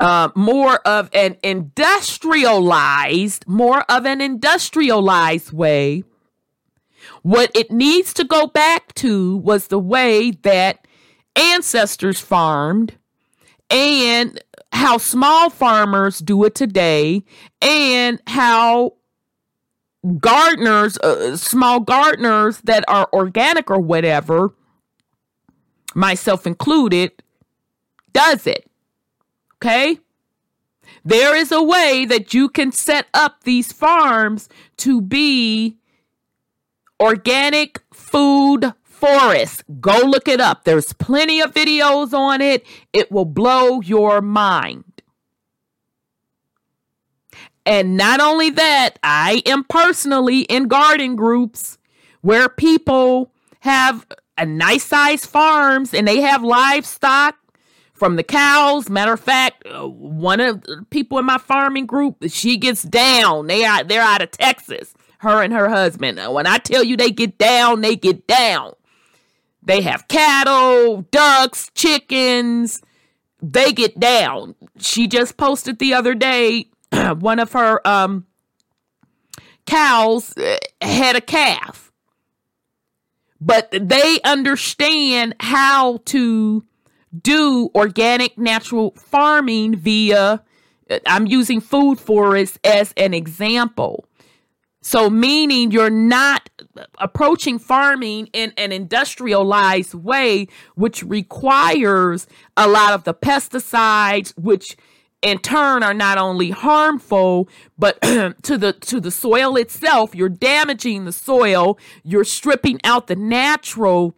uh, 0.05 0.28
more 0.34 0.86
of 0.86 1.09
an 1.14 1.34
industrialized, 1.42 3.48
more 3.48 3.90
of 3.90 4.05
an 4.05 4.20
industrialized 4.20 5.50
way. 5.50 6.05
What 7.22 7.50
it 7.55 7.70
needs 7.70 8.12
to 8.14 8.24
go 8.24 8.46
back 8.46 8.92
to 8.96 9.38
was 9.38 9.68
the 9.68 9.78
way 9.78 10.32
that 10.42 10.86
ancestors 11.34 12.20
farmed 12.20 12.98
and 13.70 14.38
how 14.72 14.98
small 14.98 15.48
farmers 15.48 16.18
do 16.18 16.44
it 16.44 16.55
today 16.55 17.24
and 17.62 18.20
how 18.26 18.96
gardeners, 20.20 20.98
uh, 20.98 21.34
small 21.34 21.80
gardeners 21.80 22.61
that 22.64 22.84
are 22.88 23.09
organic 23.14 23.70
or 23.70 23.80
whatever, 23.80 24.55
myself 25.94 26.46
included, 26.46 27.11
does 28.12 28.46
it. 28.46 28.70
Okay? 29.57 29.98
There 31.05 31.36
is 31.36 31.52
a 31.52 31.62
way 31.62 32.05
that 32.07 32.34
you 32.34 32.48
can 32.48 32.72
set 32.72 33.07
up 33.14 33.44
these 33.44 33.72
farms 33.72 34.48
to 34.78 35.00
be 35.00 35.76
organic 37.00 37.80
food 37.92 38.72
forests. 38.82 39.62
Go 39.80 39.98
look 39.98 40.28
it 40.28 40.40
up. 40.40 40.64
There's 40.64 40.92
plenty 40.94 41.40
of 41.40 41.52
videos 41.52 42.12
on 42.12 42.40
it. 42.40 42.66
It 42.92 43.11
will 43.12 43.24
blow 43.24 43.80
your 43.80 44.20
mind. 44.20 44.84
And 47.66 47.96
not 47.96 48.20
only 48.20 48.50
that, 48.50 48.98
I 49.02 49.42
am 49.46 49.64
personally 49.64 50.40
in 50.42 50.68
garden 50.68 51.16
groups 51.16 51.78
where 52.20 52.48
people 52.48 53.32
have 53.61 54.07
a 54.36 54.44
nice 54.44 54.84
size 54.84 55.24
farms 55.24 55.94
and 55.94 56.07
they 56.07 56.20
have 56.20 56.42
livestock 56.42 57.36
from 57.95 58.16
the 58.16 58.22
cows. 58.22 58.90
Matter 58.90 59.12
of 59.14 59.20
fact, 59.20 59.66
uh, 59.66 59.88
one 59.88 60.40
of 60.40 60.62
the 60.62 60.84
people 60.90 61.18
in 61.18 61.24
my 61.24 61.38
farming 61.38 61.86
group, 61.86 62.16
she 62.28 62.57
gets 62.57 62.82
down. 62.82 63.47
They 63.47 63.64
are 63.64 63.84
they're 63.84 64.03
out 64.03 64.22
of 64.22 64.30
Texas. 64.32 64.95
Her 65.18 65.42
and 65.42 65.55
her 65.55 65.70
husband. 65.70 66.20
When 66.34 66.47
I 66.47 66.59
tell 66.59 66.84
you 66.84 66.99
they 66.99 67.11
get 67.11 67.38
down, 67.38 67.80
they 67.80 67.97
get 67.97 68.26
down. 68.26 68.72
They 69.62 69.80
have 69.80 70.07
cattle, 70.09 71.03
ducks, 71.11 71.70
chickens. 71.74 72.82
They 73.40 73.72
get 73.72 73.99
down. 73.99 74.55
She 74.78 75.07
just 75.07 75.38
posted 75.38 75.78
the 75.78 75.95
other 75.95 76.14
day 76.14 76.66
one 77.18 77.38
of 77.38 77.53
her 77.53 77.86
um, 77.86 78.26
cows 79.66 80.36
uh, 80.36 80.57
had 80.82 81.16
a 81.16 81.20
calf. 81.20 81.92
But 83.40 83.70
they 83.70 84.20
understand 84.24 85.34
how 85.40 85.99
to 86.07 86.64
do 87.23 87.71
organic 87.75 88.37
natural 88.39 88.93
farming 88.93 89.77
via, 89.77 90.43
uh, 90.91 90.99
I'm 91.07 91.27
using 91.27 91.61
food 91.61 92.01
forests 92.01 92.59
as 92.65 92.93
an 92.97 93.15
example. 93.15 94.07
So, 94.83 95.09
meaning 95.09 95.71
you're 95.71 95.89
not 95.89 96.51
approaching 96.99 97.59
farming 97.59 98.29
in 98.35 98.53
an 98.59 98.71
industrialized 98.71 99.95
way, 99.95 100.49
which 100.75 101.03
requires 101.03 102.27
a 102.57 102.69
lot 102.69 102.93
of 102.93 103.05
the 103.05 103.15
pesticides, 103.15 104.37
which 104.37 104.77
in 105.23 105.39
turn 105.39 105.83
are 105.83 105.95
not 105.95 106.19
only 106.19 106.51
harmful 106.51 107.49
but 107.79 107.99
to 108.43 108.59
the 108.59 108.75
to 108.75 109.01
the 109.01 109.11
soil 109.11 109.57
itself 109.57 110.15
you're 110.15 110.29
damaging 110.29 111.07
the 111.07 111.12
soil 111.12 111.79
you're 112.03 112.25
stripping 112.25 112.79
out 112.85 113.07
the 113.07 113.17
natural 113.17 114.15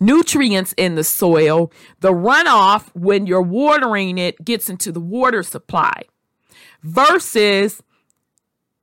nutrients 0.00 0.74
in 0.76 0.94
the 0.94 1.04
soil 1.04 1.72
the 2.00 2.12
runoff 2.12 2.88
when 2.94 3.26
you're 3.26 3.42
watering 3.42 4.18
it 4.18 4.42
gets 4.44 4.68
into 4.68 4.92
the 4.92 5.00
water 5.00 5.42
supply 5.42 6.02
versus 6.82 7.82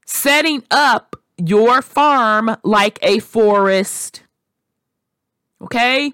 setting 0.05 0.63
up 0.71 1.15
your 1.37 1.81
farm 1.81 2.55
like 2.63 2.99
a 3.01 3.19
forest 3.19 4.23
okay? 5.61 6.13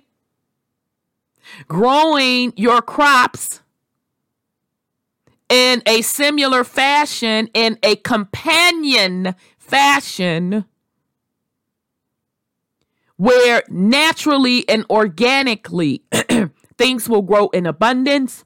Growing 1.68 2.54
your 2.56 2.82
crops 2.82 3.62
in 5.48 5.84
a 5.86 6.02
similar 6.02 6.64
fashion, 6.64 7.50
in 7.54 7.78
a 7.84 7.96
companion 7.98 9.36
fashion, 9.58 10.66
where 13.18 13.64
naturally 13.70 14.68
and 14.68 14.86
organically 14.90 16.04
things 16.78 17.08
will 17.08 17.22
grow 17.22 17.48
in 17.50 17.66
abundance. 17.66 18.44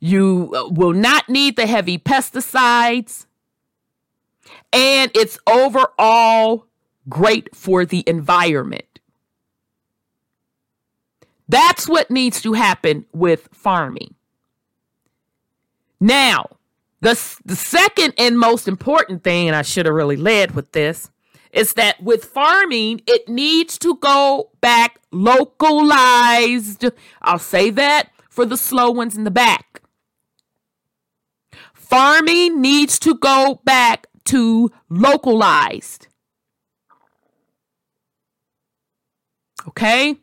You 0.00 0.52
uh, 0.54 0.68
will 0.68 0.92
not 0.92 1.28
need 1.28 1.56
the 1.56 1.66
heavy 1.66 1.98
pesticides. 1.98 3.26
And 4.72 5.10
it's 5.14 5.38
overall 5.46 6.66
great 7.08 7.54
for 7.54 7.84
the 7.84 8.02
environment. 8.06 8.84
That's 11.48 11.88
what 11.88 12.10
needs 12.10 12.40
to 12.42 12.54
happen 12.54 13.06
with 13.12 13.48
farming. 13.52 14.14
Now, 16.00 16.48
the, 17.00 17.12
the 17.44 17.56
second 17.56 18.14
and 18.18 18.38
most 18.38 18.66
important 18.66 19.22
thing, 19.22 19.46
and 19.46 19.56
I 19.56 19.62
should 19.62 19.86
have 19.86 19.94
really 19.94 20.16
led 20.16 20.52
with 20.52 20.72
this, 20.72 21.10
is 21.54 21.74
that 21.74 22.02
with 22.02 22.24
farming, 22.24 23.00
it 23.06 23.28
needs 23.28 23.78
to 23.78 23.96
go 23.96 24.50
back 24.60 24.98
localized. 25.12 26.84
I'll 27.22 27.38
say 27.38 27.70
that 27.70 28.10
for 28.28 28.44
the 28.44 28.56
slow 28.56 28.90
ones 28.90 29.16
in 29.16 29.22
the 29.22 29.30
back. 29.30 29.80
Farming 31.72 32.60
needs 32.60 32.98
to 32.98 33.14
go 33.14 33.60
back 33.64 34.08
to 34.24 34.72
localized. 34.88 36.08
Okay? 39.68 40.16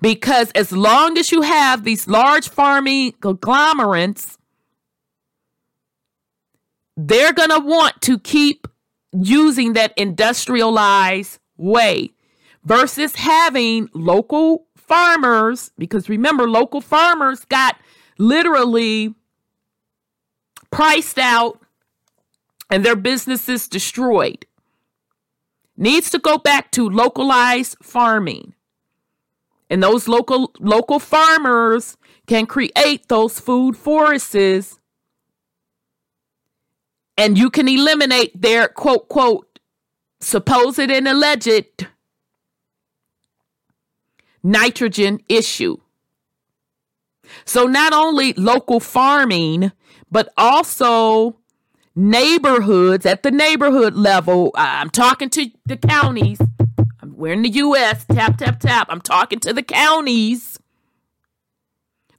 Because 0.00 0.52
as 0.52 0.70
long 0.70 1.18
as 1.18 1.32
you 1.32 1.42
have 1.42 1.82
these 1.82 2.06
large 2.06 2.48
farming 2.48 3.12
conglomerates, 3.20 4.38
they're 6.96 7.32
going 7.32 7.50
to 7.50 7.58
want 7.58 8.00
to 8.02 8.20
keep 8.20 8.68
using 9.12 9.74
that 9.74 9.92
industrialized 9.96 11.38
way 11.56 12.10
versus 12.64 13.14
having 13.16 13.88
local 13.94 14.66
farmers. 14.76 15.70
Because 15.78 16.08
remember, 16.08 16.48
local 16.48 16.80
farmers 16.80 17.44
got 17.44 17.76
literally 18.18 19.14
priced 20.70 21.18
out 21.18 21.60
and 22.70 22.84
their 22.84 22.96
businesses 22.96 23.68
destroyed. 23.68 24.46
Needs 25.76 26.10
to 26.10 26.18
go 26.18 26.38
back 26.38 26.70
to 26.72 26.88
localized 26.88 27.76
farming. 27.82 28.54
And 29.68 29.82
those 29.82 30.06
local 30.06 30.52
local 30.60 30.98
farmers 30.98 31.96
can 32.26 32.46
create 32.46 33.08
those 33.08 33.40
food 33.40 33.76
forests 33.76 34.78
and 37.22 37.38
you 37.38 37.50
can 37.50 37.68
eliminate 37.68 38.42
their 38.42 38.66
quote 38.66 39.08
quote 39.08 39.60
supposed 40.20 40.80
and 40.80 41.06
alleged 41.06 41.86
nitrogen 44.42 45.20
issue. 45.28 45.76
So 47.44 47.66
not 47.66 47.92
only 47.92 48.32
local 48.32 48.80
farming, 48.80 49.70
but 50.10 50.32
also 50.36 51.38
neighborhoods 51.94 53.06
at 53.06 53.22
the 53.22 53.30
neighborhood 53.30 53.94
level. 53.94 54.50
I'm 54.56 54.90
talking 54.90 55.30
to 55.30 55.48
the 55.64 55.76
counties 55.76 56.40
we're 57.22 57.32
in 57.32 57.42
the 57.42 57.50
US. 57.50 58.04
Tap, 58.06 58.36
tap, 58.36 58.58
tap. 58.58 58.88
I'm 58.90 59.00
talking 59.00 59.38
to 59.40 59.52
the 59.52 59.62
counties. 59.62 60.51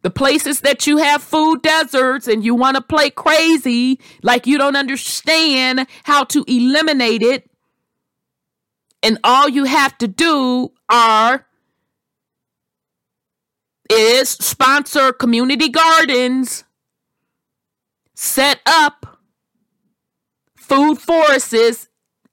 The 0.03 0.11
places 0.11 0.61
that 0.61 0.85
you 0.85 0.97
have 0.97 1.23
food 1.23 1.61
deserts 1.61 2.27
and 2.27 2.43
you 2.43 2.55
want 2.55 2.75
to 2.75 2.81
play 2.81 3.09
crazy 3.09 3.99
like 4.21 4.45
you 4.45 4.57
don't 4.57 4.75
understand 4.75 5.87
how 6.03 6.25
to 6.25 6.43
eliminate 6.47 7.21
it. 7.21 7.49
And 9.01 9.17
all 9.23 9.49
you 9.49 9.63
have 9.63 9.97
to 9.99 10.07
do 10.07 10.73
are 10.89 11.45
is 13.89 14.29
sponsor 14.29 15.13
community 15.13 15.69
gardens, 15.69 16.63
set 18.15 18.59
up 18.65 19.19
food 20.55 20.99
forests, 20.99 21.87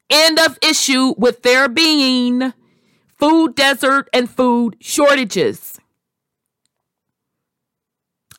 end 0.08 0.38
of 0.38 0.58
issue 0.62 1.14
with 1.18 1.42
there 1.42 1.68
being 1.68 2.52
food 3.18 3.54
desert 3.54 4.08
and 4.12 4.30
food 4.30 4.76
shortages. 4.80 5.79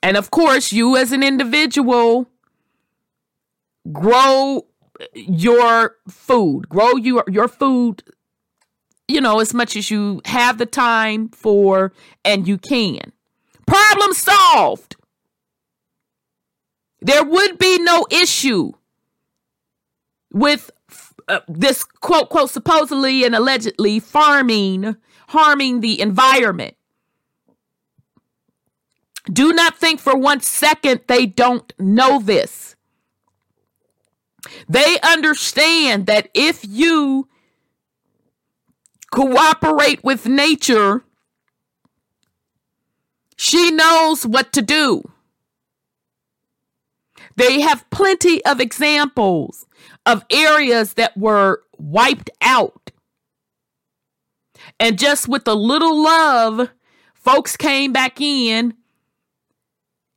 And 0.04 0.18
of 0.18 0.32
course, 0.32 0.72
you 0.72 0.98
as 0.98 1.12
an 1.12 1.24
individual 1.24 2.28
grow 3.92 4.66
your 5.14 5.96
food, 6.08 6.70
grow 6.70 6.96
your, 6.96 7.24
your 7.28 7.48
food, 7.48 8.04
you 9.08 9.22
know, 9.22 9.40
as 9.40 9.54
much 9.54 9.76
as 9.76 9.92
you 9.92 10.22
have 10.26 10.58
the 10.58 10.66
time 10.66 11.30
for 11.30 11.94
and 12.24 12.48
you 12.48 12.58
can. 12.58 13.12
Problem 13.66 14.14
solved. 14.14 14.96
There 17.02 17.24
would 17.24 17.58
be 17.58 17.80
no 17.80 18.06
issue 18.12 18.74
with 20.32 20.72
uh, 21.28 21.40
this 21.48 21.84
quote 21.84 22.30
quote 22.30 22.50
supposedly 22.50 23.24
and 23.24 23.36
allegedly 23.36 24.00
farming 24.00 24.96
harming 25.30 25.82
the 25.82 26.00
environment 26.02 26.76
Do 29.26 29.54
not 29.54 29.78
think 29.78 30.00
for 30.00 30.18
one 30.18 30.42
second 30.42 31.02
they 31.08 31.26
don't 31.26 31.72
know 31.78 32.20
this. 32.20 32.76
They 34.68 34.98
understand 35.04 36.08
that 36.08 36.30
if 36.34 36.66
you 36.68 37.28
cooperate 39.12 40.04
with 40.04 40.26
nature, 40.26 41.04
she 43.36 43.72
knows 43.72 44.26
what 44.26 44.52
to 44.54 44.62
do. 44.62 45.04
They 47.36 47.62
have 47.62 47.90
plenty 47.92 48.44
of 48.46 48.60
examples 48.60 49.68
of 50.06 50.26
areas 50.30 50.94
that 50.94 51.16
were 51.16 51.64
wiped 51.78 52.30
out. 52.42 52.92
And 54.80 54.98
just 54.98 55.28
with 55.28 55.48
a 55.48 55.54
little 55.54 56.02
love, 56.04 56.70
folks 57.14 57.56
came 57.56 57.94
back 57.94 58.20
in 58.20 58.74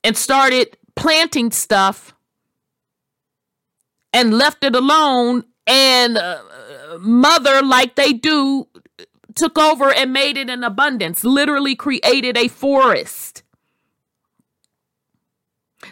and 0.04 0.16
started 0.16 0.76
planting 0.94 1.50
stuff 1.50 2.14
and 4.12 4.34
left 4.34 4.62
it 4.62 4.76
alone. 4.76 5.44
And 5.66 6.18
uh, 6.18 6.42
mother, 7.00 7.62
like 7.62 7.96
they 7.96 8.12
do, 8.12 8.68
took 9.34 9.58
over 9.58 9.92
and 9.92 10.12
made 10.12 10.36
it 10.36 10.50
an 10.50 10.62
abundance, 10.62 11.24
literally 11.24 11.74
created 11.74 12.36
a 12.36 12.48
forest. 12.48 13.42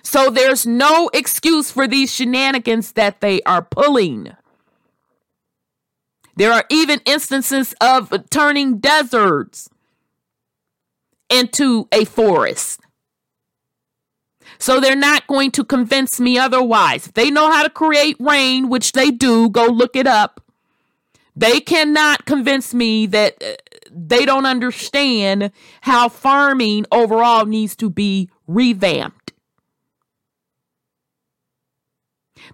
So 0.03 0.31
there's 0.31 0.67
no 0.67 1.11
excuse 1.13 1.71
for 1.71 1.89
these 1.89 2.15
shenanigans 2.15 2.93
that 2.93 3.21
they 3.21 3.41
are 3.43 3.63
pulling. 3.63 4.33
There 6.37 6.53
are 6.53 6.65
even 6.71 7.01
instances 7.05 7.75
of 7.81 8.13
turning 8.31 8.79
deserts 8.79 9.69
into 11.29 11.89
a 11.93 12.05
forest. 12.05 12.81
So 14.63 14.79
they're 14.79 14.95
not 14.95 15.27
going 15.27 15.51
to 15.53 15.65
convince 15.65 16.21
me 16.21 16.39
otherwise. 16.39 17.09
If 17.09 17.15
they 17.15 17.33
know 17.33 17.51
how 17.51 17.65
to 17.65 17.69
create 17.69 18.15
rain, 18.21 18.69
which 18.69 18.93
they 18.93 19.11
do, 19.11 19.49
go 19.49 19.67
look 19.67 19.97
it 19.97 20.07
up. 20.07 20.41
They 21.35 21.59
cannot 21.59 22.27
convince 22.27 22.73
me 22.73 23.07
that 23.07 23.43
uh, 23.43 23.55
they 23.91 24.25
don't 24.25 24.47
understand 24.47 25.51
how 25.81 26.09
farming 26.09 26.87
overall 26.93 27.45
needs 27.45 27.75
to 27.75 27.91
be 27.91 28.31
revamped. 28.47 29.33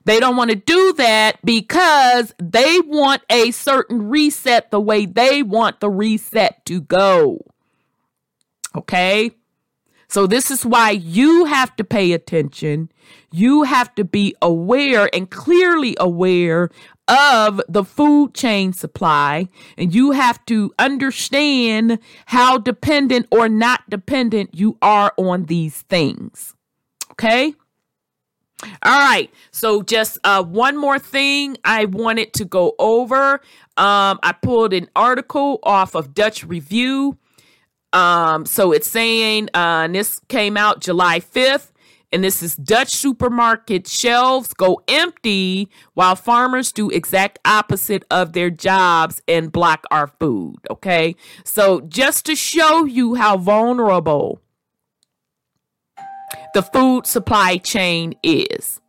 They 0.07 0.19
don't 0.19 0.37
want 0.37 0.49
to 0.49 0.57
do 0.57 0.95
that 0.95 1.45
because 1.45 2.33
they 2.39 2.81
want 2.87 3.21
a 3.29 3.51
certain 3.51 4.09
reset 4.09 4.71
the 4.71 4.81
way 4.81 5.05
they 5.05 5.43
want 5.43 5.81
the 5.81 5.91
reset 5.91 6.65
to 6.65 6.81
go. 6.81 7.45
Okay? 8.75 9.33
So, 10.09 10.27
this 10.27 10.51
is 10.51 10.65
why 10.65 10.91
you 10.91 11.45
have 11.45 11.77
to 11.77 11.85
pay 11.85 12.13
attention. 12.13 12.91
You 13.31 13.65
have 13.65 13.95
to 13.97 14.05
be 14.05 14.35
aware 14.41 15.09
and 15.15 15.31
clearly 15.31 15.97
aware 16.01 16.71
of 17.09 17.61
the 17.69 17.85
food 17.85 18.35
chain 18.35 18.73
supply. 18.73 19.49
And 19.77 19.95
you 19.95 20.13
have 20.13 20.45
to 20.47 20.73
understand 20.79 21.99
how 22.27 22.59
dependent 22.59 23.27
or 23.31 23.49
not 23.49 23.89
dependent 23.89 24.55
you 24.55 24.77
are 24.83 25.13
on 25.17 25.47
these 25.47 25.83
things. 25.83 26.55
Okay? 27.13 27.55
All 28.83 28.99
right. 28.99 29.31
So 29.51 29.83
just 29.83 30.19
uh, 30.25 30.43
one 30.43 30.77
more 30.77 30.99
thing 30.99 31.57
I 31.65 31.87
wanted 31.87 32.33
to 32.35 32.45
go 32.45 32.75
over. 32.79 33.35
Um, 33.77 34.19
I 34.23 34.35
pulled 34.41 34.73
an 34.73 34.89
article 34.97 35.61
off 35.63 35.95
of 35.95 36.13
Dutch 36.13 36.45
Review. 36.45 37.17
Um, 37.93 38.47
so 38.47 38.73
it's 38.73 38.89
saying, 38.89 39.49
uh, 39.55 39.89
this 39.89 40.21
came 40.29 40.57
out 40.57 40.81
July 40.81 41.21
5th, 41.21 41.73
and 42.13 42.25
this 42.25 42.43
is 42.43 42.57
Dutch 42.57 42.91
supermarket 42.91 43.87
shelves 43.87 44.55
go 44.55 44.81
empty 44.89 45.69
while 45.95 46.17
farmers 46.17 46.73
do 46.73 46.91
exact 46.91 47.39
opposite 47.45 48.05
of 48.11 48.33
their 48.33 48.51
jobs 48.51 49.21
and 49.29 49.53
block 49.53 49.85
our 49.91 50.07
food. 50.07 50.57
Okay. 50.71 51.17
So 51.45 51.81
just 51.83 52.25
to 52.27 52.35
show 52.35 52.85
you 52.85 53.15
how 53.17 53.37
vulnerable 53.37 54.41
the 56.55 56.63
food 56.63 57.07
supply 57.07 57.59
chain 57.59 58.15
is. 58.23 58.81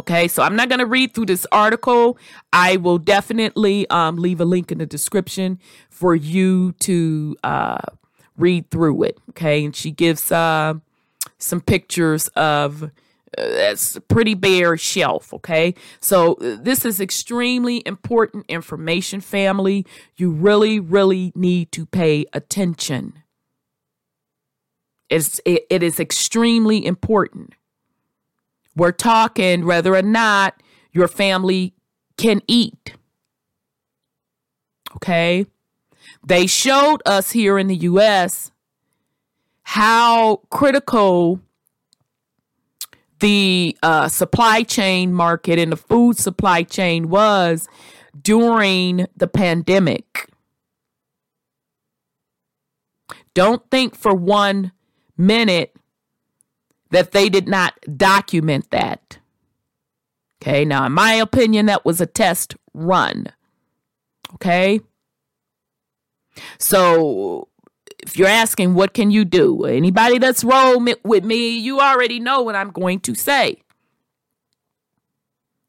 Okay, 0.00 0.26
so 0.26 0.42
I'm 0.42 0.56
not 0.56 0.68
going 0.68 0.80
to 0.80 0.86
read 0.86 1.14
through 1.14 1.26
this 1.26 1.46
article. 1.52 2.18
I 2.52 2.76
will 2.76 2.98
definitely 2.98 3.88
um, 3.88 4.16
leave 4.16 4.40
a 4.40 4.44
link 4.44 4.72
in 4.72 4.78
the 4.78 4.86
description 4.86 5.60
for 5.90 6.14
you 6.14 6.72
to 6.80 7.36
uh, 7.44 7.78
read 8.42 8.70
through 8.70 9.04
it. 9.04 9.18
Okay, 9.30 9.64
and 9.64 9.74
she 9.74 9.90
gives 9.90 10.30
uh, 10.32 10.74
some 11.38 11.60
pictures 11.60 12.28
of 12.28 12.82
uh, 12.82 12.88
that's 13.36 13.96
a 13.96 14.00
pretty 14.00 14.34
bare 14.34 14.76
shelf. 14.76 15.32
Okay, 15.32 15.74
so 16.00 16.34
uh, 16.34 16.56
this 16.60 16.84
is 16.84 17.00
extremely 17.00 17.82
important 17.86 18.44
information, 18.48 19.20
family. 19.20 19.86
You 20.16 20.30
really, 20.30 20.78
really 20.80 21.32
need 21.34 21.72
to 21.72 21.86
pay 21.86 22.26
attention. 22.32 23.22
It's, 25.08 25.40
it, 25.44 25.66
it 25.68 25.82
is 25.82 26.00
extremely 26.00 26.86
important. 26.86 27.54
We're 28.74 28.92
talking 28.92 29.66
whether 29.66 29.94
or 29.94 30.00
not 30.00 30.62
your 30.90 31.06
family 31.06 31.74
can 32.16 32.40
eat. 32.46 32.94
Okay? 34.96 35.46
They 36.24 36.46
showed 36.46 37.02
us 37.04 37.32
here 37.32 37.58
in 37.58 37.66
the 37.66 37.76
US 37.76 38.52
how 39.62 40.36
critical 40.50 41.40
the 43.20 43.76
uh, 43.82 44.08
supply 44.08 44.62
chain 44.62 45.12
market 45.12 45.58
and 45.58 45.72
the 45.72 45.76
food 45.76 46.18
supply 46.18 46.62
chain 46.62 47.08
was 47.08 47.68
during 48.20 49.06
the 49.16 49.28
pandemic. 49.28 50.28
Don't 53.34 53.62
think 53.70 53.94
for 53.94 54.14
one 54.14 54.72
minute 55.16 55.74
that 56.90 57.12
they 57.12 57.28
did 57.28 57.48
not 57.48 57.74
document 57.96 58.70
that. 58.70 59.18
Okay, 60.42 60.64
now, 60.64 60.84
in 60.84 60.92
my 60.92 61.14
opinion, 61.14 61.66
that 61.66 61.84
was 61.84 62.00
a 62.00 62.06
test 62.06 62.56
run. 62.74 63.28
Okay. 64.34 64.80
So, 66.58 67.48
if 68.02 68.16
you're 68.16 68.28
asking, 68.28 68.74
what 68.74 68.94
can 68.94 69.10
you 69.10 69.24
do? 69.24 69.64
Anybody 69.64 70.18
that's 70.18 70.42
rolled 70.42 70.88
with 71.04 71.24
me, 71.24 71.56
you 71.56 71.80
already 71.80 72.18
know 72.18 72.42
what 72.42 72.54
I'm 72.54 72.70
going 72.70 73.00
to 73.00 73.14
say. 73.14 73.62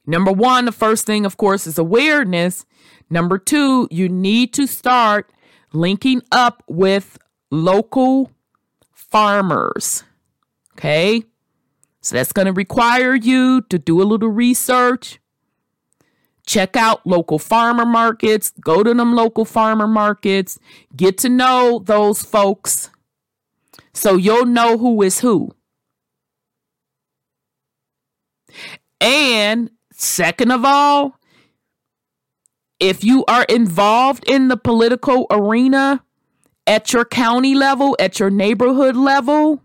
Number 0.05 0.31
one, 0.31 0.65
the 0.65 0.71
first 0.71 1.05
thing, 1.05 1.25
of 1.25 1.37
course, 1.37 1.65
is 1.65 1.77
awareness. 1.77 2.65
Number 3.09 3.37
two, 3.37 3.87
you 3.91 4.09
need 4.09 4.53
to 4.53 4.67
start 4.67 5.31
linking 5.71 6.21
up 6.31 6.63
with 6.67 7.17
local 7.51 8.31
farmers. 8.91 10.03
Okay. 10.73 11.23
So 12.01 12.15
that's 12.15 12.33
going 12.33 12.47
to 12.47 12.53
require 12.53 13.15
you 13.15 13.61
to 13.69 13.79
do 13.79 14.01
a 14.01 14.03
little 14.03 14.29
research. 14.29 15.19
Check 16.45 16.75
out 16.75 17.05
local 17.05 17.39
farmer 17.39 17.85
markets, 17.85 18.51
go 18.61 18.83
to 18.83 18.93
them 18.93 19.13
local 19.13 19.45
farmer 19.45 19.87
markets, 19.87 20.59
get 20.95 21.17
to 21.19 21.29
know 21.29 21.81
those 21.83 22.21
folks 22.21 22.89
so 23.93 24.17
you'll 24.17 24.45
know 24.45 24.77
who 24.77 25.01
is 25.01 25.19
who. 25.21 25.55
And 28.99 29.71
second 29.93 30.51
of 30.51 30.65
all, 30.65 31.17
if 32.79 33.03
you 33.03 33.23
are 33.25 33.43
involved 33.43 34.25
in 34.27 34.49
the 34.49 34.57
political 34.57 35.27
arena, 35.29 36.03
at 36.67 36.93
your 36.93 37.05
county 37.05 37.55
level, 37.55 37.95
at 37.99 38.19
your 38.19 38.29
neighborhood 38.29 38.95
level. 38.95 39.61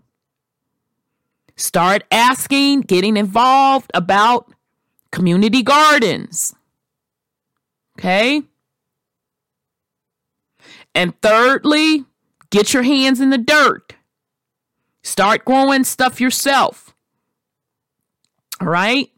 Start 1.57 2.05
asking, 2.11 2.83
getting 2.83 3.17
involved 3.17 3.91
about 3.95 4.53
community 5.11 5.63
gardens. 5.63 6.55
Okay? 7.99 8.43
And 10.95 11.21
thirdly, 11.21 12.05
get 12.51 12.73
your 12.73 12.83
hands 12.83 13.21
in 13.21 13.31
the 13.31 13.39
dirt. 13.39 13.95
Start 15.03 15.45
growing 15.45 15.85
stuff 15.85 16.21
yourself. 16.21 16.95
All 18.61 18.69
right? 18.69 19.11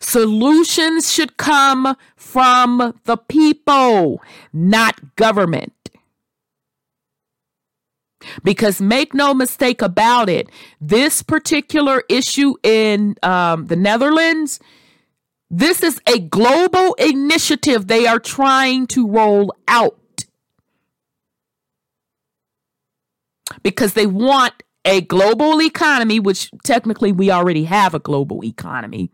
Solutions 0.00 1.12
should 1.12 1.36
come 1.36 1.96
from 2.16 3.00
the 3.04 3.16
people, 3.16 4.22
not 4.52 5.16
government. 5.16 5.72
Because 8.42 8.80
make 8.80 9.14
no 9.14 9.32
mistake 9.32 9.80
about 9.80 10.28
it, 10.28 10.48
this 10.80 11.22
particular 11.22 12.02
issue 12.08 12.54
in 12.62 13.16
um, 13.22 13.66
the 13.66 13.76
Netherlands, 13.76 14.60
this 15.50 15.82
is 15.82 16.00
a 16.06 16.18
global 16.18 16.94
initiative 16.94 17.86
they 17.86 18.06
are 18.06 18.18
trying 18.18 18.86
to 18.88 19.08
roll 19.08 19.54
out 19.66 19.98
because 23.62 23.94
they 23.94 24.06
want 24.06 24.62
a 24.84 25.00
global 25.00 25.60
economy, 25.62 26.20
which 26.20 26.50
technically 26.64 27.12
we 27.12 27.30
already 27.30 27.64
have 27.64 27.94
a 27.94 27.98
global 27.98 28.44
economy, 28.44 29.10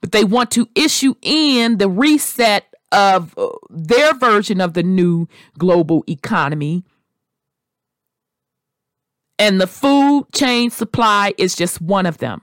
but 0.00 0.12
they 0.12 0.24
want 0.24 0.50
to 0.52 0.68
issue 0.74 1.14
in 1.22 1.78
the 1.78 1.88
reset 1.88 2.66
of 2.92 3.36
uh, 3.36 3.48
their 3.70 4.14
version 4.14 4.60
of 4.60 4.74
the 4.74 4.82
new 4.82 5.26
global 5.58 6.04
economy. 6.08 6.84
And 9.38 9.60
the 9.60 9.66
food 9.66 10.26
chain 10.32 10.70
supply 10.70 11.34
is 11.38 11.56
just 11.56 11.80
one 11.80 12.06
of 12.06 12.18
them. 12.18 12.42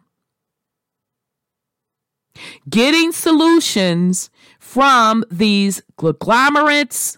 Getting 2.70 3.12
solutions 3.12 4.30
from 4.60 5.24
these 5.30 5.82
conglomerates, 5.98 7.18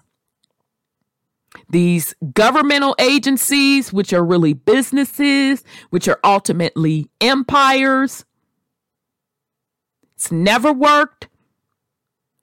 these 1.69 2.15
governmental 2.33 2.95
agencies, 2.99 3.93
which 3.93 4.13
are 4.13 4.23
really 4.23 4.53
businesses, 4.53 5.63
which 5.89 6.07
are 6.07 6.19
ultimately 6.23 7.09
empires. 7.21 8.25
It's 10.15 10.31
never 10.31 10.71
worked 10.71 11.27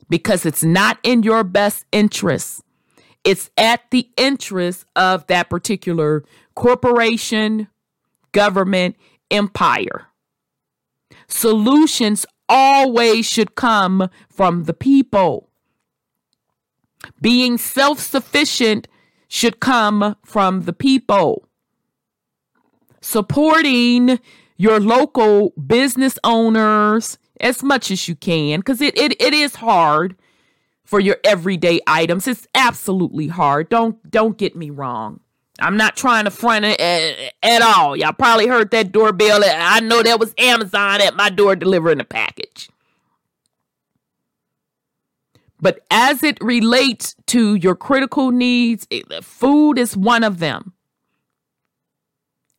because 0.09 0.45
it's 0.45 0.65
not 0.65 0.99
in 1.03 1.23
your 1.23 1.45
best 1.45 1.85
interest. 1.93 2.63
It's 3.25 3.51
at 3.57 3.83
the 3.91 4.09
interest 4.17 4.85
of 4.97 5.27
that 5.29 5.51
particular 5.51 6.25
corporation, 6.55 7.69
government, 8.33 8.97
empire. 9.31 10.07
Solutions 11.29 12.27
always 12.51 13.25
should 13.25 13.55
come 13.55 14.11
from 14.29 14.65
the 14.65 14.75
people. 14.75 15.49
Being 17.23 17.57
self 17.57 18.01
sufficient 18.01 18.89
should 19.29 19.61
come 19.61 20.17
from 20.27 20.63
the 20.63 20.73
people. 20.73 21.49
Supporting 23.01 24.19
your 24.59 24.79
local 24.81 25.51
business 25.53 26.19
owners 26.23 27.17
as 27.41 27.63
much 27.63 27.91
as 27.91 28.07
you 28.09 28.15
can 28.15 28.61
because 28.61 28.83
it, 28.83 28.95
it, 28.99 29.19
it 29.21 29.33
is 29.33 29.57
hard 29.57 30.17
for 30.85 31.01
your 31.01 31.17
everyday 31.25 31.81
items. 31.87 32.29
It's 32.29 32.47
absolutely 32.55 33.29
hard. 33.29 33.71
Don't 33.71 34.11
don't 34.11 34.37
get 34.37 34.57
me 34.57 34.69
wrong. 34.69 35.21
I'm 35.61 35.77
not 35.77 35.97
trying 35.97 36.25
to 36.25 36.31
front 36.31 36.65
it 36.65 36.81
at, 36.81 37.33
at, 37.43 37.63
all. 37.63 37.97
Y'all 37.97 38.13
probably 38.13 38.47
heard 38.47 38.71
that 38.71 38.93
doorbell. 38.93 39.43
I 39.45 39.81
know 39.81 40.03
that 40.03 40.19
was 40.19 40.35
Amazon 40.39 41.01
at 41.01 41.15
my 41.17 41.29
door 41.29 41.55
delivering 41.55 42.01
a 42.01 42.05
package. 42.05 42.71
But 45.61 45.85
as 45.91 46.23
it 46.23 46.39
relates 46.41 47.15
to 47.27 47.55
your 47.55 47.77
critical 47.77 48.31
needs, 48.31 48.87
food 49.23 49.79
is 49.79 49.97
one 49.97 50.25
of 50.25 50.39
them. 50.39 50.73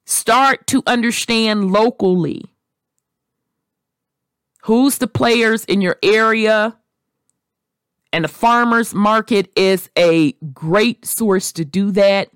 Start 0.06 0.68
to 0.68 0.84
understand 0.86 1.72
locally 1.72 2.43
who's 4.64 4.99
the 4.99 5.08
players 5.08 5.66
in 5.66 5.82
your 5.82 5.97
area. 6.04 6.78
And 8.14 8.26
the 8.26 8.30
farmers 8.30 8.93
market 8.93 9.49
is 9.56 9.89
a 9.97 10.34
great 10.54 11.06
source 11.06 11.54
to 11.54 11.66
do 11.66 11.91
that 11.91 12.30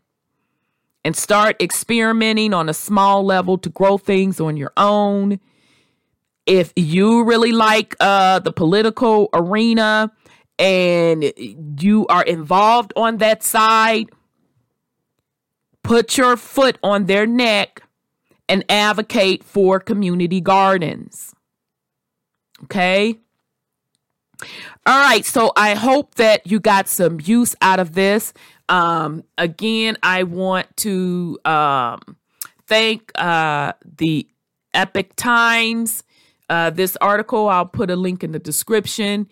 and 1.05 1.15
start 1.15 1.55
experimenting 1.61 2.53
on 2.53 2.67
a 2.67 2.73
small 2.73 3.23
level 3.23 3.57
to 3.59 3.69
grow 3.69 3.97
things 3.97 4.41
on 4.41 4.57
your 4.57 4.73
own. 4.75 5.39
If 6.45 6.73
you 6.75 7.23
really 7.23 7.53
like 7.53 7.95
uh, 8.01 8.39
the 8.39 8.51
political 8.51 9.29
arena, 9.31 10.11
and 10.57 11.31
you 11.79 12.07
are 12.07 12.23
involved 12.23 12.93
on 12.95 13.17
that 13.17 13.43
side, 13.43 14.09
put 15.83 16.17
your 16.17 16.37
foot 16.37 16.77
on 16.81 17.05
their 17.05 17.25
neck 17.25 17.83
and 18.47 18.63
advocate 18.69 19.43
for 19.43 19.79
community 19.79 20.41
gardens. 20.41 21.33
Okay? 22.63 23.19
All 24.85 25.01
right, 25.01 25.25
so 25.25 25.51
I 25.55 25.73
hope 25.73 26.15
that 26.15 26.45
you 26.45 26.59
got 26.59 26.87
some 26.87 27.19
use 27.23 27.55
out 27.61 27.79
of 27.79 27.93
this. 27.93 28.33
Um, 28.69 29.23
again, 29.37 29.97
I 30.01 30.23
want 30.23 30.75
to 30.77 31.39
um, 31.45 32.17
thank 32.67 33.11
uh, 33.15 33.73
the 33.97 34.27
Epoch 34.73 35.15
Times. 35.15 36.03
Uh, 36.49 36.69
this 36.69 36.95
article, 37.01 37.49
I'll 37.49 37.65
put 37.65 37.89
a 37.89 37.95
link 37.95 38.23
in 38.23 38.31
the 38.31 38.39
description 38.39 39.27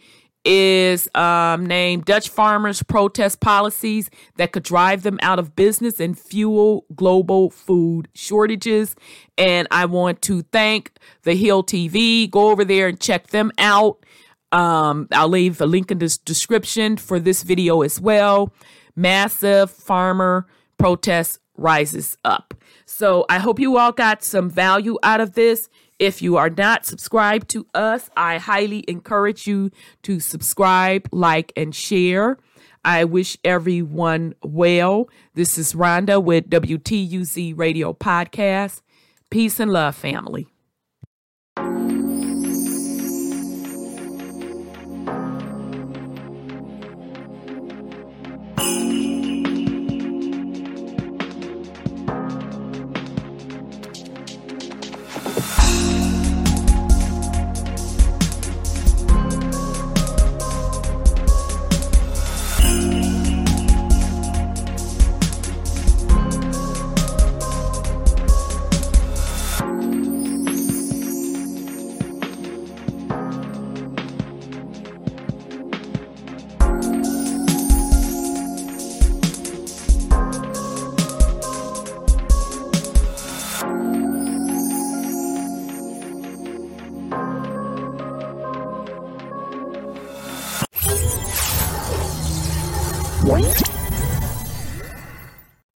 is 0.45 1.07
um, 1.15 1.65
named 1.65 2.05
Dutch 2.05 2.29
Farmers 2.29 2.83
Protest 2.83 3.39
Policies 3.39 4.09
That 4.35 4.51
Could 4.51 4.63
Drive 4.63 5.03
Them 5.03 5.17
Out 5.21 5.39
of 5.39 5.55
Business 5.55 5.99
and 5.99 6.17
Fuel 6.19 6.85
Global 6.93 7.49
Food 7.49 8.09
Shortages. 8.13 8.95
And 9.37 9.67
I 9.71 9.85
want 9.85 10.21
to 10.23 10.41
thank 10.51 10.91
The 11.23 11.35
Hill 11.35 11.63
TV. 11.63 12.29
Go 12.29 12.51
over 12.51 12.65
there 12.65 12.87
and 12.87 12.99
check 12.99 13.27
them 13.27 13.51
out. 13.57 14.03
Um, 14.51 15.07
I'll 15.11 15.29
leave 15.29 15.61
a 15.61 15.65
link 15.65 15.91
in 15.91 15.99
the 15.99 16.17
description 16.25 16.97
for 16.97 17.19
this 17.19 17.43
video 17.43 17.81
as 17.81 17.99
well. 17.99 18.53
Massive 18.95 19.71
farmer 19.71 20.47
protest 20.77 21.39
rises 21.55 22.17
up. 22.23 22.53
So 22.85 23.25
I 23.29 23.39
hope 23.39 23.59
you 23.59 23.77
all 23.77 23.91
got 23.91 24.23
some 24.23 24.49
value 24.49 24.97
out 25.03 25.21
of 25.21 25.33
this. 25.33 25.69
If 25.99 26.21
you 26.21 26.37
are 26.37 26.49
not 26.49 26.85
subscribed 26.85 27.49
to 27.49 27.65
us, 27.73 28.09
I 28.17 28.37
highly 28.37 28.83
encourage 28.87 29.47
you 29.47 29.71
to 30.03 30.19
subscribe, 30.19 31.07
like, 31.11 31.53
and 31.55 31.73
share. 31.73 32.37
I 32.83 33.05
wish 33.05 33.37
everyone 33.43 34.33
well. 34.43 35.09
This 35.35 35.57
is 35.57 35.73
Rhonda 35.73 36.21
with 36.21 36.49
WTUZ 36.49 37.57
Radio 37.57 37.93
Podcast. 37.93 38.81
Peace 39.29 39.59
and 39.59 39.71
love, 39.71 39.95
family. 39.95 40.52